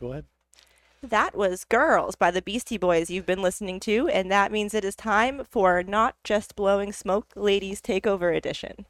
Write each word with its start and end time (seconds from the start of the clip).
Go 0.00 0.12
ahead. 0.12 0.24
That 1.02 1.36
was 1.36 1.64
Girls 1.64 2.16
by 2.16 2.30
the 2.30 2.40
Beastie 2.40 2.78
Boys 2.78 3.10
you've 3.10 3.26
been 3.26 3.42
listening 3.42 3.80
to, 3.80 4.08
and 4.08 4.30
that 4.30 4.50
means 4.50 4.72
it 4.72 4.84
is 4.84 4.96
time 4.96 5.42
for 5.48 5.82
Not 5.82 6.16
Just 6.24 6.56
Blowing 6.56 6.90
Smoke 6.90 7.26
Ladies 7.36 7.82
Takeover 7.82 8.34
Edition. 8.34 8.86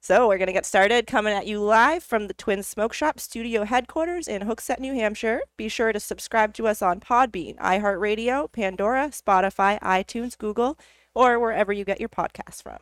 So 0.00 0.26
we're 0.26 0.38
going 0.38 0.48
to 0.48 0.52
get 0.52 0.66
started 0.66 1.06
coming 1.06 1.32
at 1.32 1.46
you 1.46 1.60
live 1.60 2.02
from 2.02 2.26
the 2.26 2.34
Twin 2.34 2.64
Smoke 2.64 2.92
Shop 2.92 3.20
studio 3.20 3.64
headquarters 3.64 4.26
in 4.26 4.42
Hooksett, 4.42 4.80
New 4.80 4.94
Hampshire. 4.94 5.42
Be 5.56 5.68
sure 5.68 5.92
to 5.92 6.00
subscribe 6.00 6.54
to 6.54 6.66
us 6.66 6.82
on 6.82 6.98
Podbean, 6.98 7.56
iHeartRadio, 7.58 8.50
Pandora, 8.50 9.10
Spotify, 9.10 9.80
iTunes, 9.80 10.36
Google, 10.36 10.76
or 11.14 11.38
wherever 11.38 11.72
you 11.72 11.84
get 11.84 12.00
your 12.00 12.08
podcasts 12.08 12.62
from. 12.62 12.78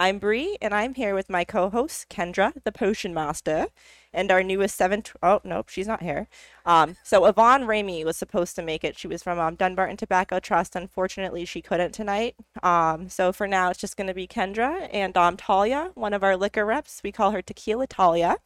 I'm 0.00 0.18
Bree, 0.18 0.56
and 0.62 0.72
I'm 0.72 0.94
here 0.94 1.14
with 1.14 1.28
my 1.28 1.44
co-host 1.44 2.08
Kendra, 2.08 2.54
the 2.64 2.72
Potion 2.72 3.12
Master, 3.12 3.66
and 4.14 4.30
our 4.32 4.42
newest 4.42 4.74
seven. 4.74 5.02
Oh 5.22 5.42
nope, 5.44 5.68
she's 5.68 5.86
not 5.86 6.02
here. 6.02 6.26
Um, 6.64 6.96
so 7.04 7.26
Yvonne 7.26 7.64
Ramey 7.64 8.02
was 8.02 8.16
supposed 8.16 8.56
to 8.56 8.62
make 8.62 8.82
it. 8.82 8.98
She 8.98 9.06
was 9.08 9.22
from 9.22 9.38
um, 9.38 9.56
Dunbarton 9.56 9.98
Tobacco 9.98 10.40
Trust. 10.40 10.74
Unfortunately, 10.74 11.44
she 11.44 11.60
couldn't 11.60 11.92
tonight. 11.92 12.34
Um, 12.62 13.10
so 13.10 13.30
for 13.30 13.46
now, 13.46 13.68
it's 13.68 13.78
just 13.78 13.98
going 13.98 14.06
to 14.06 14.14
be 14.14 14.26
Kendra 14.26 14.88
and 14.90 15.14
um, 15.18 15.36
Talia, 15.36 15.90
one 15.94 16.14
of 16.14 16.24
our 16.24 16.34
liquor 16.34 16.64
reps. 16.64 17.02
We 17.04 17.12
call 17.12 17.32
her 17.32 17.42
Tequila 17.42 17.86
Talia, 17.86 18.38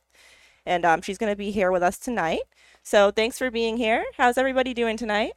and 0.66 0.84
um, 0.84 1.02
she's 1.02 1.18
going 1.18 1.30
to 1.30 1.36
be 1.36 1.52
here 1.52 1.70
with 1.70 1.84
us 1.84 1.98
tonight. 1.98 2.42
So 2.82 3.12
thanks 3.12 3.38
for 3.38 3.52
being 3.52 3.76
here. 3.76 4.04
How's 4.16 4.38
everybody 4.38 4.74
doing 4.74 4.96
tonight? 4.96 5.34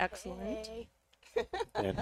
Excellent. 0.00 0.66
Fantastic. 0.66 0.88
Hey, 1.34 1.92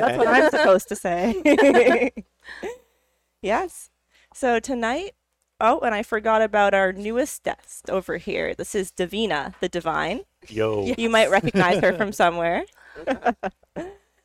that's 0.00 0.18
what 0.18 0.28
I'm 0.28 0.50
supposed 0.50 0.88
to 0.88 0.96
say. 0.96 2.12
yes. 3.42 3.90
So 4.34 4.58
tonight, 4.60 5.12
oh, 5.60 5.78
and 5.80 5.94
I 5.94 6.02
forgot 6.02 6.42
about 6.42 6.74
our 6.74 6.92
newest 6.92 7.42
guest 7.44 7.88
over 7.90 8.16
here. 8.16 8.54
This 8.54 8.74
is 8.74 8.90
Davina, 8.92 9.54
the 9.60 9.68
Divine. 9.68 10.22
Yo. 10.48 10.92
You 10.98 11.08
might 11.08 11.30
recognize 11.30 11.80
her 11.80 11.92
from 11.92 12.12
somewhere. 12.22 12.64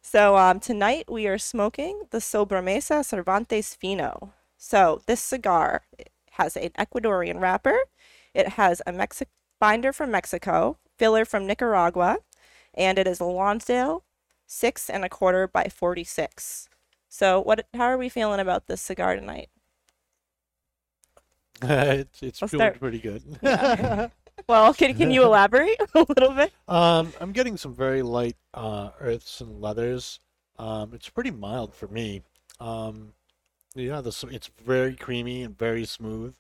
so 0.02 0.38
um, 0.38 0.60
tonight 0.60 1.06
we 1.10 1.28
are 1.28 1.38
smoking 1.38 2.04
the 2.12 2.20
Sobremesa 2.20 3.06
Cervantes 3.06 3.76
Fino. 3.76 4.34
So 4.58 5.02
this 5.06 5.22
cigar 5.22 5.84
has 6.32 6.56
an 6.58 6.70
Ecuadorian 6.78 7.40
wrapper. 7.40 7.78
It 8.34 8.50
has 8.50 8.82
a 8.86 8.92
Mexi- 8.92 9.26
binder 9.60 9.92
from 9.94 10.12
Mexico, 10.12 10.78
filler 10.98 11.26
from 11.26 11.46
Nicaragua, 11.48 12.18
and 12.74 12.98
it 13.00 13.08
is 13.08 13.20
a 13.20 13.26
Lonsdale 13.26 14.04
six 14.48 14.90
and 14.90 15.06
a 15.06 15.10
quarter 15.10 15.48
by 15.48 15.66
forty 15.70 16.04
six. 16.04 16.68
So 17.10 17.42
what? 17.42 17.68
How 17.74 17.86
are 17.86 17.98
we 17.98 18.10
feeling 18.10 18.40
about 18.40 18.68
this 18.68 18.82
cigar 18.82 19.16
tonight? 19.16 19.50
it's 21.62 22.24
it's 22.24 22.40
feeling 22.40 22.72
start- 22.72 22.80
pretty 22.80 23.00
good. 23.00 23.24
Well, 24.48 24.74
can 24.74 24.96
can 24.96 25.12
you 25.12 25.24
elaborate 25.26 25.80
a 25.96 26.06
little 26.10 26.32
bit? 26.34 26.54
um, 26.68 27.14
I'm 27.20 27.32
getting 27.32 27.58
some 27.58 27.74
very 27.76 28.02
light 28.02 28.38
uh, 28.54 28.92
earths 29.00 29.42
and 29.42 29.62
leathers. 29.62 30.20
Um, 30.58 30.94
it's 30.94 31.10
pretty 31.10 31.32
mild 31.32 31.74
for 31.74 31.88
me. 31.88 32.24
Um, 32.60 33.14
yeah, 33.76 34.02
the, 34.02 34.10
it's 34.32 34.50
very 34.64 34.96
creamy 34.96 35.44
and 35.44 35.58
very 35.58 35.86
smooth. 35.86 36.36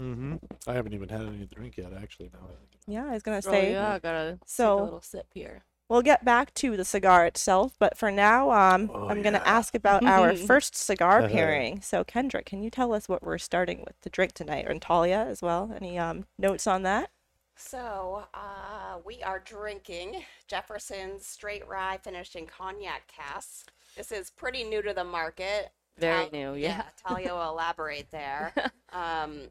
Mm-hmm. 0.00 0.36
I 0.66 0.72
haven't 0.74 0.92
even 0.94 1.08
had 1.08 1.22
any 1.22 1.46
drink 1.46 1.76
yet, 1.76 1.92
actually. 1.92 2.30
Now, 2.32 2.40
that 2.46 2.52
I 2.54 2.66
think 2.70 2.74
about 2.84 2.92
Yeah, 2.92 3.06
I 3.06 3.12
was 3.14 3.22
gonna 3.22 3.42
say. 3.42 3.48
Oh 3.48 3.52
say. 3.52 3.72
yeah, 3.72 3.92
I 3.94 3.98
gotta 3.98 4.38
So- 4.46 4.74
take 4.76 4.80
a 4.80 4.84
little 4.84 5.02
sip 5.02 5.26
here. 5.32 5.64
We'll 5.88 6.02
get 6.02 6.24
back 6.24 6.52
to 6.54 6.76
the 6.76 6.84
cigar 6.84 7.26
itself, 7.26 7.76
but 7.78 7.96
for 7.96 8.10
now, 8.10 8.50
um, 8.50 8.90
Oh, 8.92 9.06
I'm 9.06 9.22
going 9.22 9.34
to 9.34 9.46
ask 9.46 9.72
about 9.72 10.04
our 10.04 10.34
first 10.36 10.74
cigar 10.74 11.20
Uh-huh. 11.20 11.28
pairing. 11.28 11.80
So, 11.80 12.02
Kendra, 12.02 12.44
can 12.44 12.60
you 12.60 12.70
tell 12.70 12.92
us 12.92 13.08
what 13.08 13.22
we're 13.22 13.38
starting 13.38 13.84
with 13.86 14.00
to 14.00 14.10
drink 14.10 14.32
tonight, 14.32 14.66
and 14.68 14.82
Talia 14.82 15.18
as 15.28 15.42
well? 15.42 15.70
Any 15.80 15.96
um, 15.96 16.26
notes 16.38 16.66
on 16.66 16.82
that? 16.82 17.10
So, 17.54 18.26
uh, 18.34 18.98
we 19.04 19.22
are 19.22 19.38
drinking 19.38 20.24
Jefferson's 20.48 21.24
straight 21.24 21.64
rye 21.68 21.98
finished 22.02 22.34
in 22.34 22.46
cognac 22.46 23.06
casks. 23.06 23.64
This 23.96 24.10
is 24.10 24.30
pretty 24.30 24.64
new 24.64 24.82
to 24.82 24.92
the 24.92 25.04
market. 25.04 25.70
Very 25.98 26.24
Tal- 26.28 26.32
new, 26.32 26.54
yeah. 26.54 26.82
Talia 27.06 27.32
will 27.32 27.48
elaborate 27.50 28.10
there. 28.10 28.52
Um, 28.92 29.50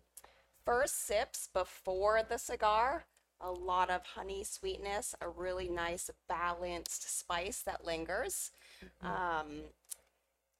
first 0.65 1.05
sips 1.05 1.49
before 1.53 2.21
the 2.27 2.37
cigar, 2.37 3.05
a 3.39 3.51
lot 3.51 3.89
of 3.89 4.01
honey 4.03 4.43
sweetness, 4.43 5.13
a 5.21 5.29
really 5.29 5.69
nice 5.69 6.09
balanced 6.27 7.17
spice 7.19 7.61
that 7.61 7.85
lingers. 7.85 8.51
Um, 9.01 9.63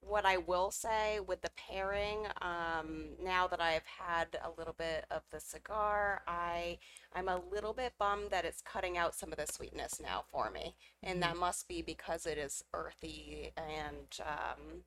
what 0.01 0.25
I 0.25 0.37
will 0.37 0.69
say 0.69 1.19
with 1.19 1.41
the 1.41 1.49
pairing, 1.57 2.27
um, 2.41 3.07
now 3.23 3.47
that 3.47 3.59
I've 3.59 3.85
had 3.85 4.37
a 4.43 4.51
little 4.57 4.75
bit 4.77 5.05
of 5.09 5.23
the 5.31 5.39
cigar, 5.39 6.21
I 6.27 6.77
I'm 7.13 7.27
a 7.27 7.41
little 7.51 7.73
bit 7.73 7.93
bummed 7.97 8.29
that 8.29 8.45
it's 8.45 8.61
cutting 8.61 8.97
out 8.97 9.15
some 9.15 9.31
of 9.31 9.37
the 9.37 9.51
sweetness 9.51 9.99
now 10.01 10.23
for 10.31 10.51
me, 10.51 10.75
and 11.01 11.23
that 11.23 11.37
must 11.37 11.67
be 11.67 11.81
because 11.81 12.25
it 12.25 12.37
is 12.37 12.63
earthy 12.73 13.51
and 13.57 14.19
um, 14.21 14.83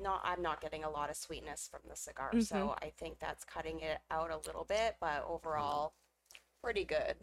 not 0.00 0.20
I'm 0.24 0.42
not 0.42 0.60
getting 0.60 0.84
a 0.84 0.90
lot 0.90 1.10
of 1.10 1.16
sweetness 1.16 1.68
from 1.70 1.80
the 1.88 1.96
cigar, 1.96 2.30
so 2.40 2.56
mm-hmm. 2.56 2.84
I 2.84 2.90
think 2.96 3.18
that's 3.18 3.44
cutting 3.44 3.80
it 3.80 3.98
out 4.10 4.30
a 4.30 4.36
little 4.46 4.64
bit, 4.64 4.96
but 5.00 5.22
mm-hmm. 5.22 5.32
overall, 5.32 5.92
pretty 6.62 6.84
good. 6.84 7.16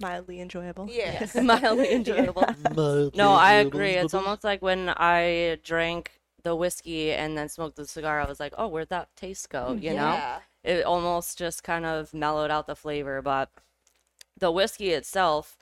Mildly 0.00 0.40
enjoyable. 0.40 0.88
Yes. 0.90 1.34
Mildly 1.42 1.92
enjoyable. 1.92 2.44
it. 2.48 3.16
No, 3.16 3.32
I 3.32 3.54
agree. 3.54 3.92
It's 3.92 4.14
almost 4.14 4.44
like 4.44 4.62
when 4.62 4.88
I 4.96 5.58
drank 5.62 6.12
the 6.42 6.56
whiskey 6.56 7.12
and 7.12 7.36
then 7.36 7.48
smoked 7.48 7.76
the 7.76 7.86
cigar, 7.86 8.20
I 8.20 8.26
was 8.26 8.40
like, 8.40 8.54
oh, 8.56 8.66
where'd 8.66 8.88
that 8.88 9.14
taste 9.14 9.50
go? 9.50 9.68
Mm, 9.70 9.82
you 9.82 9.94
know? 9.94 10.38
It 10.64 10.84
almost 10.84 11.36
just 11.36 11.62
kind 11.62 11.84
of 11.84 12.14
mellowed 12.14 12.50
out 12.50 12.66
the 12.66 12.76
flavor, 12.76 13.20
but 13.20 13.50
the 14.38 14.50
whiskey 14.50 14.90
itself 14.90 15.58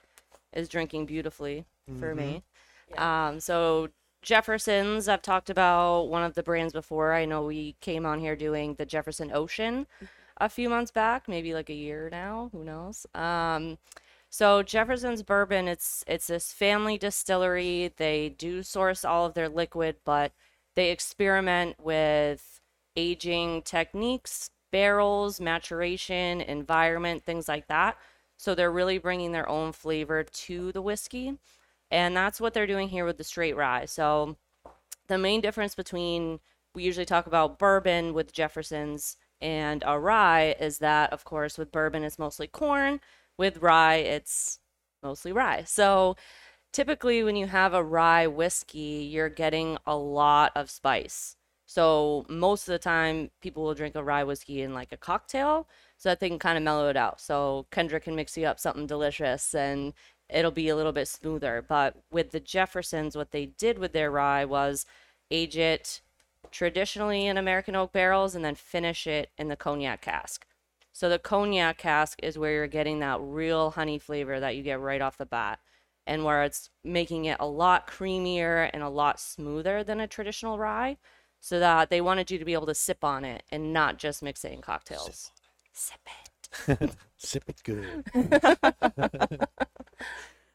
is 0.53 0.69
drinking 0.69 1.05
beautifully 1.05 1.65
for 1.99 2.15
me. 2.15 2.43
Mm-hmm. 2.91 3.03
Um, 3.03 3.39
so 3.39 3.89
Jefferson's, 4.21 5.07
I've 5.07 5.21
talked 5.21 5.49
about 5.49 6.03
one 6.03 6.23
of 6.23 6.35
the 6.35 6.43
brands 6.43 6.73
before. 6.73 7.13
I 7.13 7.25
know 7.25 7.43
we 7.43 7.75
came 7.81 8.05
on 8.05 8.19
here 8.19 8.35
doing 8.35 8.75
the 8.75 8.85
Jefferson 8.85 9.31
Ocean 9.33 9.87
a 10.37 10.49
few 10.49 10.69
months 10.69 10.91
back, 10.91 11.27
maybe 11.27 11.53
like 11.53 11.69
a 11.69 11.73
year 11.73 12.09
now, 12.11 12.49
who 12.51 12.63
knows. 12.63 13.05
Um, 13.13 13.77
so 14.29 14.61
Jefferson's 14.61 15.23
bourbon, 15.23 15.67
it's 15.67 16.03
it's 16.07 16.27
this 16.27 16.53
family 16.53 16.97
distillery. 16.97 17.93
They 17.97 18.29
do 18.29 18.61
source 18.61 19.03
all 19.03 19.25
of 19.25 19.33
their 19.33 19.49
liquid, 19.49 19.97
but 20.05 20.33
they 20.75 20.91
experiment 20.91 21.77
with 21.81 22.61
aging 22.95 23.63
techniques, 23.63 24.51
barrels, 24.71 25.41
maturation, 25.41 26.41
environment, 26.41 27.23
things 27.23 27.47
like 27.47 27.67
that. 27.67 27.97
So 28.37 28.53
they're 28.53 28.71
really 28.71 28.97
bringing 28.97 29.31
their 29.31 29.49
own 29.49 29.71
flavor 29.71 30.23
to 30.23 30.71
the 30.71 30.81
whiskey. 30.81 31.37
And 31.91 32.15
that's 32.15 32.39
what 32.39 32.53
they're 32.53 32.67
doing 32.67 32.89
here 32.89 33.05
with 33.05 33.17
the 33.17 33.23
straight 33.23 33.55
rye. 33.55 33.85
So 33.85 34.37
the 35.07 35.17
main 35.17 35.41
difference 35.41 35.75
between 35.75 36.39
we 36.75 36.83
usually 36.83 37.05
talk 37.05 37.25
about 37.27 37.57
bourbon 37.57 38.13
with 38.13 38.31
Jefferson's 38.31 39.17
and 39.41 39.83
a 39.85 39.99
rye 39.99 40.55
is 40.59 40.79
that 40.79 41.11
of 41.13 41.23
course 41.23 41.57
with 41.57 41.71
bourbon 41.71 42.03
it's 42.03 42.19
mostly 42.19 42.47
corn, 42.47 42.99
with 43.37 43.57
rye 43.57 43.95
it's 43.95 44.59
mostly 45.01 45.31
rye. 45.31 45.63
So 45.63 46.15
typically 46.71 47.23
when 47.23 47.35
you 47.35 47.47
have 47.47 47.73
a 47.73 47.83
rye 47.83 48.27
whiskey, 48.27 49.09
you're 49.11 49.29
getting 49.29 49.77
a 49.87 49.95
lot 49.95 50.51
of 50.55 50.69
spice. 50.69 51.35
So 51.65 52.25
most 52.29 52.67
of 52.67 52.71
the 52.73 52.79
time 52.79 53.29
people 53.41 53.63
will 53.63 53.75
drink 53.75 53.95
a 53.95 54.03
rye 54.03 54.23
whiskey 54.23 54.61
in 54.61 54.73
like 54.73 54.91
a 54.91 54.97
cocktail 54.97 55.67
so 55.97 56.09
that 56.09 56.19
they 56.19 56.29
can 56.29 56.39
kind 56.39 56.57
of 56.57 56.63
mellow 56.63 56.89
it 56.89 56.97
out. 56.97 57.21
So 57.21 57.67
Kendra 57.71 58.01
can 58.01 58.15
mix 58.15 58.37
you 58.37 58.45
up 58.45 58.59
something 58.59 58.87
delicious 58.87 59.53
and 59.53 59.93
it'll 60.29 60.51
be 60.51 60.69
a 60.69 60.75
little 60.75 60.91
bit 60.91 61.07
smoother. 61.07 61.63
But 61.67 61.95
with 62.11 62.31
the 62.31 62.39
Jeffersons, 62.39 63.15
what 63.15 63.31
they 63.31 63.47
did 63.47 63.79
with 63.79 63.93
their 63.93 64.11
rye 64.11 64.45
was 64.45 64.85
age 65.31 65.57
it 65.57 66.01
traditionally 66.51 67.25
in 67.27 67.37
American 67.37 67.75
oak 67.75 67.91
barrels 67.91 68.35
and 68.35 68.43
then 68.43 68.55
finish 68.55 69.05
it 69.07 69.29
in 69.37 69.47
the 69.47 69.55
cognac 69.55 70.01
cask. 70.01 70.45
So 70.91 71.09
the 71.09 71.19
cognac 71.19 71.77
cask 71.77 72.19
is 72.21 72.37
where 72.37 72.51
you're 72.51 72.67
getting 72.67 72.99
that 72.99 73.21
real 73.21 73.71
honey 73.71 73.99
flavor 73.99 74.39
that 74.39 74.55
you 74.55 74.63
get 74.63 74.79
right 74.79 75.01
off 75.01 75.17
the 75.17 75.25
bat, 75.25 75.59
and 76.05 76.23
where 76.23 76.43
it's 76.43 76.69
making 76.83 77.25
it 77.25 77.37
a 77.39 77.45
lot 77.45 77.87
creamier 77.87 78.69
and 78.73 78.81
a 78.81 78.89
lot 78.89 79.19
smoother 79.19 79.83
than 79.83 79.99
a 79.99 80.07
traditional 80.07 80.57
rye. 80.57 80.97
So 81.41 81.57
that 81.59 81.89
they 81.89 82.01
wanted 82.01 82.29
you 82.31 82.37
to 82.37 82.43
be 82.43 82.51
able 82.51 82.65
to 82.65 82.75
sip 82.75 83.01
on 83.01 83.23
it 83.23 83.43
and 83.49 83.71
not 83.71 83.97
just 83.97 84.21
mix 84.21 84.43
it 84.43 84.51
in 84.51 84.61
cocktails. 84.61 85.05
Sip 85.05 85.31
it. 85.33 85.69
Sip 85.71 85.99
it 86.05 86.28
good. 87.63 88.03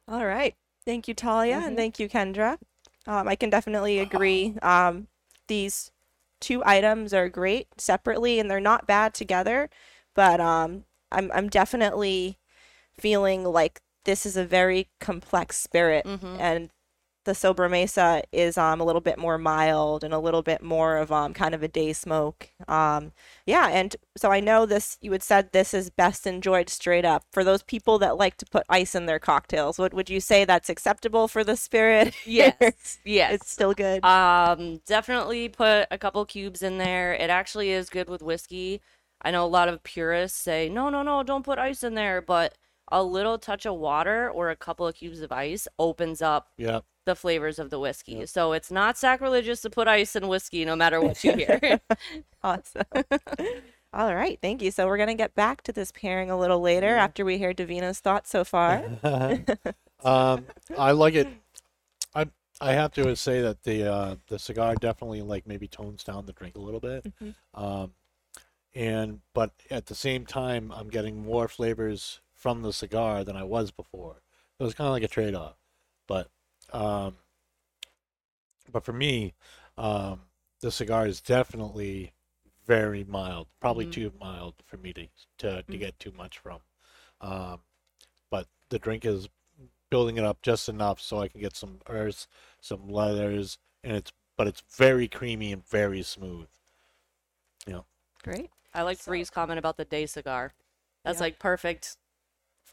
All 0.09 0.27
right. 0.27 0.55
Thank 0.85 1.09
you, 1.09 1.15
Talia, 1.15 1.63
and 1.65 1.77
thank 1.77 1.99
you, 1.99 2.09
Kendra. 2.09 2.59
Um, 3.07 3.27
I 3.29 3.37
can 3.37 3.51
definitely 3.51 3.99
agree. 4.01 4.55
Um, 4.63 5.09
these 5.49 5.91
two 6.41 6.63
items 6.65 7.15
are 7.15 7.29
great 7.29 7.69
separately, 7.79 8.39
and 8.39 8.51
they're 8.51 8.61
not 8.61 8.87
bad 8.87 9.15
together. 9.15 9.71
But 10.15 10.41
um, 10.41 10.85
I'm 11.11 11.31
I'm 11.35 11.49
definitely 11.49 12.39
feeling 12.93 13.45
like 13.45 13.81
this 14.05 14.27
is 14.27 14.37
a 14.37 14.45
very 14.45 14.89
complex 15.01 15.59
spirit, 15.59 16.05
and 16.39 16.71
the 17.25 17.33
Sobremesa 17.33 18.23
is 18.33 18.57
um 18.59 18.81
a 18.81 18.85
little 18.85 19.01
bit 19.01 19.19
more 19.19 19.39
mild 19.39 20.05
and 20.05 20.15
a 20.15 20.19
little 20.19 20.43
bit 20.43 20.63
more 20.63 20.97
of 20.97 21.11
um 21.13 21.35
kind 21.35 21.55
of 21.55 21.63
a 21.63 21.69
day 21.69 21.93
smoke. 21.93 22.51
Um, 22.69 23.13
yeah, 23.47 23.69
and 23.69 23.97
so 24.17 24.31
I 24.33 24.41
know 24.41 24.67
this. 24.67 24.99
You 25.01 25.13
had 25.13 25.23
said 25.23 25.53
this 25.53 25.75
is 25.75 25.91
best 25.91 26.27
enjoyed 26.27 26.69
straight 26.71 27.05
up. 27.05 27.25
For 27.33 27.45
those 27.45 27.63
people 27.63 27.99
that 28.01 28.17
like 28.17 28.37
to 28.39 28.47
put 28.47 28.65
ice 28.69 28.95
in 28.95 29.07
their 29.07 29.19
cocktails, 29.19 29.79
would 29.79 29.95
would 29.95 30.11
you 30.11 30.21
say 30.21 30.45
that's 30.45 30.69
acceptable 30.71 31.29
for 31.29 31.45
the 31.45 31.57
spirit? 31.57 32.15
Yes. 32.25 32.99
Yes. 33.05 33.35
it's 33.35 33.51
still 33.51 33.75
good. 33.75 34.05
Um, 34.05 34.81
definitely 34.87 35.49
put 35.49 35.89
a 35.91 35.99
couple 35.99 36.25
cubes 36.27 36.63
in 36.63 36.79
there. 36.79 37.15
It 37.15 37.31
actually 37.31 37.71
is 37.71 37.89
good 37.89 38.09
with 38.09 38.23
whiskey. 38.23 38.81
I 39.23 39.31
know 39.31 39.45
a 39.45 39.49
lot 39.49 39.69
of 39.69 39.83
purists 39.83 40.39
say, 40.39 40.69
no, 40.69 40.91
no, 40.91 41.03
no, 41.03 41.23
don't 41.23 41.45
put 41.45 41.59
ice 41.59 41.83
in 41.83 41.95
there, 41.95 42.21
but 42.21 42.55
a 42.93 43.03
little 43.03 43.39
touch 43.39 43.65
of 43.67 43.77
water 43.77 44.31
or 44.31 44.51
a 44.51 44.57
couple 44.57 44.87
of 44.87 44.95
cubes 44.97 45.21
of 45.21 45.33
ice 45.33 45.67
opens 45.79 46.21
up 46.21 46.51
Yeah. 46.57 46.81
The 47.05 47.17
flavors 47.17 47.59
of 47.59 47.71
the 47.71 47.79
whiskey. 47.79 48.27
So 48.27 48.53
it's 48.53 48.71
not 48.71 48.97
sacrilegious 48.97 49.61
to 49.63 49.71
put 49.71 49.89
ice 49.89 50.17
in 50.17 50.29
whiskey 50.29 50.65
no 50.65 50.77
matter 50.77 51.01
what 51.01 51.23
you 51.25 51.33
hear. 51.35 51.81
Awesome. 52.43 52.83
All 53.95 54.15
right, 54.15 54.39
thank 54.43 54.61
you. 54.61 54.71
So 54.71 54.87
we're 54.87 54.99
gonna 54.99 55.15
get 55.15 55.35
back 55.35 55.63
to 55.63 55.73
this 55.73 55.93
pairing 55.93 56.31
a 56.31 56.39
little 56.39 56.61
later 56.61 56.97
after 56.97 57.25
we 57.25 57.39
hear 57.39 57.55
Davina's 57.55 58.01
thoughts 58.01 58.29
so 58.29 58.45
far. 58.45 58.85
um, 60.05 60.45
I 60.77 60.91
like 60.91 61.15
it. 61.15 61.29
I 62.15 62.27
I 62.61 62.73
have 62.73 62.93
to 62.95 63.17
say 63.17 63.41
that 63.41 63.63
the 63.63 63.91
uh, 63.91 64.17
the 64.27 64.39
cigar 64.39 64.75
definitely 64.75 65.23
like 65.23 65.47
maybe 65.47 65.69
tones 65.69 66.05
down 66.05 66.27
the 66.27 66.33
drink 66.33 66.57
a 66.57 66.61
little 66.61 66.81
bit. 66.81 67.07
Um, 67.55 67.93
and 68.75 69.21
but 69.33 69.53
at 69.71 69.87
the 69.87 69.95
same 69.95 70.27
time, 70.27 70.73
I'm 70.75 70.89
getting 70.89 71.23
more 71.23 71.49
flavors 71.49 72.21
from 72.35 72.63
the 72.63 72.73
cigar 72.73 73.25
than 73.25 73.37
I 73.37 73.45
was 73.45 73.71
before. 73.71 74.23
It 74.59 74.65
was 74.65 74.75
kind 74.75 74.89
of 74.89 74.93
like 74.93 75.03
a 75.03 75.09
trade 75.09 75.35
off. 75.35 75.57
But 76.07 76.29
um, 76.75 77.17
but 78.71 78.85
for 78.85 78.93
me, 78.93 79.35
um, 79.79 80.23
the 80.61 80.71
cigar 80.71 81.07
is 81.07 81.21
definitely 81.21 82.13
very 82.67 83.05
mild. 83.05 83.47
Probably 83.61 83.87
Mhm. 83.87 83.93
too 83.93 84.13
mild 84.19 84.55
for 84.65 84.77
me 84.79 84.93
to 84.95 85.09
to, 85.39 85.63
to 85.65 85.77
get 85.77 85.99
too 85.99 86.13
much 86.13 86.39
from. 86.39 86.61
Um, 87.21 87.63
but 88.31 88.49
the 88.71 88.79
drink 88.79 89.05
is 89.05 89.29
building 89.91 90.17
it 90.17 90.25
up 90.25 90.43
just 90.43 90.69
enough 90.69 91.01
so 91.01 91.19
I 91.21 91.29
can 91.29 91.41
get 91.41 91.55
some 91.57 91.81
earths, 91.89 92.27
some 92.61 92.89
leathers, 92.89 93.59
and 93.83 93.97
it's 93.97 94.13
but 94.37 94.49
it's 94.49 94.63
very 94.77 95.07
creamy 95.07 95.53
and 95.53 95.65
very 95.67 96.03
smooth. 96.03 96.49
Yeah. 97.67 97.83
Great. 98.23 98.51
I 98.73 98.83
like 98.83 98.99
So- 98.99 99.11
Bree's 99.11 99.31
comment 99.31 99.59
about 99.59 99.77
the 99.77 99.85
day 99.85 100.07
cigar. 100.07 100.55
That's 101.05 101.19
Yeah. 101.19 101.25
like 101.25 101.39
perfect, 101.39 101.97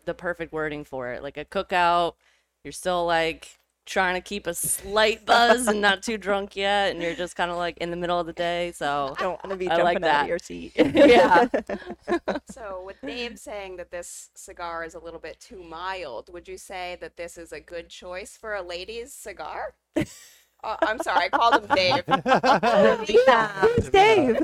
the 0.06 0.13
perfect 0.15 0.51
wording 0.54 0.83
for 0.86 1.12
it. 1.12 1.21
Like 1.21 1.38
a 1.38 1.45
cookout, 1.45 2.15
you're 2.63 2.71
still 2.71 3.06
like 3.06 3.59
trying 3.92 4.16
to 4.16 4.22
keep 4.22 4.48
a 4.48 4.54
slight 4.54 5.26
buzz 5.26 5.68
and 5.68 5.82
not 5.82 6.02
too 6.02 6.18
drunk 6.18 6.56
yet, 6.56 6.92
and 6.94 7.02
you're 7.02 7.14
just 7.14 7.36
kind 7.36 7.52
of 7.52 7.58
like 7.58 7.78
in 7.80 7.92
the 7.92 7.98
middle 7.98 8.18
of 8.20 8.26
the 8.26 8.34
day. 8.34 8.72
So 8.74 9.14
I 9.18 9.22
Don't 9.22 9.44
want 9.44 9.50
to 9.50 9.58
be 9.58 9.68
I 9.70 9.76
jumping 9.76 9.84
like 9.86 9.98
out 9.98 10.02
that. 10.02 10.22
of 10.24 10.28
your 10.30 10.40
seat. 10.40 10.72
yeah, 10.78 11.48
So, 12.50 12.84
with 12.86 13.02
Dave 13.02 13.38
saying 13.38 13.76
that 13.78 13.92
this 13.92 14.30
cigar 14.34 14.86
is 14.86 14.96
a 14.96 15.00
little 15.00 15.20
bit 15.20 15.40
too 15.40 15.62
mild, 15.62 16.32
would 16.32 16.48
you 16.48 16.58
say 16.58 16.98
that 17.02 17.18
this 17.18 17.38
is 17.38 17.52
a 17.52 17.60
good 17.60 17.90
choice 17.90 18.38
for 18.38 18.56
a 18.56 18.62
ladies' 18.62 19.14
cigar? 19.14 19.74
Oh, 19.98 20.06
I'm 20.82 21.00
sorry, 21.00 21.26
I 21.26 21.30
called 21.30 21.64
him 21.64 21.76
Dave. 21.76 22.04
Who's 23.76 23.90
Dave? 23.90 24.38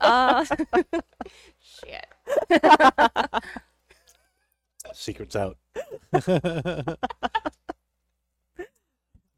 uh, 0.00 0.44
Shit. 1.60 2.06
Secrets 4.94 5.36
out. 5.36 5.58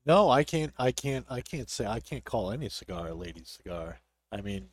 No, 0.05 0.31
I 0.31 0.45
can't. 0.45 0.73
I 0.79 0.93
can't. 0.93 1.27
I 1.31 1.41
can't 1.41 1.71
say. 1.71 1.87
I 1.87 2.01
can't 2.01 2.25
call 2.25 2.51
any 2.51 2.69
cigar 2.69 3.09
a 3.09 3.15
lady's 3.15 3.59
cigar. 3.63 3.99
I 4.31 4.41
mean, 4.41 4.69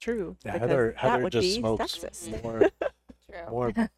True. 0.00 0.36
Heather. 0.44 0.92
that 0.92 0.98
Heather 0.98 1.22
would 1.24 1.32
just 1.32 1.42
be 1.42 1.60
smokes 1.60 1.98
sexist. 1.98 2.42
more. 2.42 2.60
True. 3.30 3.50
more. 3.50 3.72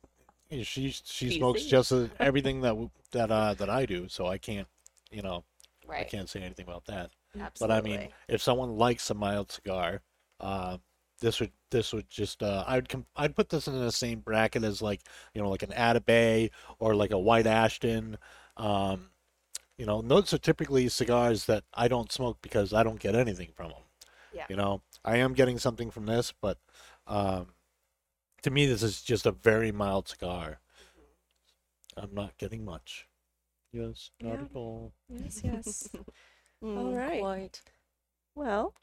She 0.64 0.90
she 0.90 1.38
smokes 1.38 1.64
just 1.64 1.92
as, 1.92 2.08
everything 2.18 2.62
that 2.62 2.74
that 3.12 3.30
uh 3.30 3.54
that 3.54 3.70
I 3.70 3.86
do. 3.86 4.08
So 4.08 4.26
I 4.26 4.36
can't. 4.36 4.66
You 5.12 5.22
know, 5.22 5.44
I 5.88 5.92
right. 5.92 6.10
can't 6.10 6.28
say 6.28 6.40
anything 6.40 6.66
about 6.66 6.86
that. 6.86 7.12
Absolutely. 7.38 7.52
But 7.60 7.70
I 7.70 7.80
mean, 7.80 8.08
if 8.26 8.42
someone 8.42 8.76
likes 8.76 9.08
a 9.10 9.14
mild 9.14 9.52
cigar, 9.52 10.02
uh, 10.40 10.78
this 11.20 11.38
would 11.38 11.52
this 11.70 11.92
would 11.92 12.10
just 12.10 12.42
uh, 12.42 12.64
I'd 12.66 12.88
com- 12.88 13.06
I'd 13.14 13.36
put 13.36 13.48
this 13.48 13.68
in 13.68 13.78
the 13.78 13.92
same 13.92 14.18
bracket 14.18 14.64
as 14.64 14.82
like 14.82 15.02
you 15.34 15.40
know 15.40 15.48
like 15.48 15.62
an 15.62 15.70
Atabey 15.70 16.50
or 16.80 16.96
like 16.96 17.12
a 17.12 17.18
White 17.18 17.46
Ashton. 17.46 18.18
Um, 18.56 19.09
you 19.80 19.86
know, 19.86 20.00
and 20.00 20.10
those 20.10 20.34
are 20.34 20.38
typically 20.38 20.90
cigars 20.90 21.46
that 21.46 21.64
I 21.72 21.88
don't 21.88 22.12
smoke 22.12 22.36
because 22.42 22.74
I 22.74 22.82
don't 22.82 23.00
get 23.00 23.14
anything 23.14 23.48
from 23.56 23.70
them. 23.70 23.80
Yeah. 24.30 24.44
You 24.50 24.56
know, 24.56 24.82
I 25.06 25.16
am 25.16 25.32
getting 25.32 25.58
something 25.58 25.90
from 25.90 26.04
this, 26.04 26.34
but 26.38 26.58
um, 27.06 27.46
to 28.42 28.50
me, 28.50 28.66
this 28.66 28.82
is 28.82 29.00
just 29.00 29.24
a 29.24 29.32
very 29.32 29.72
mild 29.72 30.06
cigar. 30.06 30.60
I'm 31.96 32.12
not 32.14 32.36
getting 32.36 32.62
much. 32.62 33.08
Yes, 33.72 34.10
not 34.20 34.34
Yeah. 34.34 34.44
at 34.44 34.50
all. 34.54 34.92
Yes, 35.08 35.40
yes. 35.44 35.88
mm, 36.62 36.94
right. 36.94 37.20
quite. 37.20 37.62
Well, 38.34 38.74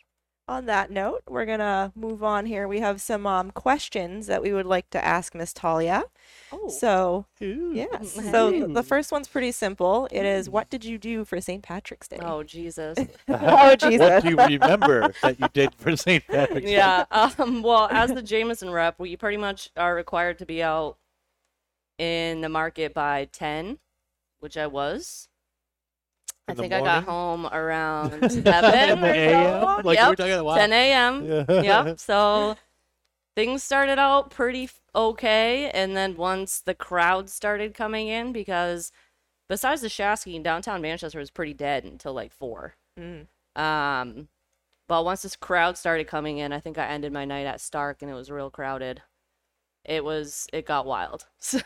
on 0.48 0.66
that 0.68 0.90
note, 0.90 1.24
we're 1.28 1.46
gonna 1.46 1.92
move 1.96 2.24
on 2.24 2.46
here. 2.46 2.68
We 2.68 2.80
have 2.80 3.02
some 3.02 3.28
um, 3.28 3.52
questions 3.52 4.28
that 4.28 4.42
we 4.42 4.54
would 4.54 4.66
like 4.66 4.90
to 4.92 5.04
ask 5.04 5.36
Miss 5.36 5.52
Talia. 5.54 6.04
Oh, 6.52 6.70
So, 6.70 7.26
Ooh. 7.42 7.72
yes. 7.74 8.14
So 8.32 8.52
th- 8.52 8.74
the 8.74 8.84
first 8.84 9.12
one's 9.12 9.28
pretty 9.28 9.52
simple. 9.52 10.08
It 10.12 10.26
is, 10.26 10.50
what 10.50 10.70
did 10.70 10.86
you 10.86 10.98
do 10.98 11.26
for 11.26 11.42
St. 11.42 11.62
Patrick's 11.62 12.08
Day? 12.08 12.20
oh 12.22 12.44
Jesus. 12.44 12.98
Oh, 13.28 13.76
Jesus. 13.76 14.00
What 14.00 14.24
do 14.24 14.30
you 14.30 14.38
remember 14.60 15.14
that 15.22 15.40
you 15.40 15.48
did 15.54 15.76
for 15.76 15.96
St. 15.98 16.26
Patrick's 16.26 16.66
Day? 16.66 16.74
yeah. 16.74 17.06
Um. 17.38 17.62
Well, 17.62 17.90
as 17.92 18.14
the 18.14 18.22
Jameson 18.22 18.70
rep, 18.70 19.00
we 19.00 19.18
pretty 19.18 19.38
much 19.38 19.70
are 19.76 19.94
required 19.94 20.40
to 20.40 20.46
be 20.46 20.64
out 20.64 20.98
in 21.98 22.42
the 22.42 22.50
market 22.50 22.94
by 22.94 23.26
ten, 23.32 23.80
which 24.40 24.56
I 24.58 24.68
was. 24.68 25.28
I 26.48 26.54
In 26.54 26.58
the 26.58 26.62
think 26.64 26.74
I 26.74 26.82
got 26.82 27.04
home 27.04 27.46
around 27.48 28.14
In 28.24 28.30
seven. 28.30 28.74
AM? 28.74 29.00
so. 29.02 29.66
Like 29.66 29.86
we 29.86 29.94
yep. 29.94 30.10
were 30.10 30.16
talking 30.16 30.34
about. 30.34 30.58
10 30.58 30.74
a.m. 30.74 31.26
Yeah. 31.26 31.62
yep. 31.62 32.00
So 32.08 32.56
things 33.36 33.64
started 33.64 34.00
out 34.00 34.32
pretty 34.32 34.70
okay, 34.96 35.70
and 35.72 35.96
then 35.96 36.16
once 36.16 36.62
the 36.62 36.74
crowd 36.74 37.30
started 37.30 37.74
coming 37.74 38.08
in, 38.08 38.32
because 38.32 38.92
besides 39.50 39.82
the 39.82 39.90
Shaskeen, 39.90 40.36
in 40.36 40.44
downtown 40.44 40.82
Manchester 40.82 41.20
was 41.20 41.30
pretty 41.32 41.54
dead 41.54 41.84
until 41.84 42.14
like 42.14 42.32
four. 42.32 42.76
Mm. 43.00 43.28
Um, 43.56 44.30
but 44.88 45.04
once 45.04 45.24
this 45.24 45.36
crowd 45.36 45.78
started 45.78 46.08
coming 46.08 46.38
in, 46.38 46.54
I 46.54 46.60
think 46.60 46.78
I 46.78 46.88
ended 46.88 47.12
my 47.12 47.26
night 47.26 47.46
at 47.46 47.60
Stark, 47.62 48.02
and 48.02 48.10
it 48.10 48.16
was 48.16 48.32
real 48.32 48.50
crowded. 48.50 49.02
It 49.84 50.04
was 50.04 50.48
it 50.54 50.66
got 50.66 50.86
wild. 50.86 51.26
So 51.40 51.60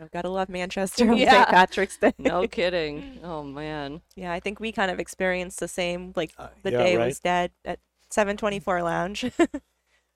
I've 0.00 0.10
got 0.10 0.22
to 0.22 0.28
love 0.30 0.48
Manchester 0.48 1.04
on 1.10 1.16
Yeah. 1.16 1.30
St. 1.44 1.48
Patrick's 1.48 1.96
Day. 1.98 2.12
no 2.18 2.46
kidding. 2.58 3.20
Oh 3.22 3.42
man. 3.42 4.00
Yeah, 4.16 4.32
I 4.32 4.40
think 4.40 4.60
we 4.60 4.72
kind 4.72 4.90
of 4.90 4.98
experienced 4.98 5.60
the 5.60 5.68
same. 5.68 6.12
Like 6.16 6.32
Uh, 6.38 6.48
the 6.62 6.72
yeah, 6.72 6.78
day 6.82 6.96
right? 6.96 7.06
was 7.06 7.20
dead 7.20 7.50
at 7.64 7.78
724 8.10 8.82
Lounge. 8.82 9.30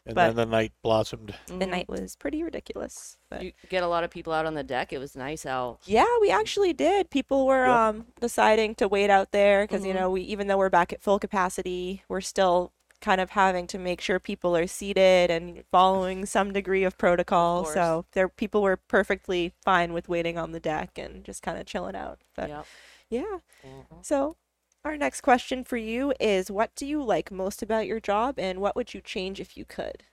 And 0.07 0.15
but- 0.15 0.27
then 0.27 0.37
the 0.37 0.45
night 0.45 0.73
blossomed. 0.83 1.35
the 1.47 1.55
Mhm. 1.55 1.71
night 1.71 1.89
was 1.89 2.15
pretty 2.15 2.43
ridiculous. 2.43 3.17
But 3.31 3.43
You 3.43 3.53
get 3.71 3.83
a 3.83 3.87
lot 3.87 4.05
of 4.05 4.11
people 4.11 4.35
out 4.35 4.45
on 4.45 4.53
the 4.53 4.63
deck. 4.63 4.93
It 4.93 4.99
was 4.99 5.17
nice 5.17 5.47
out. 5.47 5.79
yeah, 5.87 6.05
we 6.21 6.31
actually 6.31 6.75
did. 6.75 7.09
People 7.09 7.47
were 7.47 7.65
Yeah. 7.65 7.89
um 7.89 8.07
deciding 8.21 8.75
to 8.75 8.87
wait 8.87 9.09
out 9.09 9.33
there 9.33 9.63
because 9.65 9.83
you 9.87 9.93
Mhm. 9.95 9.97
know 10.01 10.11
we 10.11 10.21
even 10.21 10.47
though 10.47 10.59
we're 10.59 10.69
back 10.69 10.93
at 10.93 11.01
full 11.01 11.19
capacity, 11.19 12.03
we're 12.07 12.21
still 12.21 12.73
kind 13.05 13.21
of 13.21 13.31
having 13.31 13.67
to 13.69 13.79
make 13.79 14.01
sure 14.01 14.19
people 14.19 14.57
are 14.57 14.67
seated 14.67 15.31
and 15.31 15.63
following 15.71 16.25
some 16.27 16.53
degree 16.53 16.85
of 16.85 16.97
protocol. 16.99 17.63
course. 17.65 17.75
so 17.75 18.07
there 18.13 18.29
people 18.29 18.63
were 18.63 18.77
perfectly 18.77 19.53
fine 19.63 19.93
with 19.93 20.09
waiting 20.09 20.39
on 20.39 20.53
the 20.53 20.61
deck 20.61 20.99
and 20.99 21.23
just 21.25 21.43
kind 21.43 21.59
of 21.59 21.67
chilling 21.67 21.95
out. 21.97 22.21
But 22.35 22.49
Yep. 22.49 22.67
yeah. 23.11 23.39
Mhm. 23.65 24.05
So, 24.05 24.37
our 24.85 24.97
next 24.97 25.21
question 25.21 25.65
for 25.65 25.77
you 25.77 26.13
is 26.21 26.51
what 26.51 26.75
do 26.75 26.87
you 26.87 27.03
like 27.03 27.31
most 27.31 27.63
about 27.63 27.87
your 27.87 28.01
job 28.01 28.39
and 28.39 28.61
what 28.61 28.77
would 28.77 28.95
you 28.95 29.01
change 29.01 29.41
if 29.41 29.57
you 29.57 29.65
could? 29.65 30.05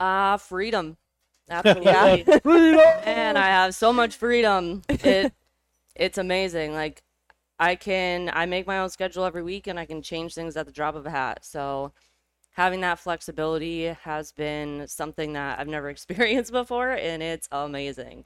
Ah, 0.00 0.36
freedom. 0.36 0.96
Absolutely. 1.50 2.24
Freedom! 2.40 2.80
and 3.04 3.36
I 3.38 3.46
have 3.48 3.74
so 3.74 3.92
much 3.92 4.16
freedom. 4.16 4.82
It 4.88 5.32
it's 5.94 6.18
amazing. 6.18 6.72
Like 6.74 7.03
I 7.58 7.76
can 7.76 8.30
I 8.32 8.46
make 8.46 8.66
my 8.66 8.78
own 8.78 8.90
schedule 8.90 9.24
every 9.24 9.42
week 9.42 9.66
and 9.66 9.78
I 9.78 9.84
can 9.84 10.02
change 10.02 10.34
things 10.34 10.56
at 10.56 10.66
the 10.66 10.72
drop 10.72 10.94
of 10.96 11.06
a 11.06 11.10
hat. 11.10 11.44
So 11.44 11.92
having 12.52 12.80
that 12.82 12.98
flexibility 12.98 13.84
has 13.86 14.32
been 14.32 14.86
something 14.88 15.32
that 15.34 15.58
I've 15.58 15.68
never 15.68 15.88
experienced 15.96 16.52
before 16.52 16.90
and 16.92 17.22
it's 17.22 17.48
amazing. 17.52 18.24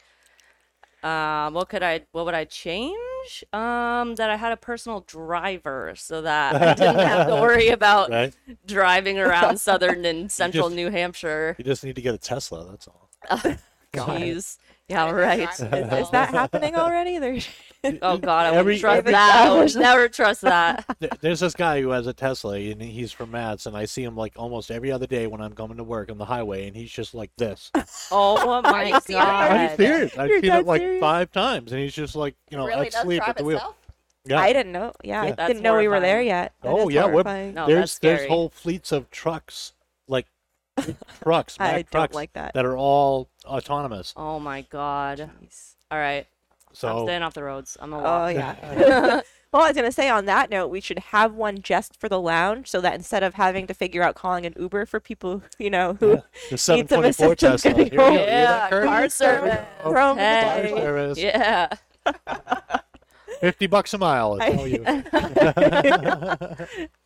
Um, 1.02 1.54
what 1.54 1.68
could 1.68 1.82
I 1.82 2.00
what 2.12 2.24
would 2.24 2.34
I 2.34 2.44
change? 2.44 3.44
Um, 3.52 4.14
that 4.16 4.30
I 4.30 4.36
had 4.36 4.52
a 4.52 4.56
personal 4.56 5.00
driver 5.06 5.92
so 5.96 6.22
that 6.22 6.54
I 6.56 6.74
didn't 6.74 6.98
have 7.06 7.26
to 7.28 7.34
worry 7.34 7.68
about 7.78 8.10
Right? 8.10 8.34
driving 8.66 9.18
around 9.18 9.58
southern 9.60 10.04
and 10.04 10.30
central 10.42 10.68
just- 10.68 10.76
New 10.76 10.90
Hampshire. 10.90 11.54
You 11.58 11.64
just 11.64 11.84
need 11.84 11.94
to 11.96 12.02
get 12.02 12.14
a 12.14 12.18
Tesla. 12.18 12.66
That's 12.68 12.88
all. 12.88 13.10
Jeez. 13.92 14.58
Yeah, 14.88 15.10
right. 15.10 15.40
Is, 15.40 15.60
is 15.60 16.10
that 16.10 16.30
happening 16.30 16.74
already? 16.74 17.18
There's 17.18 17.46
Oh 18.02 18.16
God, 18.18 18.46
I 18.46 18.56
Every- 18.56 18.72
wouldn't 18.74 18.80
trust 18.80 18.98
every- 18.98 19.12
that. 19.12 19.46
I 19.46 19.56
would 19.58 19.76
never 19.76 20.08
trust 20.08 20.40
that. 20.40 20.84
There's 21.20 21.38
this 21.40 21.54
guy 21.54 21.80
who 21.80 21.90
has 21.90 22.06
a 22.08 22.12
Tesla, 22.12 22.54
and 22.54 22.82
he's 22.82 23.12
from 23.12 23.30
Mass, 23.30 23.66
and 23.66 23.76
I 23.76 23.84
see 23.84 24.02
him 24.02 24.16
like 24.16 24.32
almost 24.36 24.70
every 24.72 24.90
other 24.90 25.06
day 25.06 25.26
when 25.28 25.40
I'm 25.40 25.52
coming 25.52 25.76
to 25.76 25.84
work 25.84 26.10
on 26.10 26.18
the 26.18 26.24
highway, 26.24 26.66
and 26.66 26.74
he's 26.76 26.90
just 26.90 27.14
like 27.14 27.30
this. 27.36 27.70
Oh 28.10 28.60
my 28.62 28.84
you 28.88 29.00
serious? 29.00 29.10
Are 29.24 29.62
you 29.62 29.68
God. 29.68 29.76
serious? 29.76 30.18
I've 30.18 30.28
You're 30.28 30.40
seen 30.40 30.50
dead 30.50 30.60
it 30.60 30.66
like 30.66 30.80
serious? 30.80 31.00
five 31.00 31.30
times, 31.30 31.70
and 31.72 31.80
he's 31.80 31.94
just 31.94 32.16
like, 32.16 32.34
you 32.50 32.56
know, 32.56 32.66
really 32.66 32.86
at 32.86 32.92
does 32.94 33.02
sleep 33.02 33.18
drive 33.20 33.28
at 33.30 33.36
the 33.36 33.44
wheel. 33.44 33.56
itself? 33.58 33.76
Yeah. 34.24 34.40
I 34.40 34.52
didn't 34.52 34.72
know. 34.72 34.92
Yeah, 35.04 35.24
Yeah. 35.26 35.34
I 35.38 35.46
didn't 35.46 35.62
know 35.62 35.76
we 35.76 35.86
were 35.88 36.00
there 36.00 36.20
yet. 36.20 36.52
That 36.62 36.68
oh 36.70 36.88
yeah, 36.88 37.06
we're. 37.06 37.22
No, 37.52 37.66
there's 37.66 37.98
that's 37.98 37.98
there's 38.00 38.28
whole 38.28 38.48
fleets 38.48 38.90
of 38.90 39.08
trucks, 39.10 39.72
like 40.08 40.26
trucks, 41.22 41.56
I 41.60 41.64
Mack 41.64 41.90
don't 41.90 42.00
trucks 42.00 42.14
like 42.14 42.32
that. 42.34 42.54
that 42.54 42.64
are 42.64 42.76
all 42.76 43.28
autonomous. 43.48 44.12
Oh 44.16 44.38
my 44.38 44.62
God. 44.62 45.18
Jeez. 45.42 45.74
All 45.90 45.98
right. 45.98 46.26
I'm 46.82 47.04
staying 47.06 47.22
off 47.22 47.34
the 47.34 47.42
roads. 47.42 47.76
I'm 47.80 47.92
a 47.92 47.98
Oh 47.98 48.02
walk. 48.02 48.34
yeah. 48.34 49.20
well, 49.52 49.62
I 49.62 49.68
was 49.68 49.74
gonna 49.76 49.90
say 49.90 50.08
on 50.10 50.26
that 50.26 50.50
note, 50.50 50.68
we 50.68 50.80
should 50.80 50.98
have 50.98 51.34
one 51.34 51.62
just 51.62 51.98
for 51.98 52.08
the 52.08 52.20
lounge, 52.20 52.68
so 52.68 52.80
that 52.82 52.94
instead 52.94 53.22
of 53.22 53.34
having 53.34 53.66
to 53.66 53.74
figure 53.74 54.02
out 54.02 54.14
calling 54.14 54.44
an 54.46 54.52
Uber 54.58 54.84
for 54.86 55.00
people, 55.00 55.42
you 55.58 55.70
know, 55.70 55.94
who 55.98 56.08
the 56.16 56.22
Need 56.50 56.58
some 56.60 56.86
724 56.86 57.32
assistance 57.32 57.62
Tesla. 57.62 57.74
Here 57.74 57.84
we 57.84 57.90
go. 57.96 58.04
home. 58.04 58.12
Hear 58.12 58.26
that, 58.26 58.30
Yeah, 58.30 58.68
Kurt? 58.70 58.84
car 58.86 59.08
service. 59.08 59.66
throw 59.82 60.10
'em 60.10 60.18
in 60.18 60.18
the 60.18 60.22
Hey. 60.22 60.68
Car 60.68 60.76
car. 60.76 60.82
service. 60.82 61.18
Yeah. 61.18 61.68
Fifty 63.40 63.66
bucks 63.66 63.94
a 63.94 63.98
mile. 63.98 64.36
I 64.40 64.46
I- 64.46 64.50
tell 64.52 64.66
you. 64.68 64.84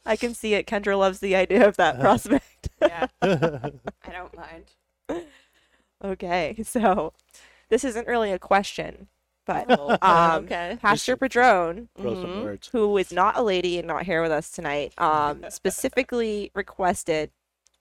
I 0.07 0.17
can 0.17 0.35
see 0.35 0.55
it. 0.55 0.67
Kendra 0.67 0.99
loves 0.99 1.21
the 1.21 1.37
idea 1.37 1.67
of 1.69 1.77
that 1.77 2.01
prospect. 2.01 2.69
Yeah. 2.81 3.07
I 3.23 3.71
don't 4.11 4.35
mind. 4.37 5.25
Okay, 6.02 6.56
so 6.64 7.12
this 7.68 7.85
isn't 7.85 8.06
really 8.09 8.32
a 8.32 8.38
question, 8.38 9.09
but 9.47 9.68
Oh, 9.78 9.99
um, 10.02 10.44
okay. 10.44 10.78
Pastor 10.80 11.16
Padron, 11.16 11.88
Throw 11.97 12.14
some 12.14 12.30
Mhm. 12.32 12.42
words. 12.42 12.68
who 12.73 12.97
is 12.99 13.12
not 13.12 13.37
a 13.37 13.42
lady 13.42 13.78
and 13.78 13.87
not 13.88 14.04
here 14.04 14.23
with 14.23 14.32
us 14.32 14.50
tonight, 14.50 14.92
um, 14.99 15.44
specifically 15.50 16.50
requested 16.54 17.30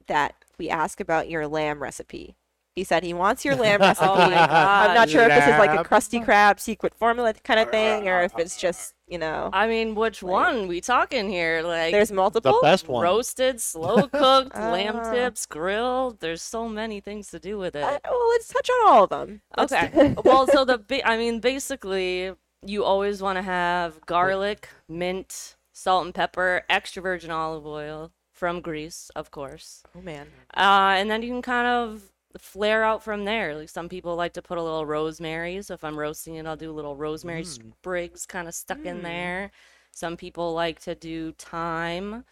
that 0.07 0.35
we 0.57 0.69
ask 0.69 0.99
about 0.99 1.29
your 1.29 1.47
lamb 1.47 1.81
recipe. 1.81 2.35
He 2.75 2.83
said 2.85 3.03
he 3.03 3.13
wants 3.13 3.43
your 3.43 3.55
lamb 3.63 3.81
recipe. 3.81 4.07
Oh 4.09 4.15
my 4.15 4.35
I'm 4.49 4.95
not 4.95 5.09
sure 5.09 5.23
if 5.23 5.29
this 5.29 5.43
is 5.43 5.59
like 5.59 5.71
a 5.71 5.75
Lamb. 5.75 5.85
Krusty 5.85 6.25
Krab 6.25 6.59
secret 6.59 6.93
formula 6.95 7.33
kind 7.43 7.59
of 7.59 7.69
thing, 7.69 8.07
or 8.07 8.21
if 8.21 8.37
it's 8.37 8.55
just 8.57 8.93
you 9.07 9.17
know. 9.17 9.49
I 9.51 9.67
mean, 9.67 9.93
which 9.93 10.23
one 10.23 10.67
we 10.69 10.79
talking 10.79 11.27
here? 11.29 11.61
Like 11.63 11.91
There's 11.91 12.11
multiple. 12.13 12.53
The 12.53 12.59
best 12.67 12.87
one. 12.87 13.03
roasted, 13.03 13.59
slow 13.59 14.07
cooked, 14.07 14.55
lamb 14.55 15.01
Ah. 15.03 15.11
tips, 15.11 15.45
grilled. 15.45 16.21
There's 16.21 16.41
so 16.41 16.69
many 16.69 17.01
things 17.01 17.29
to 17.31 17.39
do 17.39 17.57
with 17.57 17.75
it. 17.75 17.83
Uh, 17.83 17.99
well, 18.09 18.29
let's 18.29 18.47
touch 18.47 18.69
on 18.69 18.87
all 18.89 19.03
of 19.03 19.09
them. 19.09 19.41
Let's- 19.57 19.73
Okay. 19.73 20.15
well, 20.23 20.47
so 20.47 20.63
the 20.63 20.77
ba- 20.77 21.05
I 21.05 21.17
mean, 21.17 21.41
basically, 21.41 22.31
you 22.65 22.83
always 22.85 23.21
want 23.21 23.35
to 23.37 23.41
have 23.41 23.99
garlic, 24.05 24.69
mint, 24.87 25.57
salt 25.73 26.05
and 26.05 26.13
pepper, 26.15 26.63
extra 26.69 27.01
virgin 27.01 27.31
olive 27.31 27.65
oil 27.67 28.11
from 28.31 28.61
Greece, 28.61 29.11
of 29.15 29.29
course. 29.29 29.83
oh 29.97 30.01
man. 30.01 30.27
Uh, 30.55 30.95
and 30.97 31.11
then 31.11 31.21
you 31.21 31.29
can 31.29 31.41
kind 31.41 31.67
of 31.67 32.10
flare 32.37 32.83
out 32.83 33.03
from 33.03 33.25
there. 33.25 33.55
Like 33.55 33.69
some 33.69 33.89
people 33.89 34.15
like 34.15 34.33
to 34.33 34.41
put 34.41 34.57
a 34.57 34.63
little 34.63 34.85
rosemary. 34.85 35.61
So 35.61 35.73
if 35.73 35.83
I'm 35.83 35.97
roasting 35.97 36.35
it, 36.35 36.45
I'll 36.45 36.55
do 36.55 36.71
a 36.71 36.73
little 36.73 36.95
rosemary 36.95 37.43
sprigs 37.43 38.25
kind 38.25 38.47
of 38.47 38.53
stuck 38.53 38.85
in 38.85 39.01
there. 39.03 39.51
Some 39.91 40.17
people 40.17 40.53
like 40.53 40.79
to 40.81 40.95
do 40.95 41.33
thyme. 41.33 42.23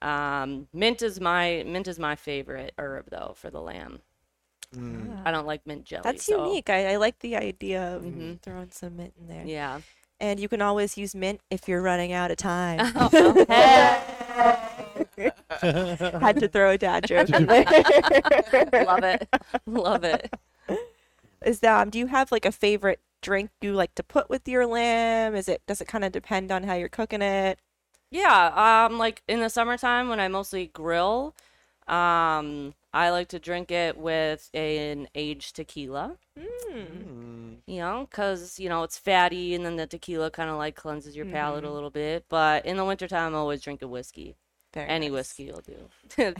Um, 0.00 0.68
mint 0.72 1.02
is 1.02 1.20
my 1.20 1.64
mint 1.66 1.88
is 1.88 1.98
my 1.98 2.14
favorite 2.14 2.72
herb 2.78 3.06
though 3.10 3.32
for 3.36 3.50
the 3.50 3.60
lamb. 3.60 4.00
Mm. 4.76 5.22
I 5.24 5.30
don't 5.32 5.46
like 5.46 5.66
mint 5.66 5.84
jelly. 5.84 6.02
That's 6.04 6.24
so- 6.24 6.46
unique. 6.46 6.70
I, 6.70 6.92
I 6.92 6.96
like 6.96 7.18
the 7.20 7.36
idea 7.36 7.96
of 7.96 8.02
Mhm. 8.02 8.40
throwing 8.42 8.70
some 8.70 8.96
mint 8.96 9.14
in 9.18 9.28
there. 9.28 9.44
Yeah. 9.46 9.80
And 10.20 10.38
you 10.40 10.48
can 10.48 10.60
always 10.60 10.98
use 10.98 11.14
mint 11.14 11.40
if 11.48 11.68
you're 11.68 11.80
running 11.80 12.12
out 12.12 12.30
of 12.30 12.36
time. 12.36 12.78
Had 15.60 16.40
to 16.40 16.48
throw 16.48 16.70
a 16.70 16.78
dad 16.78 17.06
joke 17.06 17.30
in 17.30 17.46
there. 17.46 17.64
Love 18.84 19.04
it. 19.04 19.28
Love 19.66 20.04
it. 20.04 20.32
Is 21.44 21.60
that 21.60 21.82
um, 21.82 21.90
do 21.90 21.98
you 21.98 22.06
have 22.06 22.32
like 22.32 22.44
a 22.44 22.52
favorite 22.52 23.00
drink 23.20 23.50
you 23.60 23.72
like 23.72 23.94
to 23.96 24.02
put 24.02 24.28
with 24.30 24.46
your 24.48 24.66
lamb? 24.66 25.34
Is 25.34 25.48
it 25.48 25.62
does 25.66 25.80
it 25.80 25.88
kind 25.88 26.04
of 26.04 26.12
depend 26.12 26.50
on 26.52 26.64
how 26.64 26.74
you're 26.74 26.88
cooking 26.88 27.22
it? 27.22 27.58
Yeah, 28.10 28.86
um 28.86 28.98
like 28.98 29.22
in 29.28 29.40
the 29.40 29.50
summertime 29.50 30.08
when 30.08 30.20
I 30.20 30.28
mostly 30.28 30.66
grill, 30.68 31.34
um 31.86 32.74
I 32.92 33.10
like 33.10 33.28
to 33.28 33.38
drink 33.38 33.70
it 33.70 33.96
with 33.98 34.50
an 34.54 35.08
aged 35.14 35.56
tequila. 35.56 36.16
Mm. 36.38 37.58
You 37.66 37.78
know, 37.80 38.08
cuz 38.10 38.58
you 38.58 38.68
know, 38.68 38.82
it's 38.82 38.98
fatty 38.98 39.54
and 39.54 39.64
then 39.64 39.76
the 39.76 39.86
tequila 39.86 40.30
kind 40.30 40.50
of 40.50 40.56
like 40.56 40.74
cleanses 40.74 41.16
your 41.16 41.26
palate 41.26 41.64
a 41.64 41.70
little 41.70 41.90
bit, 41.90 42.24
but 42.28 42.64
in 42.66 42.76
the 42.76 42.84
wintertime 42.84 43.34
I 43.34 43.38
always 43.38 43.60
drink 43.62 43.82
a 43.82 43.88
whiskey. 43.88 44.36
Very 44.72 44.88
Any 44.88 45.06
nice. 45.06 45.10
whiskey 45.10 45.50
will 45.50 45.60
do. 45.62 45.88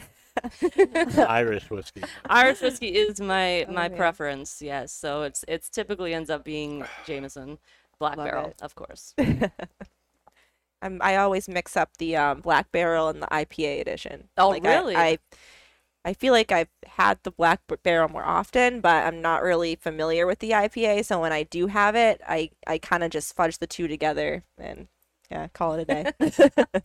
Irish 1.26 1.70
whiskey. 1.70 2.02
Irish 2.28 2.60
whiskey 2.60 2.88
is 2.96 3.20
my 3.20 3.64
Oh, 3.66 3.72
my 3.72 3.88
man. 3.88 3.96
preference, 3.96 4.62
yes. 4.62 4.92
So 4.92 5.22
it's 5.22 5.44
it's 5.48 5.68
typically 5.68 6.14
ends 6.14 6.30
up 6.30 6.44
being 6.44 6.84
Jameson 7.06 7.58
Black 7.98 8.16
Love 8.16 8.24
Barrel, 8.24 8.46
it. 8.50 8.62
of 8.62 8.74
course. 8.74 9.14
I'm, 10.82 11.00
I 11.02 11.16
always 11.16 11.48
mix 11.48 11.76
up 11.76 11.96
the 11.98 12.16
um, 12.16 12.40
black 12.40 12.70
barrel 12.70 13.08
and 13.08 13.20
the 13.22 13.26
IPA 13.32 13.80
edition. 13.80 14.28
Oh, 14.36 14.50
Like, 14.50 14.64
I- 14.64 14.80
really? 14.80 14.94
I, 14.94 15.18
I 16.04 16.14
feel 16.14 16.32
like 16.32 16.52
I've 16.52 16.68
had 16.86 17.18
the 17.24 17.30
black 17.32 17.60
barrel 17.82 18.08
more 18.08 18.24
often, 18.24 18.80
but 18.80 19.04
I'm 19.06 19.20
not 19.20 19.42
really 19.42 19.76
familiar 19.76 20.26
with 20.26 20.38
the 20.38 20.54
IPA. 20.54 21.02
So 21.02 21.20
when 21.20 21.32
I 21.32 21.42
do 21.44 21.66
have 21.68 21.96
it, 21.96 22.20
I 22.26 22.50
I 22.66 22.78
kind 22.78 23.04
of 23.04 23.10
just 23.10 23.34
fudge 23.36 23.58
the 23.58 23.66
two 23.66 23.88
together 23.88 24.44
and 24.58 24.88
yeah, 25.30 25.48
call 25.48 25.74
it 25.74 25.82
a 25.82 25.84
day. 25.84 26.12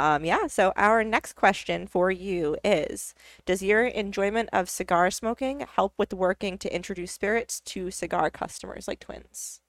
um, 0.00 0.24
yeah. 0.24 0.46
So 0.48 0.72
our 0.76 1.04
next 1.04 1.34
question 1.34 1.86
for 1.86 2.10
you 2.10 2.56
is: 2.64 3.14
Does 3.46 3.62
your 3.62 3.84
enjoyment 3.86 4.48
of 4.52 4.68
cigar 4.70 5.10
smoking 5.10 5.60
help 5.76 5.94
with 5.98 6.12
working 6.14 6.58
to 6.58 6.74
introduce 6.74 7.12
spirits 7.12 7.60
to 7.72 7.90
cigar 7.90 8.30
customers 8.30 8.88
like 8.88 9.00
twins? 9.00 9.60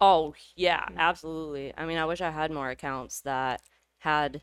Oh, 0.00 0.34
yeah, 0.54 0.88
Mm. 0.90 0.96
absolutely. 0.96 1.72
I 1.76 1.86
mean, 1.86 1.98
I 1.98 2.04
wish 2.04 2.20
I 2.20 2.30
had 2.30 2.50
more 2.50 2.70
accounts 2.70 3.20
that 3.22 3.62
had 3.98 4.42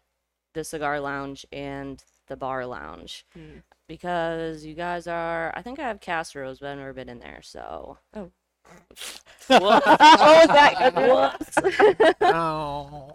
the 0.53 0.63
cigar 0.63 1.00
lounge 1.00 1.46
and 1.51 2.03
the 2.27 2.38
bar 2.38 2.65
lounge 2.65 3.25
Mm. 3.36 3.63
because 3.88 4.65
you 4.65 4.75
guys 4.75 5.08
are, 5.08 5.53
I 5.55 5.62
think 5.63 5.79
I 5.79 5.88
have 5.88 6.01
Castro's, 6.01 6.60
but 6.60 6.70
I've 6.72 6.77
never 6.79 6.93
been 6.93 7.10
in 7.10 7.20
there, 7.20 7.41
so. 7.43 8.00
Oh. 8.15 8.32
Whoops. 8.70 9.22
was 9.50 10.48
that 10.48 10.93
Whoops. 10.96 12.17
Oh. 12.22 13.13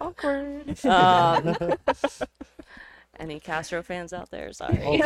awkward. 0.00 0.84
um, 0.84 1.56
any 3.18 3.40
Castro 3.40 3.82
fans 3.82 4.12
out 4.12 4.30
there? 4.30 4.52
Sorry. 4.52 5.00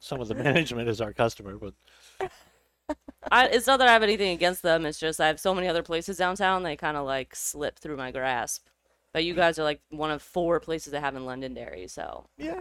Some 0.00 0.20
of 0.20 0.28
the 0.28 0.34
management 0.34 0.88
is 0.88 1.00
our 1.00 1.12
customer, 1.12 1.56
but 1.56 1.74
I, 3.30 3.46
it's 3.46 3.66
not 3.66 3.78
that 3.78 3.88
I 3.88 3.92
have 3.92 4.02
anything 4.02 4.30
against 4.32 4.62
them. 4.62 4.86
It's 4.86 4.98
just 4.98 5.20
I 5.20 5.26
have 5.26 5.40
so 5.40 5.54
many 5.54 5.68
other 5.68 5.82
places 5.82 6.16
downtown. 6.18 6.62
They 6.62 6.76
kind 6.76 6.96
of 6.96 7.04
like 7.06 7.34
slip 7.34 7.78
through 7.78 7.96
my 7.96 8.10
grasp. 8.10 8.66
But 9.12 9.24
you 9.24 9.34
guys 9.34 9.58
are 9.58 9.64
like 9.64 9.80
one 9.90 10.10
of 10.10 10.22
four 10.22 10.60
places 10.60 10.92
I 10.94 11.00
have 11.00 11.16
in 11.16 11.24
Londonderry, 11.24 11.88
so 11.88 12.26
yeah, 12.36 12.60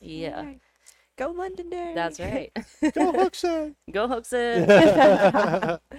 yeah, 0.00 0.38
Alright. 0.38 0.60
Go 1.16 1.30
Londonderry. 1.30 1.94
that's 1.94 2.18
right. 2.18 2.50
go 2.92 3.12
Hooksy. 3.12 3.74
Go 3.92 4.08
Hooksin. 4.08 5.80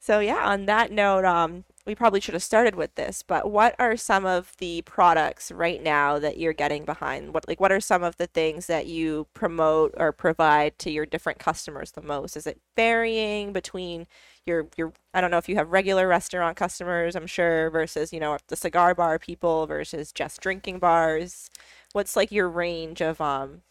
So 0.00 0.20
yeah, 0.20 0.48
on 0.48 0.66
that 0.66 0.92
note, 0.92 1.24
um, 1.24 1.64
we 1.84 1.94
probably 1.94 2.20
should 2.20 2.34
have 2.34 2.42
started 2.42 2.76
with 2.76 2.94
this, 2.94 3.22
but 3.22 3.50
what 3.50 3.74
are 3.80 3.96
some 3.96 4.24
of 4.24 4.52
the 4.58 4.82
products 4.82 5.50
right 5.50 5.82
now 5.82 6.18
that 6.20 6.38
you're 6.38 6.52
getting 6.52 6.84
behind? 6.84 7.34
What 7.34 7.48
like 7.48 7.60
what 7.60 7.72
are 7.72 7.80
some 7.80 8.02
of 8.04 8.16
the 8.16 8.28
things 8.28 8.66
that 8.66 8.86
you 8.86 9.26
promote 9.34 9.94
or 9.96 10.12
provide 10.12 10.78
to 10.80 10.90
your 10.90 11.04
different 11.04 11.40
customers 11.40 11.92
the 11.92 12.02
most? 12.02 12.36
Is 12.36 12.46
it 12.46 12.60
varying 12.76 13.52
between 13.52 14.06
your 14.46 14.68
your 14.76 14.92
I 15.12 15.20
don't 15.20 15.30
know 15.32 15.38
if 15.38 15.48
you 15.48 15.56
have 15.56 15.70
regular 15.72 16.06
restaurant 16.06 16.56
customers, 16.56 17.16
I'm 17.16 17.26
sure, 17.26 17.68
versus, 17.70 18.12
you 18.12 18.20
know, 18.20 18.38
the 18.46 18.56
cigar 18.56 18.94
bar 18.94 19.18
people 19.18 19.66
versus 19.66 20.12
just 20.12 20.40
drinking 20.40 20.78
bars? 20.78 21.50
What's 21.92 22.16
like 22.16 22.30
your 22.30 22.48
range 22.48 23.00
of 23.02 23.20
um 23.20 23.62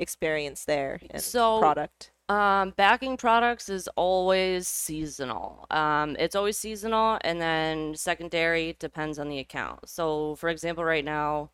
experience 0.00 0.64
there 0.64 1.00
and 1.10 1.22
So- 1.22 1.60
product? 1.60 2.10
Um, 2.28 2.70
backing 2.76 3.16
products 3.16 3.68
is 3.68 3.88
always 3.96 4.68
seasonal. 4.68 5.66
Um, 5.68 6.14
it's 6.16 6.36
always 6.36 6.56
seasonal, 6.56 7.18
and 7.22 7.40
then 7.40 7.96
secondary 7.96 8.76
depends 8.78 9.18
on 9.18 9.28
the 9.28 9.40
account. 9.40 9.88
So, 9.88 10.36
for 10.36 10.48
example, 10.48 10.84
right 10.84 11.04
now, 11.04 11.50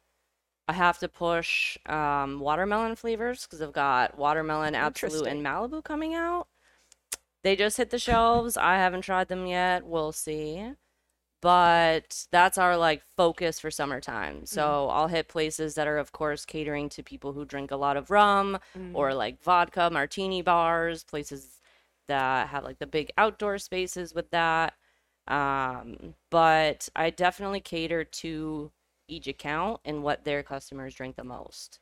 I 0.68 0.74
have 0.74 0.98
to 0.98 1.08
push 1.08 1.78
um, 1.86 2.40
watermelon 2.40 2.94
flavors 2.94 3.44
because 3.46 3.62
I've 3.62 3.72
got 3.72 4.18
watermelon 4.18 4.74
Absolut 4.74 5.28
and 5.28 5.42
Malibu 5.42 5.82
coming 5.82 6.14
out. 6.14 6.46
They 7.42 7.56
just 7.56 7.78
hit 7.78 7.88
the 7.88 7.98
shelves. 7.98 8.58
I 8.58 8.74
haven't 8.74 9.02
tried 9.02 9.28
them 9.28 9.46
yet. 9.46 9.86
We'll 9.86 10.12
see. 10.12 10.72
But 11.42 12.26
that's 12.32 12.58
our 12.58 12.76
like 12.76 13.02
focus 13.16 13.60
for 13.60 13.70
summertime. 13.70 14.46
So 14.46 14.88
I'll 14.88 15.08
hit 15.08 15.28
places 15.28 15.74
that 15.74 15.86
are, 15.86 15.98
of 15.98 16.12
course, 16.12 16.44
catering 16.44 16.88
to 16.90 17.02
people 17.02 17.32
who 17.32 17.44
drink 17.44 17.70
a 17.70 17.76
lot 17.76 17.96
of 17.96 18.10
rum 18.10 18.58
or 18.92 19.14
like 19.14 19.42
vodka 19.42 19.90
martini 19.92 20.42
bars, 20.42 21.04
places 21.04 21.60
that 22.08 22.48
have 22.48 22.64
like 22.64 22.78
the 22.78 22.86
big 22.86 23.12
outdoor 23.18 23.58
spaces 23.58 24.14
with 24.14 24.30
that. 24.30 24.74
Um, 25.28 26.14
but 26.30 26.88
I 26.96 27.10
definitely 27.10 27.60
cater 27.60 28.04
to 28.04 28.72
each 29.08 29.26
account 29.28 29.80
and 29.84 30.02
what 30.02 30.24
their 30.24 30.42
customers 30.42 30.94
drink 30.94 31.16
the 31.16 31.24
most. 31.24 31.78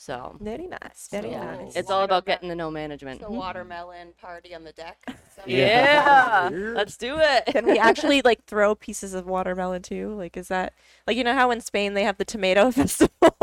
So 0.00 0.34
Very 0.40 0.66
nice. 0.66 1.08
Very 1.10 1.30
So- 1.30 1.44
nice. 1.44 1.76
it's 1.76 1.90
all 1.90 2.04
about 2.04 2.24
getting 2.24 2.48
to 2.48 2.54
know 2.54 2.70
management. 2.70 3.20
The 3.20 3.26
mm-hmm. 3.26 3.36
watermelon 3.36 4.14
party 4.18 4.54
on 4.54 4.64
the 4.64 4.72
deck. 4.72 4.96
So- 5.36 5.42
Yeah, 5.44 6.48
let's 6.50 6.96
do 6.96 7.18
it. 7.18 7.44
Can 7.44 7.66
we 7.66 7.78
actually 7.78 8.22
like 8.24 8.46
throw 8.46 8.74
pieces 8.74 9.12
of 9.12 9.26
watermelon 9.26 9.82
too? 9.82 10.14
Like, 10.14 10.38
is 10.38 10.48
that 10.48 10.72
like 11.06 11.18
you 11.18 11.22
know 11.24 11.34
how 11.34 11.50
in 11.50 11.60
Spain 11.60 11.92
they 11.92 12.04
have 12.04 12.16
the 12.16 12.24
tomato 12.24 12.70
festival? 12.70 13.36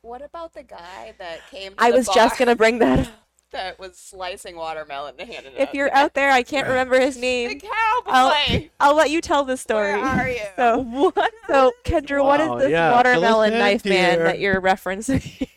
What 0.00 0.22
about 0.22 0.54
the 0.54 0.62
guy 0.62 1.14
that 1.18 1.40
came? 1.50 1.72
To 1.72 1.82
I 1.82 1.90
the 1.90 1.96
was 1.96 2.06
just 2.06 2.38
bar 2.38 2.46
gonna 2.46 2.54
bring 2.56 2.78
that 2.78 3.00
up. 3.00 3.12
that 3.50 3.80
was 3.80 3.98
slicing 3.98 4.54
watermelon 4.54 5.16
and 5.18 5.28
handing 5.28 5.54
it 5.54 5.60
If 5.60 5.68
out 5.70 5.74
you're 5.74 5.88
to 5.88 5.96
out 5.98 6.14
there, 6.14 6.30
I 6.30 6.44
can't 6.44 6.68
remember 6.68 7.00
his 7.00 7.16
the 7.16 7.20
name. 7.20 7.58
cowboy. 7.58 7.70
I'll, 8.12 8.60
I'll 8.78 8.94
let 8.94 9.10
you 9.10 9.20
tell 9.20 9.42
the 9.42 9.56
story. 9.56 10.00
Where 10.00 10.04
are 10.04 10.28
you? 10.28 10.40
So 10.54 10.78
what? 10.78 11.32
So 11.48 11.72
Kendra, 11.84 12.22
what 12.22 12.38
Wow, 12.38 12.44
is 12.44 12.50
oh, 12.50 12.58
this 12.60 12.70
yeah, 12.70 12.92
watermelon 12.92 13.54
knife 13.54 13.84
man 13.84 14.20
that 14.20 14.38
you're 14.38 14.60
referencing? 14.60 15.48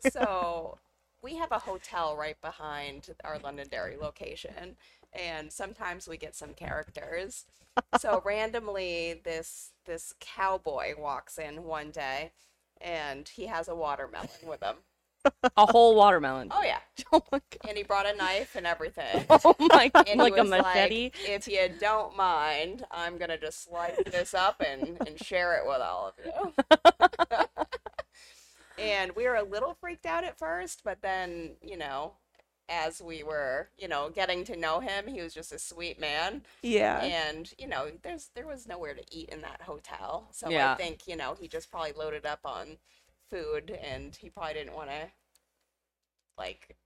So 0.00 0.78
we 1.22 1.36
have 1.36 1.52
a 1.52 1.58
hotel 1.58 2.16
right 2.16 2.40
behind 2.40 3.08
our 3.24 3.38
Londonderry 3.38 3.96
location, 3.96 4.76
and 5.12 5.52
sometimes 5.52 6.08
we 6.08 6.16
get 6.16 6.34
some 6.34 6.54
characters. 6.54 7.46
So 7.92 8.22
randomly, 8.24 9.20
this 9.24 9.72
this 9.86 10.14
cowboy 10.20 10.94
walks 10.98 11.38
in 11.38 11.64
one 11.64 11.90
day, 11.90 12.32
and 12.80 13.28
he 13.28 13.46
has 13.46 13.68
a 13.68 13.74
watermelon 13.74 14.28
with 14.46 14.62
him. 14.62 14.76
A 15.56 15.66
whole 15.66 15.94
watermelon. 15.96 16.48
Oh 16.50 16.62
yeah, 16.62 16.78
Oh 17.12 17.22
my 17.30 17.40
god. 17.50 17.68
and 17.68 17.76
he 17.76 17.82
brought 17.82 18.06
a 18.06 18.16
knife 18.16 18.56
and 18.56 18.66
everything. 18.66 19.26
Oh 19.44 19.54
my 19.58 19.88
god. 19.88 20.08
And 20.08 20.20
Like 20.20 20.34
he 20.34 20.40
a 20.40 20.44
machete. 20.44 21.04
like, 21.04 21.28
if 21.28 21.46
you 21.48 21.68
don't 21.78 22.16
mind, 22.16 22.84
I'm 22.90 23.18
gonna 23.18 23.36
just 23.38 23.64
slice 23.64 23.96
this 24.10 24.32
up 24.32 24.62
and, 24.66 24.98
and 25.06 25.18
share 25.20 25.56
it 25.58 25.66
with 25.66 25.80
all 25.82 26.08
of 26.08 26.14
you. 26.24 27.46
And 28.80 29.12
we 29.12 29.26
were 29.26 29.36
a 29.36 29.42
little 29.44 29.74
freaked 29.80 30.06
out 30.06 30.24
at 30.24 30.38
first, 30.38 30.82
but 30.84 31.02
then, 31.02 31.56
you 31.62 31.76
know, 31.76 32.14
as 32.68 33.02
we 33.02 33.22
were, 33.22 33.70
you 33.78 33.88
know, 33.88 34.10
getting 34.10 34.44
to 34.44 34.56
know 34.56 34.80
him, 34.80 35.06
he 35.08 35.20
was 35.20 35.34
just 35.34 35.52
a 35.52 35.58
sweet 35.58 35.98
man. 36.00 36.42
yeah. 36.62 37.00
And, 37.02 37.52
you 37.58 37.66
know, 37.66 37.90
there's 38.02 38.30
there 38.34 38.46
was 38.46 38.66
nowhere 38.68 38.94
to 38.94 39.04
eat 39.10 39.28
in 39.30 39.42
that 39.42 39.62
hotel. 39.62 40.28
So 40.32 40.48
Yeah. 40.48 40.72
I 40.72 40.76
think, 40.76 41.06
you 41.06 41.16
know, 41.16 41.34
he 41.38 41.48
just 41.48 41.70
probably 41.70 41.92
loaded 41.92 42.26
up 42.26 42.40
on 42.44 42.78
food 43.30 43.70
and 43.70 44.14
he 44.16 44.30
probably 44.30 44.54
didn't 44.54 44.74
want 44.74 44.90
to 44.90 45.10
like 46.38 46.76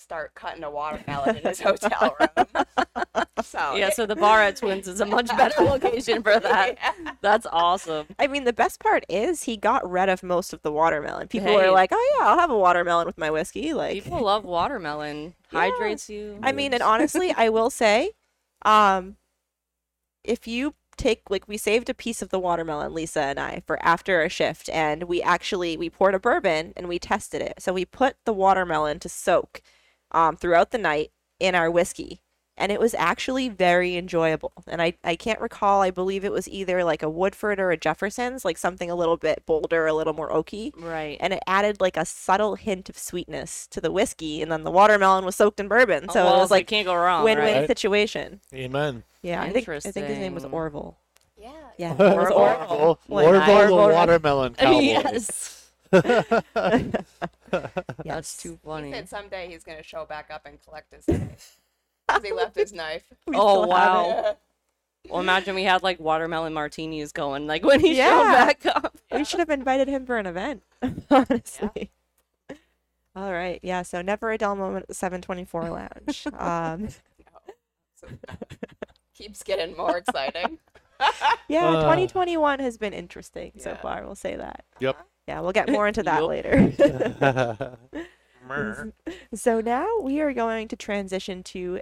start 0.00 0.34
cutting 0.34 0.64
a 0.64 0.70
watermelon 0.70 1.36
in 1.36 1.42
his 1.44 1.60
hotel 1.60 2.16
room. 2.18 2.64
So 3.42 3.74
Yeah, 3.74 3.88
so 3.90 4.04
the 4.04 4.16
bar 4.16 4.42
at 4.42 4.56
Twins 4.56 4.86
is 4.86 5.00
a 5.00 5.06
much 5.06 5.28
better 5.36 5.62
location 5.62 6.22
for 6.22 6.38
that. 6.40 6.76
Yeah. 6.78 7.12
That's 7.22 7.46
awesome. 7.50 8.06
I 8.18 8.26
mean, 8.26 8.44
the 8.44 8.52
best 8.52 8.80
part 8.80 9.04
is 9.08 9.44
he 9.44 9.56
got 9.56 9.88
rid 9.90 10.08
of 10.10 10.22
most 10.22 10.52
of 10.52 10.60
the 10.62 10.70
watermelon. 10.70 11.26
People 11.28 11.48
Hey. 11.48 11.66
are 11.66 11.70
like, 11.70 11.90
"Oh 11.92 12.16
yeah, 12.18 12.26
I'll 12.28 12.38
have 12.38 12.50
a 12.50 12.58
watermelon 12.58 13.06
with 13.06 13.16
my 13.18 13.30
whiskey." 13.30 13.72
Like, 13.72 13.94
People 14.04 14.22
love 14.22 14.44
watermelon. 14.44 15.34
Yeah. 15.52 15.58
Hydrates 15.70 16.10
you. 16.10 16.38
I 16.42 16.52
mean, 16.52 16.74
and 16.74 16.82
honestly, 16.82 17.32
I 17.34 17.48
will 17.48 17.70
say, 17.70 18.12
um, 18.62 19.16
if 20.22 20.46
you 20.46 20.74
take 20.98 21.22
like 21.30 21.48
we 21.48 21.56
saved 21.56 21.88
a 21.88 21.94
piece 21.94 22.20
of 22.20 22.28
the 22.28 22.38
watermelon, 22.38 22.92
Lisa 22.92 23.22
and 23.22 23.40
I, 23.40 23.62
for 23.66 23.82
after 23.84 24.22
a 24.22 24.28
shift, 24.28 24.68
and 24.68 25.04
we 25.04 25.22
actually 25.22 25.76
we 25.78 25.88
poured 25.88 26.14
a 26.14 26.20
bourbon 26.20 26.74
and 26.76 26.88
we 26.88 26.98
tested 26.98 27.40
it. 27.40 27.54
So 27.58 27.72
we 27.72 27.84
put 27.86 28.16
the 28.26 28.34
watermelon 28.34 28.98
to 29.00 29.08
soak, 29.08 29.62
um, 30.12 30.36
throughout 30.36 30.70
the 30.70 30.78
night 30.78 31.10
in 31.38 31.54
our 31.54 31.70
whiskey. 31.70 32.20
And 32.56 32.70
it 32.70 32.78
was 32.78 32.92
actually 32.92 33.48
very 33.48 33.96
enjoyable. 33.96 34.52
And 34.66 34.82
I, 34.82 34.92
I 35.02 35.16
can't 35.16 35.40
recall, 35.40 35.80
I 35.80 35.90
believe 35.90 36.26
it 36.26 36.32
was 36.32 36.46
either 36.46 36.84
like 36.84 37.02
a 37.02 37.08
Woodford 37.08 37.58
or 37.58 37.70
a 37.70 37.76
Jefferson's, 37.78 38.44
like 38.44 38.58
something 38.58 38.90
a 38.90 38.94
little 38.94 39.16
bit 39.16 39.44
bolder, 39.46 39.86
a 39.86 39.94
little 39.94 40.12
more 40.12 40.30
oaky 40.30 40.70
right. 40.76 41.16
and 41.20 41.32
it 41.32 41.42
added 41.46 41.80
like 41.80 41.96
a 41.96 42.04
subtle 42.04 42.56
hint 42.56 42.90
of 42.90 42.98
sweetness 42.98 43.66
to 43.68 43.80
the 43.80 43.90
whiskey 43.90 44.42
and 44.42 44.52
then 44.52 44.64
the 44.64 44.70
watermelon 44.70 45.24
was 45.24 45.36
soaked 45.36 45.58
in 45.58 45.68
bourbon 45.68 46.10
so 46.10 46.20
Oh, 46.20 46.24
well, 46.26 46.36
it 46.36 46.40
was 46.40 46.50
like 46.50 46.66
can't 46.66 46.84
go 46.84 46.94
wrong. 46.94 47.24
win-win 47.24 47.46
right? 47.46 47.56
Right. 47.60 47.66
situation 47.66 48.40
Amen. 48.52 49.04
yeah 49.22 49.40
I 49.40 49.50
think, 49.52 49.66
I 49.66 49.80
think 49.80 50.06
his 50.08 50.18
name 50.18 50.34
was 50.34 50.44
orville 50.44 50.98
Yeah. 51.38 51.50
yeah 51.78 51.92
Orville. 51.92 52.06
it 52.10 52.32
orville 52.34 52.98
Orville, 53.08 53.56
Orville 53.56 53.88
the 53.88 53.94
watermelon 53.94 54.54
cowboy. 54.58 54.80
yes. 54.80 55.70
That's 57.72 58.04
Yes. 58.04 58.42
too 58.42 58.52
He 58.52 58.58
funny. 58.64 58.90
said 58.92 59.08
someday 59.08 59.48
he's 59.48 59.64
gonna 59.64 59.82
show 59.82 60.04
back 60.04 60.30
up 60.30 60.42
and 60.46 60.62
collect 60.62 60.92
his 60.94 61.06
knife. 61.08 61.60
'Cause 62.08 62.22
he 62.24 62.32
left 62.32 62.56
his 62.56 62.72
knife. 62.72 63.04
Oh, 63.32 63.66
still 63.66 63.74
have 63.76 63.94
it. 63.94 64.24
wow. 64.24 64.36
Well, 65.08 65.20
imagine 65.20 65.54
we 65.54 65.64
had 65.64 65.82
like 65.82 65.98
watermelon 66.00 66.52
martinis 66.52 67.12
going, 67.12 67.46
like 67.46 67.64
when 67.64 67.80
he 67.80 67.94
Yeah. 67.94 68.10
showed 68.10 68.32
back 68.32 68.66
up. 68.66 68.96
we 69.12 69.24
should 69.24 69.40
have 69.40 69.50
invited 69.50 69.88
him 69.88 70.06
for 70.06 70.18
an 70.18 70.26
event 70.26 70.62
honestly 71.10 71.90
all 73.16 73.32
right 73.32 73.58
yeah 73.62 73.82
so 73.82 74.00
never 74.02 74.30
a 74.30 74.38
dull 74.38 74.54
moment 74.54 74.82
at 74.82 74.88
the 74.88 74.94
724 74.94 75.68
lounge 75.70 76.26
um 76.38 76.88
So, 77.96 78.06
keeps 79.14 79.42
getting 79.42 79.76
more 79.76 79.96
exciting. 79.98 80.58
yeah 81.48 81.70
Uh. 81.76 81.80
2021 81.82 82.60
has 82.60 82.78
been 82.78 82.92
interesting 82.92 83.52
so 83.58 83.70
Yeah. 83.70 83.76
far 83.82 84.04
we'll 84.04 84.14
say 84.14 84.36
that 84.36 84.64
Yep. 84.78 84.96
Yeah 85.30 85.40
we'll 85.40 85.52
get 85.52 85.70
more 85.70 85.86
into 85.86 86.02
that 86.10 86.24
later 86.26 86.72
So 89.34 89.60
now 89.60 89.86
we 90.02 90.20
are 90.20 90.32
going 90.32 90.66
to 90.68 90.76
transition 90.76 91.42
to 91.44 91.80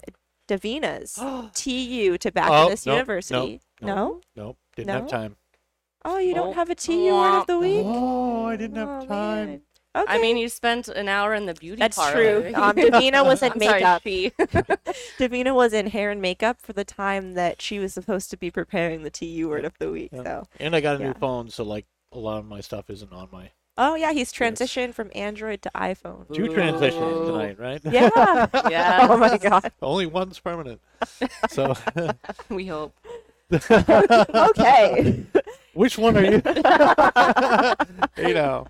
Davina's 0.48 1.14
TU 1.54 2.18
to 2.18 2.30
back 2.30 2.50
Oh, 2.50 2.64
in 2.64 2.68
this 2.68 2.86
nope, 2.86 2.98
university. 2.98 3.60
nope, 3.80 3.86
no? 3.86 4.20
nope, 4.36 4.56
didn't 4.76 4.88
No? 4.88 4.94
have 5.00 5.08
time. 5.08 5.36
Oh, 6.04 6.18
you 6.18 6.32
Oh, 6.32 6.34
don't 6.34 6.54
have 6.54 6.70
a 6.70 6.74
TU 6.74 7.14
word 7.14 7.34
of 7.34 7.46
the 7.46 7.58
week? 7.58 7.86
Oh, 7.86 8.46
I 8.46 8.56
didn't 8.56 8.76
have 8.76 8.88
Oh, 8.88 9.06
time. 9.06 9.46
man. 9.48 9.60
Okay. 9.96 10.12
I 10.14 10.18
mean, 10.22 10.36
you 10.36 10.48
spent 10.48 10.88
an 10.88 11.08
hour 11.08 11.34
in 11.34 11.46
the 11.46 11.54
beauty 11.54 11.82
That's 11.82 11.96
parlor. 11.96 12.12
true. 12.12 12.54
Um, 12.54 12.76
Davina 12.76 13.24
was 13.24 13.42
in 13.42 13.52
I'm 13.52 13.60
sorry, 13.60 13.80
makeup. 13.80 14.02
Davina 15.18 15.54
was 15.54 15.72
in 15.72 15.88
hair 15.88 16.10
and 16.10 16.20
makeup 16.22 16.60
for 16.60 16.72
the 16.72 16.84
time 16.84 17.32
that 17.34 17.60
she 17.60 17.78
was 17.78 17.94
supposed 17.94 18.30
to 18.30 18.36
be 18.36 18.50
preparing 18.50 19.02
the 19.02 19.10
TU 19.10 19.48
word 19.48 19.64
of 19.64 19.72
the 19.78 19.90
week. 19.90 20.12
Yeah. 20.12 20.22
So, 20.22 20.44
And 20.60 20.76
I 20.76 20.80
got 20.80 20.96
a 20.96 20.98
Yeah. 21.00 21.08
new 21.08 21.14
phone, 21.14 21.50
so 21.50 21.64
like 21.64 21.86
a 22.12 22.18
lot 22.18 22.38
of 22.38 22.46
my 22.46 22.60
stuff 22.60 22.88
isn't 22.90 23.12
on 23.12 23.28
my 23.32 23.50
oh 23.76 23.94
yeah, 23.94 24.12
he's 24.12 24.32
transitioned 24.32 24.94
from 24.94 25.10
Android 25.14 25.62
to 25.62 25.70
iPhone. 25.74 26.32
two 26.34 26.48
transitions 26.52 27.26
tonight, 27.28 27.58
right? 27.58 27.80
Yeah. 27.84 28.46
Yeah. 28.70 29.06
oh 29.10 29.16
my 29.16 29.36
god. 29.38 29.70
Only 29.82 30.06
one's 30.06 30.38
permanent. 30.40 30.80
So, 31.48 31.74
we 32.48 32.66
hope. 32.66 32.94
Okay. 33.70 35.24
which 35.74 35.96
one 35.96 36.16
are 36.16 36.24
you? 36.24 36.42
you 38.28 38.34
know. 38.34 38.66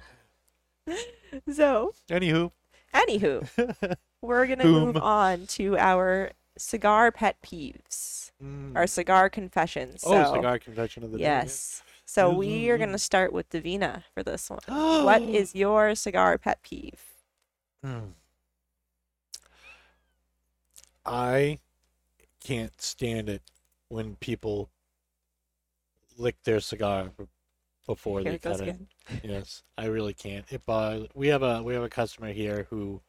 so, 1.53 1.93
Anywho, 2.09 2.53
anywho, 2.95 3.97
we're 4.23 4.47
gonna 4.47 4.63
Whom? 4.63 4.85
move 4.85 4.97
on 4.99 5.47
to 5.49 5.77
our 5.79 6.31
cigar 6.57 7.11
pet 7.13 7.37
peeves. 7.43 8.31
mm. 8.43 8.77
our 8.77 8.87
cigar 8.87 9.29
confessions. 9.31 10.03
oh, 10.07 10.11
So, 10.25 10.35
cigar 10.35 10.59
convention 10.59 11.03
of 11.03 11.11
the 11.13 11.19
day. 11.19 11.25
Yes. 11.25 11.83
So 12.09 12.31
we 12.31 12.71
are 12.71 12.79
going 12.79 12.93
to 12.93 12.99
start 12.99 13.35
with 13.35 13.51
Davina 13.51 14.03
for 14.15 14.23
this 14.23 14.49
one. 14.49 14.61
what 14.67 15.21
is 15.29 15.55
your 15.55 15.95
cigar 15.95 16.39
pet 16.39 16.63
peeve? 16.63 17.03
Hmm. 17.85 18.13
I 21.05 21.59
can't 22.43 22.81
stand 22.81 23.29
it 23.29 23.43
when 23.91 24.17
people 24.17 24.71
lick 26.17 26.37
their 26.45 26.61
cigar 26.61 27.11
before 27.87 28.21
Here 28.21 28.33
they 28.33 28.39
cut 28.39 28.61
it. 28.63 28.81
Yes, 29.23 29.63
I 29.77 29.85
really 29.87 30.15
can't. 30.15 30.47
It 30.51 30.65
bothers. 30.65 31.09
We 31.15 31.29
have 31.29 31.43
a 31.43 31.63
we 31.63 31.75
have 31.75 31.83
a 31.83 31.91
customer 31.91 32.33
here 32.33 32.67
who 32.71 33.03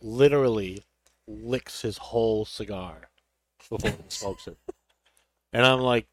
literally 0.00 0.84
licks 1.26 1.82
his 1.82 1.98
whole 1.98 2.44
cigar 2.44 3.10
before 3.58 3.78
he 3.82 3.96
smokes 4.08 4.46
it, 4.46 4.58
and 5.52 5.66
I'm 5.66 5.80
like, 5.80 6.06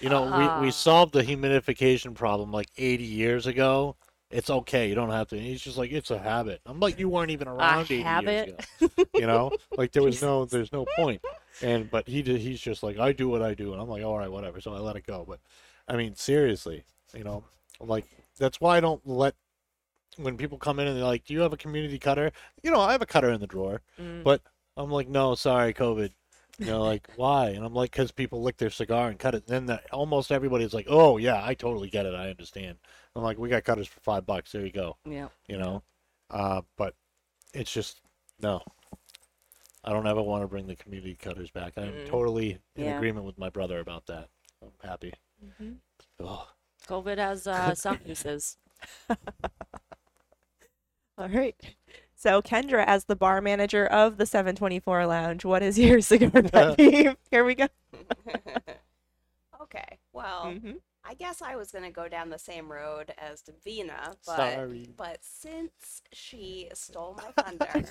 you 0.00 0.08
know, 0.08 0.22
we 0.22 0.28
Ah. 0.44 0.60
we 0.60 0.70
solved 0.70 1.12
the 1.12 1.22
humidification 1.22 2.14
problem 2.14 2.50
like 2.52 2.68
80 2.76 3.04
years 3.04 3.46
ago. 3.46 3.96
it's 4.30 4.50
okay. 4.50 4.86
You 4.90 4.94
don't 4.94 5.08
have 5.10 5.26
to. 5.28 5.36
And 5.36 5.44
he's 5.46 5.62
just 5.62 5.78
like, 5.78 5.90
it's 5.90 6.10
a 6.10 6.18
habit. 6.18 6.60
I'm 6.66 6.78
like, 6.80 6.98
you 6.98 7.08
weren't 7.08 7.30
even 7.30 7.48
around 7.48 7.84
80 7.84 8.02
habit? 8.02 8.46
years 8.80 8.92
ago. 8.92 9.04
You 9.14 9.26
know, 9.26 9.52
like 9.78 9.92
there 9.92 10.02
was 10.02 10.20
no, 10.20 10.44
there's 10.52 10.70
no 10.70 10.84
point. 10.96 11.22
And 11.62 11.90
but 11.90 12.06
he 12.06 12.20
did. 12.22 12.38
He's 12.40 12.60
just 12.60 12.82
like, 12.82 12.98
I 12.98 13.12
do 13.12 13.28
what 13.30 13.40
I 13.42 13.54
do, 13.54 13.72
and 13.72 13.80
I'm 13.80 13.88
like, 13.88 14.04
all 14.04 14.18
right, 14.18 14.30
whatever. 14.30 14.60
So 14.60 14.74
I 14.74 14.78
let 14.80 14.96
it 14.96 15.06
go. 15.06 15.24
But 15.26 15.40
I 15.88 15.96
mean, 15.96 16.14
seriously, 16.14 16.84
you 17.14 17.24
know, 17.24 17.42
like 17.80 18.04
that's 18.38 18.60
why 18.60 18.76
I 18.76 18.80
don't 18.80 19.00
let 19.06 19.34
when 20.18 20.36
people 20.36 20.58
come 20.58 20.78
in 20.78 20.86
and 20.88 20.96
they're 20.96 21.04
like, 21.04 21.24
"Do 21.24 21.32
you 21.32 21.40
have 21.40 21.52
a 21.54 21.56
community 21.56 21.98
cutter?" 21.98 22.30
You 22.62 22.70
know, 22.70 22.80
I 22.80 22.92
have 22.92 23.02
a 23.02 23.06
cutter 23.06 23.30
in 23.30 23.40
the 23.40 23.46
drawer, 23.46 23.80
Mm. 23.98 24.22
but 24.24 24.42
I'm 24.76 24.90
like, 24.90 25.08
"No, 25.08 25.34
sorry, 25.36 25.72
COVID." 25.72 26.12
You 26.58 26.66
know, 26.66 26.82
like 26.82 27.08
why? 27.16 27.50
And 27.50 27.64
I'm 27.64 27.72
like, 27.74 27.92
"Cause 27.92 28.10
people 28.10 28.42
lick 28.42 28.56
their 28.56 28.70
cigar 28.70 29.08
and 29.08 29.18
cut 29.18 29.34
it." 29.34 29.44
And 29.48 29.48
then 29.48 29.66
the, 29.66 29.80
almost 29.92 30.32
everybody's 30.32 30.74
like, 30.74 30.86
"Oh 30.88 31.16
yeah, 31.16 31.44
I 31.44 31.54
totally 31.54 31.88
get 31.88 32.04
it. 32.04 32.14
I 32.14 32.30
understand." 32.30 32.78
I'm 33.14 33.22
like, 33.22 33.38
"We 33.38 33.48
got 33.48 33.62
cutters 33.64 33.86
for 33.86 34.00
five 34.00 34.26
bucks. 34.26 34.50
There 34.52 34.64
you 34.66 34.72
go." 34.72 34.96
Yeah. 35.04 35.28
You 35.46 35.58
know, 35.58 35.82
uh, 36.30 36.62
but 36.76 36.94
it's 37.54 37.72
just 37.72 38.00
no. 38.40 38.62
I 39.84 39.92
don't 39.92 40.06
ever 40.08 40.20
want 40.20 40.42
to 40.42 40.48
bring 40.48 40.66
the 40.66 40.74
community 40.74 41.14
cutters 41.14 41.50
back. 41.50 41.74
I'm 41.78 41.92
Mm. 41.92 42.06
totally 42.06 42.58
in 42.74 42.84
Yeah. 42.86 42.96
agreement 42.96 43.24
with 43.24 43.38
my 43.38 43.48
brother 43.50 43.78
about 43.78 44.06
that. 44.06 44.28
I'm 44.60 44.72
happy. 44.82 45.14
Mhm. 45.42 45.76
Ugh. 46.20 46.46
COVID 46.88 47.18
has 47.18 47.46
uh, 47.46 47.74
some 47.76 48.00
uses. 48.04 48.56
All 51.18 51.28
right. 51.28 51.54
So, 52.18 52.42
Kendra, 52.42 52.84
as 52.84 53.04
the 53.04 53.14
bar 53.14 53.40
manager 53.40 53.86
of 53.86 54.16
the 54.18 54.26
724 54.26 55.06
Lounge, 55.06 55.44
what 55.44 55.62
is 55.62 55.78
your 55.78 56.00
cigar 56.02 56.42
pet 56.42 56.76
peeve? 56.76 57.16
Here 57.30 57.44
we 57.44 57.54
go. 57.54 57.68
okay. 59.62 59.98
Well, 60.12 60.44
Mhm. 60.44 60.80
I 61.04 61.14
guess 61.14 61.40
I 61.42 61.56
was 61.56 61.70
gonna 61.72 61.90
go 61.92 62.08
down 62.08 62.28
the 62.30 62.38
same 62.38 62.70
road 62.70 63.14
as 63.18 63.42
Davina, 63.42 64.16
but 64.26 64.64
Sorry. 64.66 64.94
but 64.96 65.18
since 65.22 66.02
she 66.12 66.70
stole 66.74 67.14
my 67.14 67.32
thunder, 67.38 67.88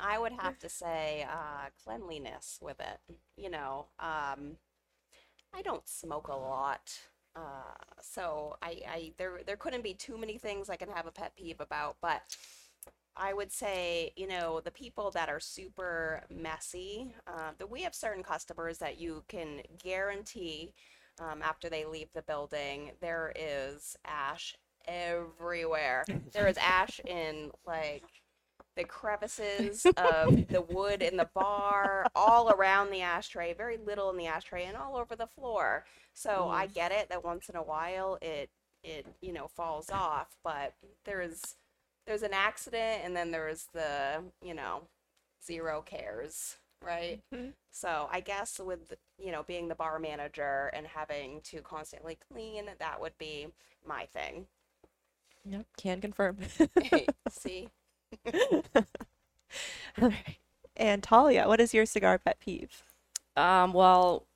I 0.00 0.18
would 0.18 0.32
have 0.32 0.58
to 0.60 0.68
say 0.68 1.26
uh, 1.30 1.68
cleanliness 1.84 2.58
with 2.60 2.80
it. 2.80 3.00
You 3.36 3.50
know, 3.50 3.86
um, 4.00 4.58
I 5.54 5.62
don't 5.62 5.86
smoke 5.88 6.28
a 6.28 6.34
lot, 6.36 6.98
uh, 7.36 7.74
so 8.00 8.56
I, 8.62 8.80
I 8.88 9.12
there 9.18 9.40
there 9.46 9.56
couldn't 9.56 9.84
be 9.84 9.94
too 9.94 10.18
many 10.18 10.38
things 10.38 10.70
I 10.70 10.76
can 10.76 10.90
have 10.90 11.06
a 11.06 11.12
pet 11.12 11.36
peeve 11.36 11.60
about, 11.60 11.96
but. 12.02 12.22
I 13.16 13.34
would 13.34 13.52
say, 13.52 14.12
you 14.16 14.26
know, 14.26 14.60
the 14.60 14.70
people 14.70 15.10
that 15.12 15.28
are 15.28 15.40
super 15.40 16.22
messy, 16.30 17.14
uh, 17.26 17.50
that 17.58 17.70
we 17.70 17.82
have 17.82 17.94
certain 17.94 18.22
customers 18.22 18.78
that 18.78 18.98
you 18.98 19.24
can 19.28 19.62
guarantee 19.82 20.74
um, 21.20 21.42
after 21.42 21.68
they 21.68 21.84
leave 21.84 22.08
the 22.14 22.22
building, 22.22 22.92
there 23.00 23.32
is 23.36 23.96
ash 24.04 24.56
everywhere. 24.86 26.04
there 26.32 26.48
is 26.48 26.56
ash 26.56 27.00
in 27.06 27.50
like 27.66 28.04
the 28.76 28.84
crevices 28.84 29.84
of 29.96 30.48
the 30.48 30.64
wood 30.70 31.02
in 31.02 31.16
the 31.16 31.28
bar, 31.34 32.06
all 32.14 32.50
around 32.50 32.90
the 32.90 33.02
ashtray, 33.02 33.52
very 33.52 33.76
little 33.76 34.10
in 34.10 34.16
the 34.16 34.26
ashtray, 34.26 34.64
and 34.64 34.76
all 34.76 34.96
over 34.96 35.14
the 35.14 35.26
floor. 35.26 35.84
So 36.14 36.48
I 36.48 36.66
get 36.66 36.92
it 36.92 37.08
that 37.10 37.24
once 37.24 37.48
in 37.48 37.56
a 37.56 37.62
while 37.62 38.18
it 38.22 38.50
it 38.82 39.06
you 39.20 39.32
know 39.32 39.48
falls 39.48 39.90
off, 39.90 40.36
but 40.42 40.74
there's 41.04 41.56
there's 42.06 42.22
an 42.22 42.34
accident 42.34 43.02
and 43.04 43.16
then 43.16 43.30
there's 43.30 43.66
the 43.72 44.22
you 44.44 44.54
know 44.54 44.82
zero 45.44 45.82
cares 45.82 46.56
right 46.84 47.20
Mhm. 47.32 47.52
so 47.70 48.08
i 48.10 48.20
guess 48.20 48.58
with 48.58 48.94
you 49.18 49.32
know 49.32 49.42
being 49.44 49.68
the 49.68 49.74
bar 49.74 49.98
manager 49.98 50.70
and 50.74 50.86
having 50.86 51.40
to 51.42 51.60
constantly 51.62 52.18
clean 52.32 52.66
that 52.78 53.00
would 53.00 53.16
be 53.18 53.48
my 53.86 54.06
thing 54.06 54.46
Yep, 55.44 55.66
can 55.76 56.00
confirm. 56.00 56.38
see 57.28 57.68
All 60.00 60.08
right. 60.08 60.36
And 60.76 61.02
Talia, 61.02 61.46
what 61.48 61.60
is 61.60 61.74
your 61.74 61.86
cigar 61.86 62.18
pet 62.18 62.38
peeve? 62.40 62.82
Um, 63.36 63.72
well, 63.72 64.26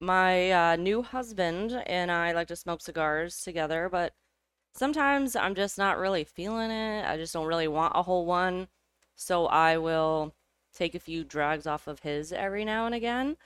my 0.00 0.50
uh, 0.50 0.76
new 0.76 1.02
husband 1.02 1.82
and 1.86 2.10
I 2.10 2.32
like 2.32 2.48
to 2.48 2.56
smoke 2.56 2.80
cigars 2.80 3.42
together, 3.42 3.88
but 3.90 4.14
sometimes 4.74 5.36
I'm 5.36 5.54
just 5.54 5.78
not 5.78 5.98
really 5.98 6.24
feeling 6.24 6.70
it. 6.70 7.04
I 7.06 7.16
just 7.16 7.32
don't 7.32 7.46
really 7.46 7.68
want 7.68 7.92
a 7.96 8.02
whole 8.02 8.26
one. 8.26 8.68
So 9.16 9.46
I 9.46 9.78
will 9.78 10.34
take 10.74 10.94
a 10.94 11.00
few 11.00 11.24
drags 11.24 11.66
off 11.66 11.86
of 11.86 12.00
his 12.00 12.32
every 12.32 12.64
now 12.64 12.86
and 12.86 12.94
again. 12.94 13.36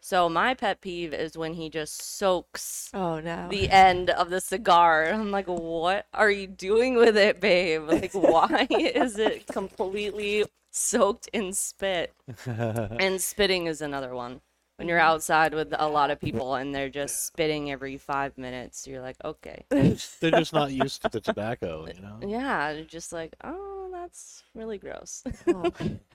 So 0.00 0.28
my 0.28 0.54
pet 0.54 0.80
peeve 0.80 1.14
is 1.14 1.36
when 1.38 1.54
he 1.54 1.68
just 1.70 2.00
soaks 2.00 2.94
Oh 2.94 3.20
no. 3.20 3.50
the 3.50 3.70
end 3.70 4.10
of 4.10 4.30
the 4.30 4.40
cigar. 4.40 5.06
I'm 5.06 5.30
like, 5.30 5.46
what 5.46 6.06
are 6.12 6.30
you 6.30 6.46
doing 6.46 6.94
with 6.96 7.16
it, 7.16 7.40
babe? 7.40 7.84
Like, 7.88 8.12
why 8.12 8.66
is 8.70 9.18
it 9.18 9.46
completely 9.52 10.44
soaked 10.70 11.28
in 11.32 11.52
spit? 11.52 12.14
And 12.98 13.20
spitting 13.22 13.66
is 13.66 13.80
another 13.80 14.14
one. 14.14 14.42
When 14.76 14.88
you're 14.88 14.98
outside 14.98 15.54
with 15.54 15.72
a 15.78 15.88
lot 15.88 16.10
of 16.10 16.20
people 16.20 16.56
and 16.56 16.74
they're 16.74 16.90
just 16.90 17.26
spitting 17.26 17.70
every 17.70 17.96
five 17.96 18.36
minutes, 18.36 18.88
you're 18.88 19.00
like, 19.00 19.16
okay. 19.24 19.64
They're 19.70 20.32
just 20.32 20.52
not 20.52 20.72
used 20.72 21.02
to 21.02 21.08
the 21.08 21.20
tobacco, 21.20 21.86
you 21.86 22.02
know. 22.02 22.18
Yeah, 22.26 22.72
you're 22.72 22.84
just 22.84 23.12
like, 23.12 23.36
oh, 23.44 23.88
that's 23.92 24.42
really 24.52 24.78
gross. 24.78 25.22
Oh. 25.46 25.70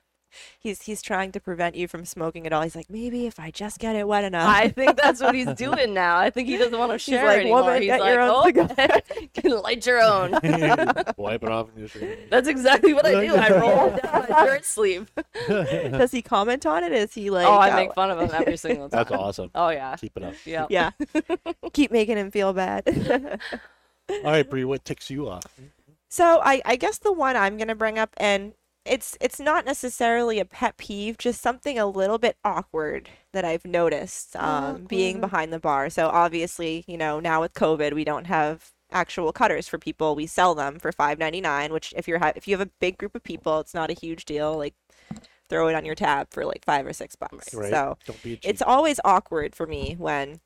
he's 0.59 0.83
he's 0.83 1.01
trying 1.01 1.31
to 1.31 1.39
prevent 1.39 1.75
you 1.75 1.87
from 1.87 2.05
smoking 2.05 2.45
at 2.45 2.53
all. 2.53 2.61
He's 2.61 2.75
like, 2.75 2.89
maybe 2.89 3.25
if 3.25 3.39
I 3.39 3.51
just 3.51 3.79
get 3.79 3.95
it 3.95 4.07
wet 4.07 4.23
enough. 4.23 4.47
I 4.47 4.69
think 4.69 4.97
that's 4.97 5.21
what 5.21 5.35
he's 5.35 5.53
doing 5.55 5.93
now. 5.93 6.17
I 6.17 6.29
think 6.29 6.47
he 6.47 6.57
doesn't 6.57 6.77
want 6.77 6.91
to 6.91 6.99
share 6.99 7.25
like, 7.25 7.39
anymore. 7.39 7.63
"Woman, 7.63 7.81
he's 7.81 7.87
get 7.87 7.99
like, 7.99 8.13
your 8.13 8.21
own 8.21 8.31
oh, 8.35 8.45
cigar." 8.45 9.01
you 9.21 9.29
can 9.33 9.51
light 9.61 9.85
your 9.85 10.01
own. 10.01 10.31
Wipe 11.17 11.43
it 11.43 11.49
off 11.49 11.69
and 11.75 11.87
just. 11.87 11.97
That's 12.29 12.47
exactly 12.47 12.93
what 12.93 13.05
I 13.05 13.25
do. 13.25 13.35
I 13.35 13.49
roll 13.59 13.93
it 13.93 14.03
down 14.03 14.25
my 14.29 14.45
shirt 14.45 14.65
sleeve. 14.65 15.11
Does 15.47 16.11
he 16.11 16.21
comment 16.21 16.65
on 16.65 16.83
it? 16.83 16.91
Is 16.91 17.13
he 17.13 17.29
like, 17.29 17.47
oh, 17.47 17.53
I 17.53 17.71
uh, 17.71 17.75
make 17.75 17.93
fun 17.93 18.11
of 18.11 18.19
him 18.19 18.29
every 18.33 18.57
single 18.57 18.89
time. 18.89 18.97
That's 18.97 19.11
awesome. 19.11 19.51
Oh 19.55 19.69
yeah. 19.69 19.95
Keep 19.95 20.17
it 20.17 20.23
up. 20.23 20.33
Yeah. 20.45 20.67
yeah, 20.69 20.91
keep 21.73 21.91
making 21.91 22.17
him 22.17 22.31
feel 22.31 22.53
bad. 22.53 23.39
All 24.09 24.31
right, 24.31 24.49
Bree, 24.49 24.65
what 24.65 24.83
ticks 24.85 25.09
you 25.09 25.29
off? 25.29 25.59
So 26.09 26.41
I, 26.43 26.61
I 26.65 26.75
guess 26.75 26.97
the 26.97 27.13
one 27.13 27.37
I'm 27.37 27.57
gonna 27.57 27.75
bring 27.75 27.99
up, 27.99 28.09
and 28.17 28.53
it's 28.85 29.17
it's 29.21 29.39
not 29.39 29.65
necessarily 29.65 30.39
a 30.39 30.45
pet 30.45 30.77
peeve, 30.77 31.17
just 31.17 31.41
something 31.41 31.77
a 31.77 31.85
little 31.85 32.17
bit 32.17 32.37
awkward 32.43 33.09
that 33.33 33.45
I've 33.45 33.65
noticed 33.65 34.35
um, 34.35 34.85
being 34.85 35.19
behind 35.19 35.53
the 35.53 35.59
bar. 35.59 35.89
So 35.89 36.07
obviously, 36.07 36.83
you 36.87 36.97
know, 36.97 37.19
now 37.19 37.41
with 37.41 37.53
COVID, 37.53 37.93
we 37.93 38.03
don't 38.03 38.25
have 38.25 38.71
actual 38.91 39.31
cutters 39.31 39.67
for 39.67 39.77
people. 39.77 40.15
We 40.15 40.25
sell 40.25 40.55
them 40.55 40.79
for 40.79 40.91
five 40.91 41.19
ninety 41.19 41.41
nine, 41.41 41.71
which 41.71 41.93
if 41.95 42.07
you're 42.07 42.19
ha- 42.19 42.33
if 42.35 42.47
you 42.47 42.57
have 42.57 42.67
a 42.67 42.71
big 42.79 42.97
group 42.97 43.15
of 43.15 43.23
people, 43.23 43.59
it's 43.59 43.73
not 43.73 43.91
a 43.91 43.93
huge 43.93 44.25
deal. 44.25 44.57
Like 44.57 44.73
throw 45.49 45.67
it 45.67 45.75
on 45.75 45.83
your 45.85 45.95
tab 45.95 46.27
for 46.31 46.45
like 46.45 46.63
five 46.63 46.85
or 46.85 46.93
six 46.93 47.15
bucks. 47.15 47.53
Right. 47.53 47.71
So 47.71 47.97
Don't 48.05 48.21
be 48.23 48.33
a 48.33 48.39
it's 48.43 48.61
always 48.61 48.99
awkward 49.03 49.55
for 49.55 49.65
me 49.67 49.95
when 49.97 50.39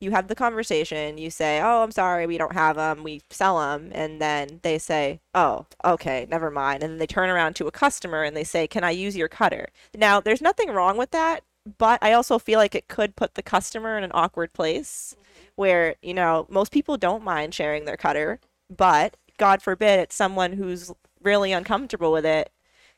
you 0.00 0.10
have 0.10 0.28
the 0.28 0.34
conversation 0.34 1.18
you 1.18 1.30
say 1.30 1.60
oh 1.60 1.82
i'm 1.82 1.90
sorry 1.90 2.26
we 2.26 2.38
don't 2.38 2.54
have 2.54 2.76
them 2.76 3.04
we 3.04 3.20
sell 3.30 3.60
them 3.60 3.90
and 3.92 4.20
then 4.20 4.58
they 4.62 4.78
say 4.78 5.20
oh 5.34 5.66
okay 5.84 6.26
never 6.30 6.50
mind 6.50 6.82
and 6.82 6.92
then 6.92 6.98
they 6.98 7.06
turn 7.06 7.30
around 7.30 7.54
to 7.54 7.66
a 7.66 7.72
customer 7.72 8.22
and 8.24 8.36
they 8.36 8.44
say 8.44 8.66
can 8.66 8.82
i 8.82 8.90
use 8.90 9.16
your 9.16 9.28
cutter? 9.28 9.68
Now 9.94 10.20
there's 10.20 10.40
nothing 10.40 10.70
wrong 10.70 10.96
with 10.96 11.10
that 11.10 11.42
but 11.78 11.98
i 12.02 12.12
also 12.12 12.38
feel 12.38 12.58
like 12.58 12.74
it 12.74 12.88
could 12.88 13.16
put 13.16 13.34
the 13.34 13.42
customer 13.42 13.96
in 13.98 14.04
an 14.04 14.12
awkward 14.14 14.52
place 14.52 15.14
mm-hmm. 15.14 15.44
where 15.56 15.94
you 16.02 16.14
know 16.14 16.46
most 16.48 16.72
people 16.72 16.96
don't 16.96 17.24
mind 17.24 17.54
sharing 17.54 17.84
their 17.84 17.96
cutter 17.96 18.40
but 18.74 19.16
god 19.38 19.62
forbid 19.62 20.00
it's 20.00 20.16
someone 20.16 20.54
who's 20.54 20.92
really 21.22 21.52
uncomfortable 21.52 22.12
with 22.12 22.24
it 22.24 22.50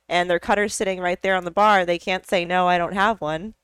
and 0.09 0.31
their 0.31 0.39
cutter's 0.39 0.75
sitting 0.75 1.01
right 1.01 1.23
there 1.23 1.35
on 1.35 1.45
the 1.45 1.51
bar 1.51 1.85
they 1.85 1.99
can't 1.99 2.27
say 2.27 2.45
no 2.45 2.69
i 2.69 2.79
don't 2.79 2.95
have 2.95 3.21
one 3.21 3.55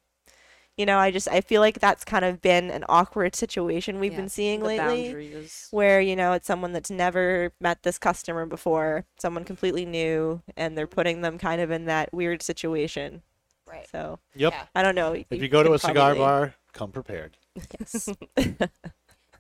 you 0.79 0.87
know 0.87 0.99
i 0.99 1.11
just 1.11 1.29
i 1.29 1.41
feel 1.43 1.61
like 1.61 1.79
that's 1.81 2.05
kind 2.05 2.25
of 2.25 2.41
been 2.41 2.71
an 2.71 2.85
awkward 2.88 3.35
situation 3.37 4.01
we've 4.01 4.12
Yeah, 4.12 4.19
been 4.21 4.29
seeing 4.29 4.61
the 4.61 4.67
lately 4.67 5.05
boundaries. 5.09 5.69
where 5.71 6.01
you 6.01 6.17
know 6.17 6.33
it's 6.33 6.47
someone 6.47 6.73
that's 6.73 6.91
never 6.91 7.53
met 7.61 7.83
this 7.83 7.99
customer 7.99 8.47
before 8.47 9.05
someone 9.19 9.45
completely 9.45 9.85
new 9.85 10.41
and 10.57 10.79
they're 10.79 10.87
putting 10.87 11.21
them 11.21 11.37
kind 11.37 11.61
of 11.61 11.71
in 11.71 11.85
that 11.87 12.12
weird 12.14 12.41
situation 12.43 13.23
right 13.67 13.87
so 13.91 14.19
Yep. 14.37 14.53
yeah 14.53 14.64
i 14.75 14.83
don't 14.83 14.95
know 14.95 15.12
If 15.12 15.27
you 15.43 15.49
go 15.49 15.62
to 15.62 15.69
can 15.69 15.75
a 15.75 15.79
cigar 15.79 16.14
bar, 16.14 16.55
come 16.73 16.93
prepared. 16.93 17.37
yes 17.81 18.09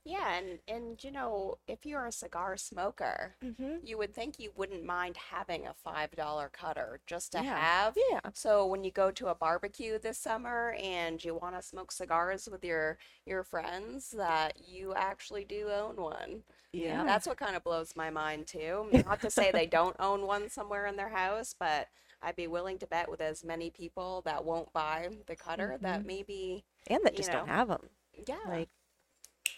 yeah 0.08 0.34
and 0.38 0.58
and 0.66 1.04
you 1.04 1.10
know 1.10 1.58
if 1.66 1.84
you're 1.84 2.06
a 2.06 2.12
cigar 2.12 2.56
smoker 2.56 3.36
mm-hmm. 3.44 3.74
you 3.84 3.98
would 3.98 4.14
think 4.14 4.38
you 4.38 4.50
wouldn't 4.56 4.84
mind 4.84 5.16
having 5.30 5.66
a 5.66 5.74
five 5.74 6.10
dollar 6.12 6.50
cutter 6.52 7.00
just 7.06 7.32
to 7.32 7.42
Yeah. 7.42 7.58
have 7.58 7.94
yeah 8.10 8.20
So 8.32 8.66
when 8.66 8.84
you 8.84 8.90
go 8.90 9.10
to 9.10 9.28
a 9.28 9.34
barbecue 9.34 9.98
this 9.98 10.18
summer 10.18 10.74
and 10.80 11.22
you 11.22 11.34
want 11.34 11.56
to 11.56 11.62
smoke 11.62 11.92
cigars 11.92 12.48
with 12.50 12.64
your 12.64 12.98
your 13.26 13.44
friends, 13.44 14.10
that 14.16 14.54
you 14.66 14.94
actually 14.94 15.44
do 15.44 15.68
own 15.70 15.96
one. 15.96 16.42
Yeah. 16.72 17.04
That's 17.04 17.26
what 17.26 17.36
kind 17.38 17.56
of 17.56 17.64
blows 17.64 17.94
my 17.96 18.10
mind 18.10 18.46
too. 18.46 18.88
Not 19.06 19.20
to 19.22 19.30
say 19.30 19.50
they 19.50 19.66
don't 19.66 19.96
own 19.98 20.26
one 20.26 20.48
somewhere 20.48 20.86
in 20.86 20.96
their 20.96 21.08
house, 21.10 21.54
but 21.58 21.88
I'd 22.22 22.36
be 22.36 22.46
willing 22.46 22.78
to 22.78 22.86
bet 22.86 23.10
with 23.10 23.20
as 23.20 23.44
many 23.44 23.70
people 23.70 24.22
that 24.24 24.44
won't 24.44 24.72
buy 24.72 25.08
the 25.26 25.36
cutter 25.36 25.78
that 25.82 26.04
maybe 26.04 26.64
and 26.88 27.00
that 27.04 27.14
just 27.16 27.30
know. 27.30 27.38
don't 27.38 27.48
have 27.48 27.68
them 27.68 27.88
yeah. 28.26 28.36
like 28.48 28.68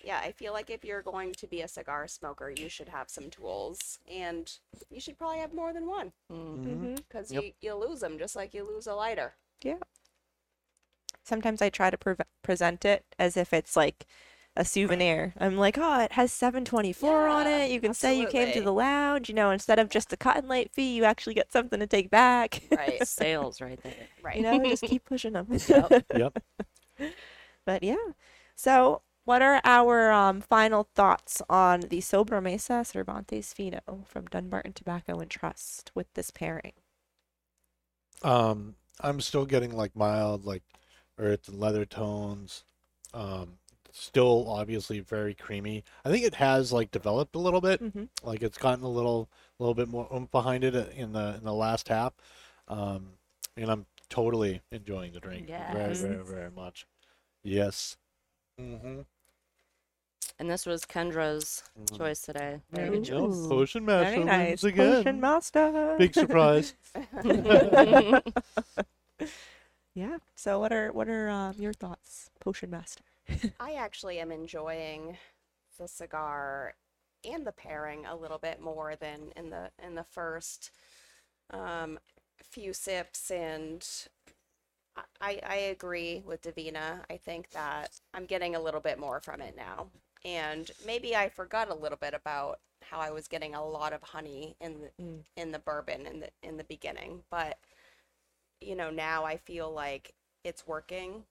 yeah, 0.05 0.21
I 0.23 0.33
feel 0.33 0.53
like 0.53 0.71
if 0.71 0.85
you're 0.85 1.03
going 1.03 1.33
to 1.35 1.47
be 1.47 1.61
a 1.63 1.69
cigar 1.69 2.09
smoker, 2.09 2.51
you 2.57 2.69
should 2.69 2.89
have 2.89 3.09
some 3.11 3.31
tools, 3.31 3.99
and 4.11 4.51
you 4.91 5.01
should 5.01 5.19
probably 5.19 5.39
have 5.39 5.53
more 5.55 5.73
than 5.73 5.87
one 5.87 6.13
Mm-hmm. 6.33 6.95
because 6.97 7.31
Yep. 7.33 7.43
you 7.43 7.53
you 7.61 7.75
lose 7.75 8.01
them 8.01 8.19
just 8.19 8.35
like 8.37 8.55
you 8.55 8.67
lose 8.67 8.87
a 8.87 8.95
lighter. 8.95 9.35
Yeah. 9.63 9.77
Sometimes 11.23 11.61
I 11.63 11.69
try 11.69 11.91
to 11.91 11.99
pre- 11.99 12.15
present 12.43 12.85
it 12.85 13.05
as 13.19 13.37
if 13.37 13.53
it's 13.53 13.77
like 13.77 14.07
a 14.57 14.65
souvenir. 14.65 15.33
I'm 15.39 15.57
like, 15.57 15.77
oh, 15.79 16.01
it 16.01 16.13
has 16.13 16.33
724 16.33 17.29
on 17.29 17.47
it. 17.47 17.71
You 17.71 17.81
can 17.81 17.95
say 17.95 18.19
you 18.19 18.27
came 18.27 18.53
to 18.53 18.61
the 18.63 18.73
lounge. 18.73 19.29
You 19.29 19.35
know, 19.35 19.51
instead 19.51 19.79
of 19.79 19.89
just 19.91 20.13
a 20.13 20.17
cotton 20.17 20.49
light 20.49 20.73
fee, 20.73 20.95
you 20.95 21.05
actually 21.05 21.35
get 21.35 21.53
something 21.53 21.79
to 21.79 21.87
take 21.87 22.11
back. 22.11 22.63
Right. 22.71 23.07
Sales 23.07 23.61
right 23.61 23.81
there. 23.83 23.95
right. 24.23 24.37
you 24.37 24.43
know, 24.43 24.59
just 24.65 24.83
keep 24.83 25.05
pushing 25.05 25.35
them. 25.35 25.47
Yep. 26.17 26.43
But 27.65 27.83
yeah. 27.83 27.97
So, 28.57 29.03
what 29.31 29.43
are 29.43 29.61
our 29.63 30.11
um, 30.11 30.41
final 30.41 30.89
thoughts 30.97 31.41
on 31.49 31.83
the 31.83 32.01
Sobremesa 32.01 32.85
Cervantes 32.85 33.53
Fino 33.53 34.05
from 34.05 34.25
Dunbarton 34.25 34.73
Tobacco 34.73 35.21
and 35.21 35.31
Trust 35.31 35.93
with 35.95 36.13
this 36.15 36.33
pairing? 36.33 36.73
Um, 38.25 38.75
I'm 38.99 39.21
still 39.21 39.47
getting 39.47 39.71
like 39.71 39.95
mild, 39.95 40.45
like 40.45 40.65
earth 41.17 41.47
and 41.47 41.61
leather 41.61 41.85
tones. 41.85 42.65
Um, 43.15 43.59
still 43.93 44.47
obviously 44.49 44.99
very 44.99 45.35
creamy. 45.35 45.85
I 46.05 46.11
think 46.11 46.25
it 46.25 46.35
has 46.35 46.73
like 46.73 46.91
developed 46.91 47.37
a 47.37 47.39
little 47.39 47.61
bit. 47.61 47.81
Mm-hmm. 47.81 48.07
Like 48.25 48.43
it's 48.43 48.59
gotten 48.59 48.83
a 48.83 48.91
little, 48.91 49.31
little 49.61 49.75
bit 49.75 49.87
more 49.87 50.09
oomph 50.13 50.33
behind 50.33 50.65
it 50.65 50.75
uh, 50.75 50.87
in 50.97 51.13
the 51.13 51.37
in 51.37 51.45
the 51.45 51.55
last 51.55 51.87
half. 51.87 52.15
Um, 52.67 53.11
and 53.57 53.71
I'm 53.71 53.87
totally 54.09 54.61
enjoying 54.73 55.13
the 55.13 55.21
drink. 55.21 55.49
yes. 55.49 56.01
Very, 56.01 56.15
very, 56.15 56.25
very 56.25 56.51
much. 56.51 56.85
Yes. 57.45 57.97
Mm-hmm. 58.61 59.03
And 60.39 60.51
this 60.51 60.67
was 60.67 60.85
Kendra's 60.85 61.63
Mhm. 61.79 61.97
choice 61.97 62.23
today. 62.23 62.61
Very 62.73 62.89
Ooh. 62.89 63.01
good 63.01 63.05
choice. 63.05 63.47
Potion 63.49 63.85
master 63.85 64.21
Very 64.21 64.25
nice. 64.25 64.61
wins 64.61 64.65
again. 64.65 65.05
Potion 65.05 65.21
Master. 65.21 65.95
Big 65.99 66.15
surprise. 66.15 66.75
yeah. 69.95 70.19
So, 70.37 70.59
what 70.59 70.73
are 70.73 70.93
what 70.93 71.09
are 71.09 71.29
um, 71.29 71.55
your 71.59 71.73
thoughts, 71.73 72.31
Potion 72.41 72.71
Master? 72.71 73.03
I 73.61 73.75
actually 73.75 74.19
am 74.21 74.31
enjoying 74.33 75.19
the 75.79 75.89
cigar 75.89 76.75
and 77.25 77.47
the 77.47 77.53
pairing 77.53 78.07
a 78.07 78.17
little 78.17 78.39
bit 78.39 78.61
more 78.61 78.97
than 78.97 79.33
in 79.37 79.51
the 79.51 79.71
in 79.85 79.95
the 79.95 80.05
first 80.05 80.71
um, 81.51 81.99
few 82.39 82.73
sips, 82.73 83.31
and 83.31 83.87
I 85.21 85.41
I 85.47 85.57
agree 85.57 86.23
with 86.25 86.43
Davina. 86.43 87.05
I 87.11 87.17
think 87.17 87.51
that 87.51 88.01
I'm 88.15 88.27
getting 88.27 88.55
a 88.55 88.61
little 88.61 88.81
bit 88.81 88.99
more 88.99 89.21
from 89.21 89.41
it 89.41 89.57
now, 89.57 89.91
and 90.25 90.71
maybe 90.87 91.17
I 91.17 91.29
forgot 91.29 91.71
a 91.71 91.75
little 91.75 91.99
bit 91.99 92.15
about 92.15 92.61
how 92.83 92.99
I 93.01 93.11
was 93.11 93.29
getting 93.29 93.55
a 93.55 93.65
lot 93.65 93.93
of 93.93 94.03
honey 94.03 94.57
in 94.61 94.81
the 94.81 94.91
Mm. 95.01 95.25
in 95.37 95.53
the 95.53 95.59
bourbon 95.59 96.07
in 96.07 96.21
the 96.21 96.31
in 96.43 96.57
the 96.57 96.65
beginning, 96.65 97.23
but 97.31 97.59
you 98.61 98.75
know 98.75 98.91
now 98.91 99.25
I 99.25 99.37
feel 99.37 99.71
like 99.71 100.15
it's 100.45 100.67
working 100.67 101.25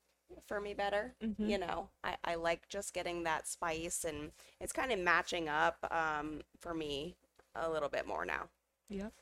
for 0.48 0.60
me 0.62 0.74
better 0.74 1.16
Mhm. 1.22 1.50
you 1.50 1.58
know 1.58 1.90
I, 2.04 2.18
I 2.24 2.36
like 2.36 2.68
just 2.70 2.94
getting 2.94 3.24
that 3.24 3.48
spice 3.48 4.04
and 4.06 4.32
it's 4.60 4.74
kind 4.74 4.92
of 4.92 5.00
matching 5.00 5.50
up 5.50 5.78
um, 5.92 6.42
for 6.60 6.74
me 6.74 7.16
a 7.56 7.70
little 7.70 7.90
bit 7.90 8.08
more 8.08 8.26
now 8.26 8.50
Yep, 8.90 9.14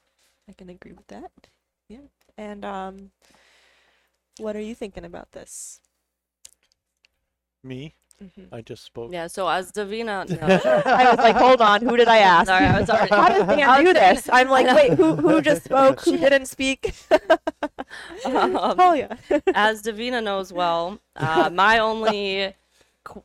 I 0.49 0.53
can 0.53 0.69
agree 0.69 0.93
with 0.93 1.07
that. 1.07 1.31
Yeah. 1.89 2.07
And 2.37 2.65
um, 2.65 3.11
what 4.39 4.55
are 4.55 4.61
you 4.61 4.75
thinking 4.75 5.05
about 5.05 5.31
this? 5.33 5.81
Me, 7.63 7.95
Mhm. 8.23 8.47
I 8.51 8.61
just 8.61 8.83
spoke. 8.83 9.11
Yeah, 9.11 9.27
so 9.27 9.47
as 9.47 9.71
Davina, 9.71 10.27
no. 10.41 10.81
I 10.91 11.09
was 11.11 11.17
like, 11.19 11.35
hold 11.35 11.61
on, 11.61 11.81
who 11.81 11.95
did 11.97 12.07
I 12.07 12.17
ask? 12.33 12.47
Sorry, 12.47 12.65
I 12.65 12.79
was 12.79 12.89
already. 12.89 13.13
How 13.13 13.29
does 13.29 13.45
Dan 13.45 13.85
do 13.85 13.93
this? 13.93 14.27
I'm 14.31 14.49
like, 14.49 14.65
wait, 14.75 14.93
who 14.93 15.15
who 15.15 15.41
just 15.49 15.65
spoke? 15.65 16.01
Who 16.01 16.17
didn't 16.17 16.47
speak? 16.47 16.93
Um, 18.25 18.57
oh 18.59 18.93
yeah. 18.93 19.15
as 19.53 19.83
Davina 19.83 20.23
knows 20.23 20.51
well, 20.51 20.99
uh, 21.15 21.49
my 21.53 21.77
only 21.79 22.53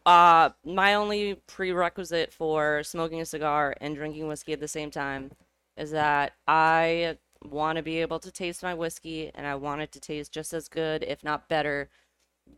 uh, 0.06 0.50
my 0.64 0.94
only 0.94 1.34
prerequisite 1.46 2.32
for 2.32 2.82
smoking 2.84 3.20
a 3.20 3.24
cigar 3.26 3.74
and 3.80 3.96
drinking 3.96 4.28
whiskey 4.28 4.52
at 4.52 4.60
the 4.60 4.68
same 4.68 4.90
time 4.90 5.30
is 5.76 5.90
that 5.90 6.34
I 6.46 7.16
want 7.44 7.76
to 7.76 7.82
be 7.82 7.98
able 8.00 8.20
to 8.20 8.30
taste 8.30 8.62
my 8.62 8.74
whiskey 8.74 9.30
and 9.34 9.46
I 9.46 9.54
want 9.56 9.80
it 9.80 9.90
to 9.92 10.00
taste 10.00 10.32
just 10.32 10.52
as 10.52 10.68
good, 10.68 11.02
if 11.02 11.24
not 11.24 11.48
better, 11.48 11.88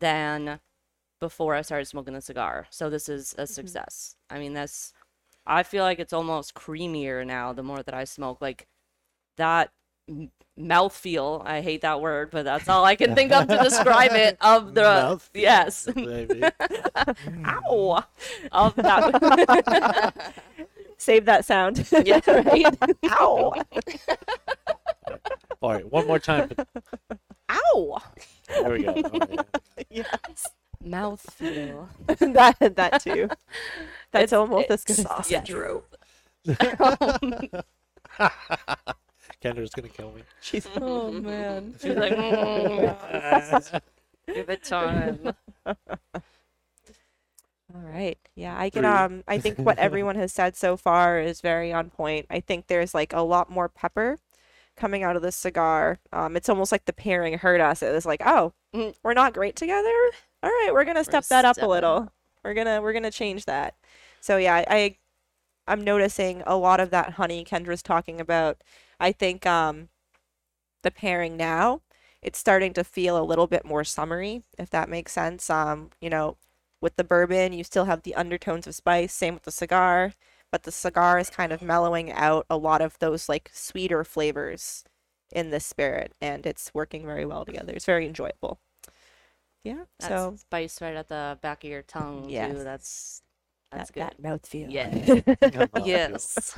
than 0.01 0.61
before 1.25 1.55
I 1.55 1.63
started 1.63 1.87
smoking 1.87 2.13
the 2.13 2.21
cigar. 2.21 2.67
So 2.69 2.91
this 2.91 3.09
is 3.09 3.33
a 3.33 3.43
mm-hmm. 3.43 3.47
success. 3.47 4.17
I 4.29 4.39
mean, 4.39 4.53
that's 4.53 4.93
I 5.47 5.63
feel 5.63 5.85
like 5.85 5.99
it's 5.99 6.13
almost 6.13 6.55
creamier 6.55 7.27
now 7.27 7.55
the 7.55 7.63
more 7.63 7.83
that 7.83 7.95
I 7.95 8.05
smoke. 8.05 8.43
Like 8.43 8.67
that 9.39 9.71
m- 10.07 10.31
mouthfeel. 10.59 11.43
I 11.47 11.63
hate 11.63 11.81
that 11.81 12.03
word, 12.03 12.31
but 12.31 12.45
that's 12.45 12.69
all 12.69 12.85
I 12.85 12.95
can 12.95 13.15
think 13.15 13.33
of 13.33 13.49
to 13.49 13.57
describe 13.57 14.13
it. 14.13 14.37
Of 14.45 14.75
the 14.75 14.83
Mouthfeel, 14.83 15.31
yes, 15.33 15.89
ow, 17.47 18.05
of 18.53 18.75
that. 18.77 20.35
Save 20.99 21.25
that 21.25 21.47
sound. 21.47 21.89
yeah, 22.05 22.21
right. 22.29 22.77
Ow, 23.11 23.55
All 25.63 25.73
right, 25.73 25.91
one 25.91 26.07
more 26.07 26.19
time. 26.19 26.51
ow, 27.49 27.99
There 28.49 28.71
we 28.71 28.83
go. 28.83 29.03
Yes. 29.91 30.49
Mouthfeel. 30.85 31.89
that 32.35 32.77
that 32.77 33.01
too. 33.03 33.29
That's 34.13 34.33
It's- 34.33 34.33
almost 34.33 34.71
as 34.71 34.85
good 34.85 34.99
it's- 35.01 35.21
as 35.21 35.31
yes. 35.31 35.49
Kendra's 39.43 39.71
gonna 39.71 39.89
kill 39.89 40.13
me. 40.13 40.23
She's 40.41 40.67
oh 40.77 41.11
man. 41.11 41.75
She's 41.81 41.95
like, 41.97 42.13
"Mm, 42.13 43.81
give 44.33 44.49
it 44.49 44.63
time. 44.65 45.35
All 45.67 45.75
right. 47.81 48.19
Yeah, 48.37 48.57
I 48.59 48.71
can 48.71 48.83
Three. 48.83 48.91
um 48.91 49.25
I 49.27 49.39
think 49.39 49.59
what 49.59 49.79
everyone 49.79 50.17
has 50.17 50.33
said 50.33 50.55
so 50.57 50.77
far 50.77 51.19
is 51.21 51.41
very 51.41 51.73
on 51.73 51.91
point. 51.91 52.27
I 52.31 52.41
think 52.41 52.67
there's 52.69 52.95
like 52.95 53.13
a 53.13 53.21
lot 53.23 53.51
more 53.51 53.69
pepper 53.69 54.19
coming 54.77 55.03
out 55.03 55.17
of 55.17 55.23
this 55.23 55.37
cigar. 55.37 55.99
Um 56.13 56.37
it's 56.37 56.49
almost 56.49 56.73
like 56.73 56.85
the 56.87 56.93
pairing 56.93 57.39
hurt 57.39 57.61
us. 57.61 57.83
It 57.83 57.93
was 57.93 58.07
like, 58.07 58.23
"Oh, 58.25 58.53
Mm. 58.75 58.95
we're 59.05 59.15
not 59.15 59.35
great 59.35 59.57
together. 59.57 59.93
All 60.43 60.51
right, 60.51 60.71
we're 60.73 60.85
going 60.85 60.97
to 60.97 61.05
step 61.05 61.25
that 61.29 61.45
up 61.45 61.63
a 61.63 61.67
little. 61.67 62.13
We're 62.45 62.55
going 62.55 62.67
to 62.67 62.81
we're 62.83 62.93
to 63.01 63.11
change 63.11 63.45
that." 63.47 63.75
So 64.21 64.37
yeah, 64.37 64.65
I 64.69 64.97
I'm 65.69 65.83
noticing 65.85 66.43
a 66.47 66.57
lot 66.57 66.81
of 66.81 66.91
that 66.91 67.13
honey 67.15 67.45
Kendra's 67.45 67.83
talking 67.83 68.21
about. 68.21 68.59
I 69.01 69.13
think 69.13 69.47
um 69.47 69.89
the 70.83 70.91
pairing 70.91 71.37
now, 71.37 71.81
it's 72.23 72.39
starting 72.39 72.73
to 72.75 72.85
feel 72.85 73.19
a 73.19 73.25
little 73.25 73.47
bit 73.47 73.65
more 73.65 73.85
summery, 73.85 74.43
if 74.59 74.71
that 74.71 74.89
makes 74.89 75.13
sense. 75.13 75.49
Um, 75.51 75.91
you 76.01 76.11
know, 76.11 76.37
with 76.81 76.97
the 76.97 77.05
bourbon, 77.05 77.53
you 77.53 77.65
still 77.65 77.87
have 77.87 78.03
the 78.03 78.15
undertones 78.15 78.67
of 78.67 78.75
spice, 78.75 79.13
same 79.13 79.35
with 79.35 79.45
the 79.45 79.51
cigar, 79.51 80.13
but 80.55 80.63
the 80.63 80.71
cigar 80.71 81.19
is 81.19 81.31
kind 81.31 81.51
of 81.51 81.63
mellowing 81.63 82.13
out 82.13 82.47
a 82.49 82.57
lot 82.57 82.81
of 82.81 82.97
those 83.01 83.29
like 83.29 83.51
sweeter 83.53 84.05
flavors 84.05 84.85
in 85.33 85.51
this 85.51 85.67
spirit, 85.67 86.13
and 86.21 86.47
it's 86.47 86.71
working 86.73 87.05
very 87.05 87.27
well 87.27 87.45
together. 87.45 87.73
It's 87.73 87.85
very 87.85 88.07
enjoyable. 88.07 88.61
Yeah. 89.65 89.87
That's 89.99 90.09
so 90.09 90.37
spice 90.39 90.81
right 90.81 90.95
at 90.95 91.09
the 91.09 91.41
back 91.43 91.65
of 91.65 91.71
your 91.71 91.83
tongue 91.83 92.27
Yeah. 92.29 92.53
That's 92.53 93.21
that's 93.73 93.91
that, 93.91 94.17
good. 94.17 94.23
that 94.25 94.43
mouthfeel. 94.43 94.71
Yeah. 94.71 95.67
Oh, 95.75 95.85
yes. 95.85 96.57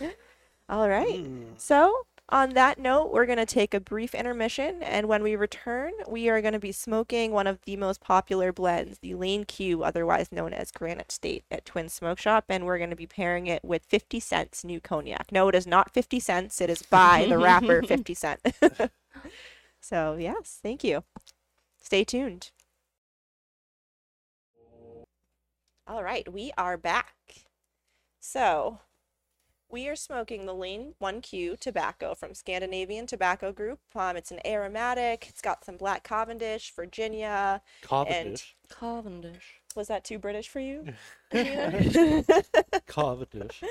All 0.68 0.88
right. 0.88 1.06
Mm. 1.06 1.44
So, 1.56 2.04
on 2.28 2.54
that 2.54 2.78
note, 2.78 3.12
we're 3.12 3.26
going 3.26 3.38
to 3.38 3.46
take 3.46 3.72
a 3.72 3.78
brief 3.78 4.12
intermission, 4.14 4.82
and 4.82 5.06
when 5.06 5.22
we 5.22 5.36
return, 5.36 5.92
we 6.08 6.28
are 6.28 6.40
going 6.40 6.54
to 6.54 6.58
be 6.58 6.72
smoking 6.72 7.30
one 7.30 7.46
of 7.46 7.60
the 7.62 7.76
most 7.76 8.00
popular 8.00 8.52
blends, 8.52 8.98
the 8.98 9.14
Lane 9.14 9.44
Q, 9.44 9.84
otherwise 9.84 10.32
known 10.32 10.52
as 10.52 10.72
Granite 10.72 11.12
State, 11.12 11.44
at 11.52 11.64
Twin 11.64 11.88
Smoke 11.88 12.18
Shop, 12.18 12.44
and 12.48 12.66
we're 12.66 12.78
going 12.78 12.90
to 12.90 12.96
be 12.96 13.06
pairing 13.06 13.46
it 13.46 13.64
with 13.64 13.84
50 13.84 14.18
cents 14.18 14.64
new 14.64 14.80
cognac. 14.80 15.30
No, 15.30 15.48
it 15.48 15.54
is 15.54 15.68
not 15.68 15.92
50 15.94 16.18
cents, 16.18 16.60
it 16.60 16.68
is 16.68 16.82
by 16.82 17.26
the 17.28 17.38
rapper 17.38 17.82
50 17.86 18.14
Cent. 18.14 18.40
so, 19.80 20.16
yes, 20.18 20.58
thank 20.60 20.82
you. 20.82 21.04
Stay 21.80 22.02
tuned. 22.02 22.50
All 25.86 26.02
right, 26.02 26.30
we 26.32 26.50
are 26.58 26.76
back. 26.76 27.14
So, 28.18 28.80
we 29.70 29.88
are 29.88 29.96
smoking 29.96 30.46
the 30.46 30.54
Lane 30.54 30.94
1Q 31.02 31.58
tobacco 31.58 32.14
from 32.14 32.34
Scandinavian 32.34 33.06
Tobacco 33.06 33.52
Group. 33.52 33.80
Um, 33.94 34.16
it's 34.16 34.30
an 34.30 34.40
aromatic. 34.46 35.26
It's 35.28 35.40
got 35.40 35.64
some 35.64 35.76
black 35.76 36.04
Cavendish, 36.04 36.72
Virginia. 36.74 37.60
Cavendish. 37.82 38.56
Cavendish. 38.68 39.60
Was 39.74 39.88
that 39.88 40.04
too 40.04 40.18
British 40.18 40.48
for 40.48 40.60
you? 40.60 40.84
Cavendish. 42.86 43.62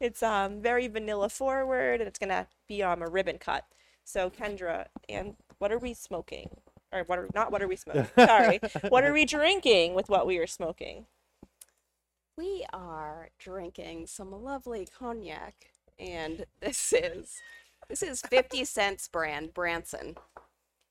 it's 0.00 0.22
um 0.22 0.60
very 0.60 0.86
vanilla 0.86 1.28
forward, 1.28 2.00
and 2.00 2.08
it's 2.08 2.18
gonna 2.18 2.46
be 2.68 2.82
um 2.82 3.02
a 3.02 3.08
ribbon 3.08 3.38
cut. 3.38 3.64
So 4.04 4.30
Kendra, 4.30 4.86
and 5.08 5.34
what 5.58 5.72
are 5.72 5.78
we 5.78 5.94
smoking? 5.94 6.50
Or 6.92 7.02
what 7.04 7.18
are 7.18 7.28
not 7.34 7.50
what 7.52 7.62
are 7.62 7.68
we 7.68 7.76
smoking? 7.76 8.06
Sorry, 8.18 8.60
what 8.88 9.04
are 9.04 9.12
we 9.12 9.24
drinking 9.24 9.94
with 9.94 10.08
what 10.08 10.26
we 10.26 10.38
are 10.38 10.46
smoking? 10.46 11.06
We 12.38 12.64
are 12.72 13.30
drinking 13.40 14.06
some 14.06 14.30
lovely 14.30 14.86
cognac, 14.96 15.72
and 15.98 16.46
this 16.60 16.92
is 16.92 17.42
this 17.88 18.00
is 18.00 18.20
50 18.20 18.64
Cent's 18.64 19.08
brand 19.08 19.52
Branson. 19.52 20.14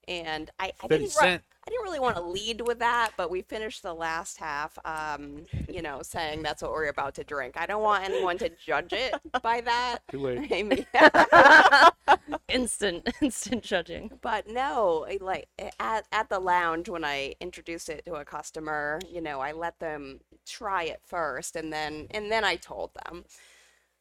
And 0.08 0.50
I, 0.60 0.72
I 0.82 0.88
didn't 0.88 1.14
ru- 1.22 1.40
I 1.68 1.70
didn't 1.70 1.84
really 1.84 2.00
want 2.00 2.16
to 2.16 2.22
lead 2.22 2.62
with 2.62 2.80
that, 2.80 3.12
but 3.18 3.30
we 3.30 3.42
finished 3.42 3.84
the 3.84 3.94
last 3.94 4.38
half, 4.38 4.78
um, 4.86 5.46
you 5.68 5.82
know, 5.82 6.02
saying 6.02 6.42
that's 6.42 6.62
what 6.62 6.72
we're 6.72 6.88
about 6.88 7.16
to 7.16 7.26
drink. 7.26 7.58
I 7.58 7.66
don't 7.66 7.84
want 7.84 8.06
anyone 8.06 8.38
to 8.38 8.50
judge 8.66 8.94
it 8.94 9.14
by 9.42 9.60
that. 9.62 10.00
Too 10.10 10.20
late. 10.20 10.50
I 10.54 10.64
mean, 10.64 10.86
instant, 12.48 13.10
instant 13.22 13.64
judging. 13.64 14.12
but 14.22 14.48
no, 14.48 15.06
like 15.20 15.50
at, 15.78 16.06
at 16.14 16.30
the 16.30 16.40
lounge 16.40 16.88
when 16.88 17.04
I 17.04 17.36
introduced 17.42 17.90
it 17.90 18.06
to 18.06 18.16
a 18.16 18.24
customer, 18.24 19.02
you 19.12 19.20
know, 19.20 19.42
I 19.42 19.52
let 19.52 19.80
them 19.80 20.22
try 20.46 20.84
it 20.84 21.02
first 21.06 21.58
and 21.58 21.74
then 21.74 22.08
and 22.12 22.32
then 22.32 22.46
I 22.46 22.56
told 22.56 22.92
them. 23.06 23.26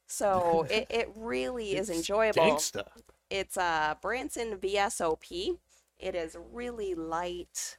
So 0.07 0.69
it, 0.71 0.87
it 0.89 1.11
really 1.17 1.77
is 1.77 1.91
enjoyable. 1.91 2.43
Gangsta. 2.43 2.87
It's 3.29 3.57
a 3.57 3.99
Branson 4.01 4.57
VSOP. 4.57 5.59
It 5.99 6.15
is 6.15 6.37
really 6.53 6.95
light, 6.95 7.79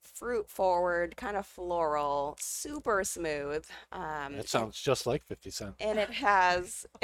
fruit 0.00 0.48
forward, 0.48 1.16
kind 1.16 1.36
of 1.36 1.46
floral, 1.46 2.36
super 2.40 3.04
smooth. 3.04 3.64
Um, 3.92 4.36
That 4.36 4.48
sounds 4.48 4.80
just 4.80 5.06
like 5.06 5.24
50 5.24 5.50
Cent. 5.50 5.74
and 5.80 5.98
it 5.98 6.10
has 6.10 6.86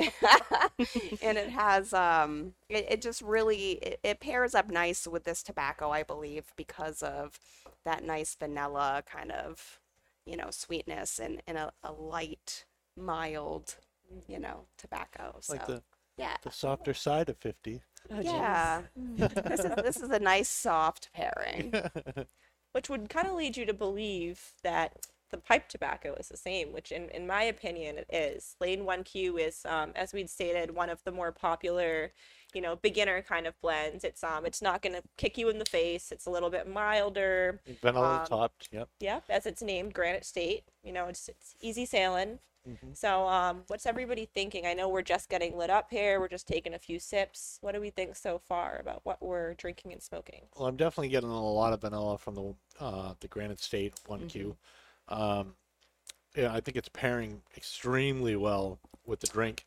and 1.22 1.38
it 1.38 1.50
has 1.50 1.92
um 1.92 2.54
it, 2.68 2.86
it 2.90 3.02
just 3.02 3.22
really 3.22 3.72
it, 3.72 4.00
it 4.02 4.20
pairs 4.20 4.54
up 4.54 4.70
nice 4.70 5.06
with 5.06 5.24
this 5.24 5.42
tobacco 5.42 5.90
i 5.90 6.02
believe 6.02 6.52
because 6.56 7.02
of 7.02 7.38
that 7.84 8.04
nice 8.04 8.34
vanilla 8.34 9.02
kind 9.06 9.32
of 9.32 9.80
you 10.26 10.36
know 10.36 10.50
sweetness 10.50 11.18
and, 11.18 11.42
and 11.46 11.58
a, 11.58 11.72
a 11.82 11.92
light 11.92 12.64
mild 12.96 13.76
you 14.28 14.38
know 14.38 14.66
tobacco 14.76 15.36
so 15.40 15.54
Like 15.54 15.66
the, 15.66 15.82
yeah 16.16 16.36
the 16.42 16.50
softer 16.50 16.94
side 16.94 17.28
of 17.28 17.38
50. 17.38 17.82
Yeah 18.08 18.82
this 19.16 19.60
is 19.60 19.72
this 19.76 19.96
is 19.96 20.10
a 20.10 20.18
nice 20.18 20.48
soft 20.48 21.10
pairing 21.12 21.72
which 22.72 22.88
would 22.88 23.08
kind 23.08 23.26
of 23.26 23.34
lead 23.34 23.56
you 23.56 23.66
to 23.66 23.74
believe 23.74 24.52
that 24.62 25.06
the 25.30 25.38
pipe 25.38 25.68
tobacco 25.68 26.14
is 26.14 26.28
the 26.28 26.36
same, 26.36 26.72
which 26.72 26.90
in, 26.92 27.08
in 27.10 27.26
my 27.26 27.42
opinion 27.44 27.98
it 27.98 28.06
is. 28.12 28.56
Lane 28.60 28.80
1Q 28.84 29.38
is, 29.40 29.64
um, 29.64 29.92
as 29.94 30.12
we'd 30.12 30.28
stated, 30.28 30.74
one 30.74 30.90
of 30.90 31.02
the 31.04 31.12
more 31.12 31.30
popular, 31.32 32.12
you 32.52 32.60
know, 32.60 32.76
beginner 32.76 33.22
kind 33.22 33.46
of 33.46 33.54
blends. 33.60 34.02
It's 34.04 34.24
um, 34.24 34.44
it's 34.44 34.60
not 34.60 34.82
going 34.82 34.94
to 34.94 35.02
kick 35.16 35.38
you 35.38 35.48
in 35.48 35.58
the 35.58 35.64
face. 35.64 36.10
It's 36.10 36.26
a 36.26 36.30
little 36.30 36.50
bit 36.50 36.68
milder. 36.68 37.60
Vanilla 37.80 38.20
Um, 38.20 38.26
topped. 38.26 38.68
Yep. 38.72 38.88
Yep, 38.98 39.24
as 39.28 39.46
it's 39.46 39.62
named, 39.62 39.94
Granite 39.94 40.24
State. 40.24 40.64
You 40.82 40.92
know, 40.92 41.06
it's 41.06 41.28
it's 41.28 41.54
easy 41.60 41.86
sailing. 41.86 42.40
Mhm. 42.68 42.96
So, 42.96 43.26
um, 43.26 43.64
what's 43.68 43.86
everybody 43.86 44.26
thinking? 44.26 44.66
I 44.66 44.74
know 44.74 44.88
we're 44.88 45.02
just 45.02 45.28
getting 45.28 45.56
lit 45.56 45.70
up 45.70 45.90
here. 45.90 46.20
We're 46.20 46.28
just 46.28 46.46
taking 46.46 46.74
a 46.74 46.78
few 46.78 46.98
sips. 46.98 47.58
What 47.62 47.72
do 47.72 47.80
we 47.80 47.90
think 47.90 48.16
so 48.16 48.38
far 48.38 48.78
about 48.78 49.00
what 49.04 49.22
we're 49.22 49.54
drinking 49.54 49.92
and 49.92 50.02
smoking? 50.02 50.42
Well, 50.56 50.68
I'm 50.68 50.76
definitely 50.76 51.08
getting 51.08 51.30
a 51.30 51.52
lot 51.52 51.72
of 51.72 51.80
vanilla 51.80 52.18
from 52.18 52.34
the 52.34 52.54
uh, 52.78 53.14
the 53.20 53.28
Granite 53.28 53.60
State 53.60 53.94
1Q. 54.06 54.56
Um, 55.08 55.54
yeah, 56.36 56.52
I 56.52 56.60
think 56.60 56.76
it's 56.76 56.90
pairing 56.90 57.42
extremely 57.56 58.36
well 58.36 58.78
with 59.06 59.20
the 59.20 59.26
drink. 59.26 59.66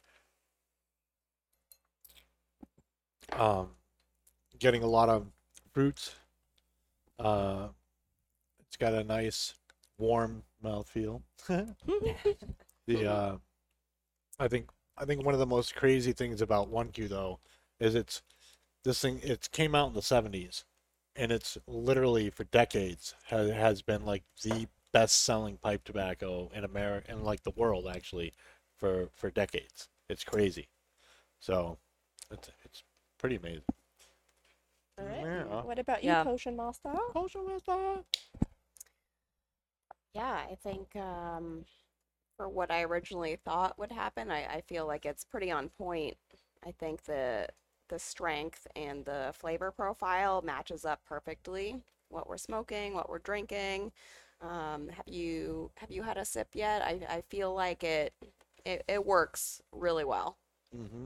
Um, 3.31 3.71
getting 4.59 4.83
a 4.83 4.87
lot 4.87 5.09
of 5.09 5.27
fruits. 5.71 6.15
Uh, 7.19 7.69
it's 8.67 8.77
got 8.77 8.93
a 8.93 9.03
nice 9.03 9.55
warm 9.97 10.43
mouthfeel. 10.63 11.21
the 12.87 13.05
uh, 13.07 13.37
I 14.39 14.47
think 14.47 14.69
I 14.97 15.05
think 15.05 15.25
one 15.25 15.33
of 15.33 15.39
the 15.39 15.45
most 15.45 15.75
crazy 15.75 16.13
things 16.13 16.41
about 16.41 16.71
1Q 16.71 17.09
though 17.09 17.39
is 17.79 17.95
it's 17.95 18.21
this 18.83 18.99
thing 19.01 19.19
it 19.23 19.49
came 19.51 19.75
out 19.75 19.87
in 19.87 19.93
the 19.93 20.01
70s 20.01 20.63
and 21.15 21.31
it's 21.31 21.57
literally 21.67 22.29
for 22.29 22.43
decades 22.45 23.13
has, 23.27 23.51
has 23.51 23.81
been 23.81 24.05
like 24.05 24.23
the 24.43 24.67
best 24.91 25.23
selling 25.23 25.57
pipe 25.57 25.83
tobacco 25.83 26.51
in 26.53 26.63
America 26.63 27.11
and 27.11 27.23
like 27.23 27.43
the 27.43 27.51
world 27.55 27.87
actually 27.87 28.33
for 28.77 29.09
for 29.13 29.29
decades. 29.29 29.89
It's 30.09 30.23
crazy. 30.23 30.67
So 31.39 31.77
it's 32.31 32.49
it's 32.63 32.83
pretty 33.17 33.35
amazing. 33.37 33.63
All 34.99 35.05
right. 35.05 35.23
Yeah. 35.23 35.61
What 35.63 35.79
about 35.79 36.03
you, 36.03 36.09
Yeah. 36.09 36.23
Potion 36.23 36.55
Master? 36.55 36.91
Potion 37.13 37.47
Master. 37.47 38.03
Yeah, 40.13 40.41
I 40.51 40.55
think 40.61 40.95
um, 40.95 41.65
for 42.43 42.49
what 42.49 42.71
I 42.71 42.83
originally 42.83 43.37
thought 43.45 43.79
would 43.79 43.91
happen, 43.93 44.29
I, 44.29 44.43
I 44.55 44.61
feel 44.67 44.85
like 44.85 45.05
it's 45.05 45.23
pretty 45.23 45.49
on 45.49 45.69
point. 45.69 46.17
I 46.65 46.71
think 46.71 47.03
the 47.03 47.47
the 47.87 47.97
strength 47.97 48.67
and 48.75 49.05
the 49.05 49.31
flavor 49.33 49.71
profile 49.71 50.41
matches 50.41 50.83
up 50.83 50.99
perfectly. 51.07 51.77
What 52.09 52.27
we're 52.27 52.37
smoking, 52.37 52.95
what 52.95 53.07
we're 53.09 53.19
drinking. 53.19 53.93
Um, 54.41 54.89
have 54.89 55.07
you 55.07 55.71
have 55.77 55.89
you 55.89 56.03
had 56.03 56.17
a 56.17 56.25
sip 56.25 56.49
yet? 56.53 56.81
I, 56.81 56.99
I 57.09 57.23
feel 57.29 57.53
like 57.53 57.81
it, 57.85 58.13
it 58.65 58.83
it 58.89 59.05
works 59.05 59.61
really 59.71 60.03
well. 60.03 60.37
Mm-hmm. 60.75 61.05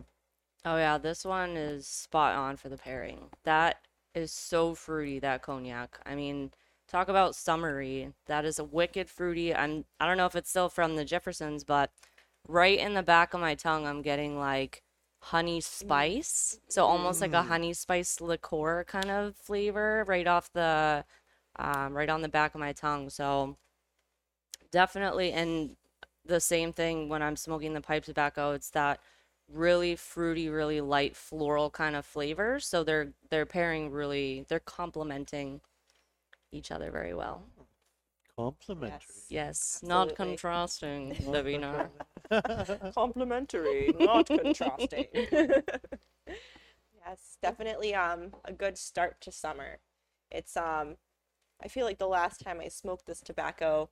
Oh 0.66 0.78
yeah, 0.78 0.98
this 0.98 1.24
one 1.24 1.56
is 1.56 1.86
spot 1.86 2.36
on 2.36 2.58
for 2.58 2.70
the 2.70 2.78
pairing. 2.78 3.30
That 3.44 3.78
is 4.16 4.32
so 4.32 4.74
fruity, 4.74 5.20
that 5.20 5.44
cognac. 5.44 6.00
I 6.04 6.16
mean, 6.16 6.50
talk 6.88 7.08
about 7.10 7.36
summery. 7.36 8.14
That 8.28 8.46
is 8.46 8.60
a 8.60 8.64
wicked 8.64 9.10
fruity. 9.10 9.54
I'm 9.54 9.86
I 10.00 10.08
don't 10.08 10.18
know 10.18 10.26
if 10.26 10.36
it's 10.36 10.50
still 10.50 10.70
from 10.70 10.96
the 10.96 11.06
Jeffersons, 11.06 11.64
but 11.64 11.92
right 12.48 12.80
in 12.80 12.94
the 12.94 13.04
back 13.04 13.34
of 13.34 13.42
my 13.42 13.56
tongue 13.56 13.86
I'm 13.86 14.02
getting 14.02 14.38
like 14.40 14.84
honey 15.20 15.62
spice. 15.62 16.60
So 16.70 16.86
almost 16.86 17.22
like 17.22 17.34
a 17.34 17.44
honey 17.44 17.74
spice 17.74 18.22
liqueur 18.22 18.86
kind 18.86 19.10
of 19.12 19.36
flavor 19.36 20.06
right 20.08 20.28
off 20.28 20.52
the 20.54 21.04
um, 21.60 21.94
right 21.94 22.10
on 22.10 22.22
the 22.22 22.30
back 22.30 22.56
of 22.56 22.60
my 22.60 22.74
tongue. 22.74 23.10
So 23.10 23.58
definitely 24.72 25.32
and 25.32 25.76
the 26.26 26.40
same 26.40 26.74
thing 26.74 27.10
when 27.10 27.22
I'm 27.22 27.36
smoking 27.38 27.74
the 27.74 27.82
pipe 27.82 28.04
tobacco, 28.04 28.52
it's 28.52 28.70
that 28.72 29.00
really 29.52 29.96
fruity, 29.96 30.50
really 30.50 30.82
light 30.82 31.16
floral 31.16 31.70
kind 31.70 31.96
of 31.96 32.06
flavor. 32.06 32.60
So 32.60 32.84
they're 32.84 33.14
they're 33.30 33.46
pairing 33.46 33.92
really 33.92 34.46
they're 34.50 34.60
complementing 34.60 35.62
each 36.52 36.72
other 36.72 36.92
very 36.92 37.14
well. 37.14 37.44
Complimentary. 38.36 39.16
Yes, 39.30 39.80
not 39.84 40.10
Absolutely. 40.10 40.16
contrasting, 40.16 41.16
Davina. 41.22 41.90
Complementary, 42.94 43.94
not 44.00 44.30
contrasting. 44.30 45.08
yes, 47.06 47.38
definitely 47.42 47.94
um 47.96 48.32
a 48.46 48.54
good 48.54 48.78
start 48.78 49.20
to 49.22 49.32
summer. 49.32 49.80
It's 50.32 50.56
um 50.58 50.98
I 51.64 51.68
feel 51.68 51.86
like 51.86 52.00
the 52.00 52.08
last 52.08 52.42
time 52.42 52.60
I 52.62 52.68
smoked 52.70 53.06
this 53.08 53.22
tobacco, 53.22 53.90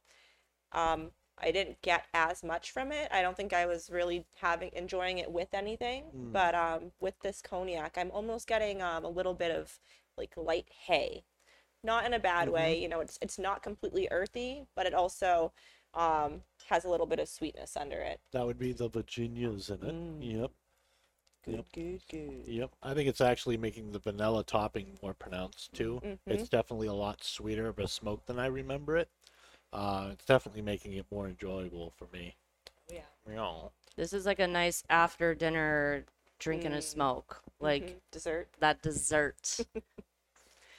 um 0.71 1.11
I 1.39 1.51
didn't 1.51 1.81
get 1.81 2.05
as 2.13 2.43
much 2.43 2.71
from 2.71 2.91
it. 2.91 3.09
I 3.11 3.21
don't 3.21 3.37
think 3.37 3.53
I 3.53 3.65
was 3.65 3.89
really 3.91 4.25
having 4.41 4.71
enjoying 4.73 5.17
it 5.19 5.31
with 5.31 5.53
anything, 5.53 6.05
Mm. 6.15 6.31
but 6.33 6.55
um 6.55 6.91
with 6.99 7.19
this 7.21 7.41
cognac, 7.41 7.97
I'm 7.97 8.11
almost 8.11 8.47
getting 8.47 8.81
um 8.81 9.05
a 9.05 9.09
little 9.09 9.33
bit 9.33 9.51
of 9.51 9.79
like 10.17 10.35
light 10.37 10.69
hay. 10.87 11.25
Not 11.85 12.05
in 12.05 12.13
a 12.13 12.19
bad 12.19 12.49
way, 12.49 12.81
you 12.81 12.89
know, 12.89 12.99
it's 12.99 13.19
it's 13.21 13.37
not 13.37 13.61
completely 13.61 14.07
earthy, 14.09 14.63
but 14.75 14.87
it 14.87 14.93
also 14.93 15.51
um 15.93 16.41
has 16.67 16.83
a 16.83 16.89
little 16.89 17.05
bit 17.05 17.19
of 17.19 17.29
sweetness 17.29 17.77
under 17.77 17.99
it. 17.99 18.19
That 18.31 18.45
would 18.45 18.57
be 18.57 18.73
the 18.73 18.89
Virginias 18.89 19.69
in 19.69 19.83
it. 19.83 19.93
Mm. 19.95 20.41
Yep. 20.41 20.51
Good, 21.45 21.55
Yep. 21.55 21.65
good, 21.73 22.01
good. 22.09 22.47
Yep. 22.47 22.71
I 22.81 22.93
think 22.95 23.07
it's 23.07 23.21
actually 23.21 23.57
making 23.57 23.91
the 23.91 23.99
vanilla 23.99 24.43
topping 24.43 24.97
more 25.03 25.13
pronounced 25.13 25.73
too. 25.73 26.01
It's 26.27 26.49
definitely 26.49 26.87
a 26.87 26.93
lot 26.93 27.23
sweeter 27.23 27.67
of 27.67 27.77
a 27.77 27.87
smoke 27.87 28.25
than 28.25 28.39
I 28.39 28.47
remember 28.47 28.97
it. 28.97 29.09
Uh, 29.71 30.09
it's 30.13 30.25
definitely 30.25 30.63
making 30.63 30.93
it 30.93 31.05
more 31.11 31.27
enjoyable 31.27 31.91
for 31.97 32.07
me. 32.11 32.35
Yeah. 32.89 33.01
Yeah. 33.29 33.51
This 33.95 34.11
is 34.13 34.25
like 34.25 34.39
a 34.39 34.47
nice 34.47 34.83
after 34.89 35.35
dinner 35.35 36.05
drink 36.39 36.65
and 36.65 36.73
a 36.73 36.81
smoke. 36.81 37.41
Like 37.59 37.83
Mhm. 37.83 38.01
dessert. 38.11 38.47
that 38.59 38.81
dessert. 38.81 39.59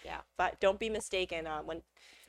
Yeah. 0.07 0.21
But 0.39 0.61
don't 0.61 0.79
be 0.81 0.89
mistaken. 0.89 1.47
Um, 1.47 1.67
when 1.67 1.83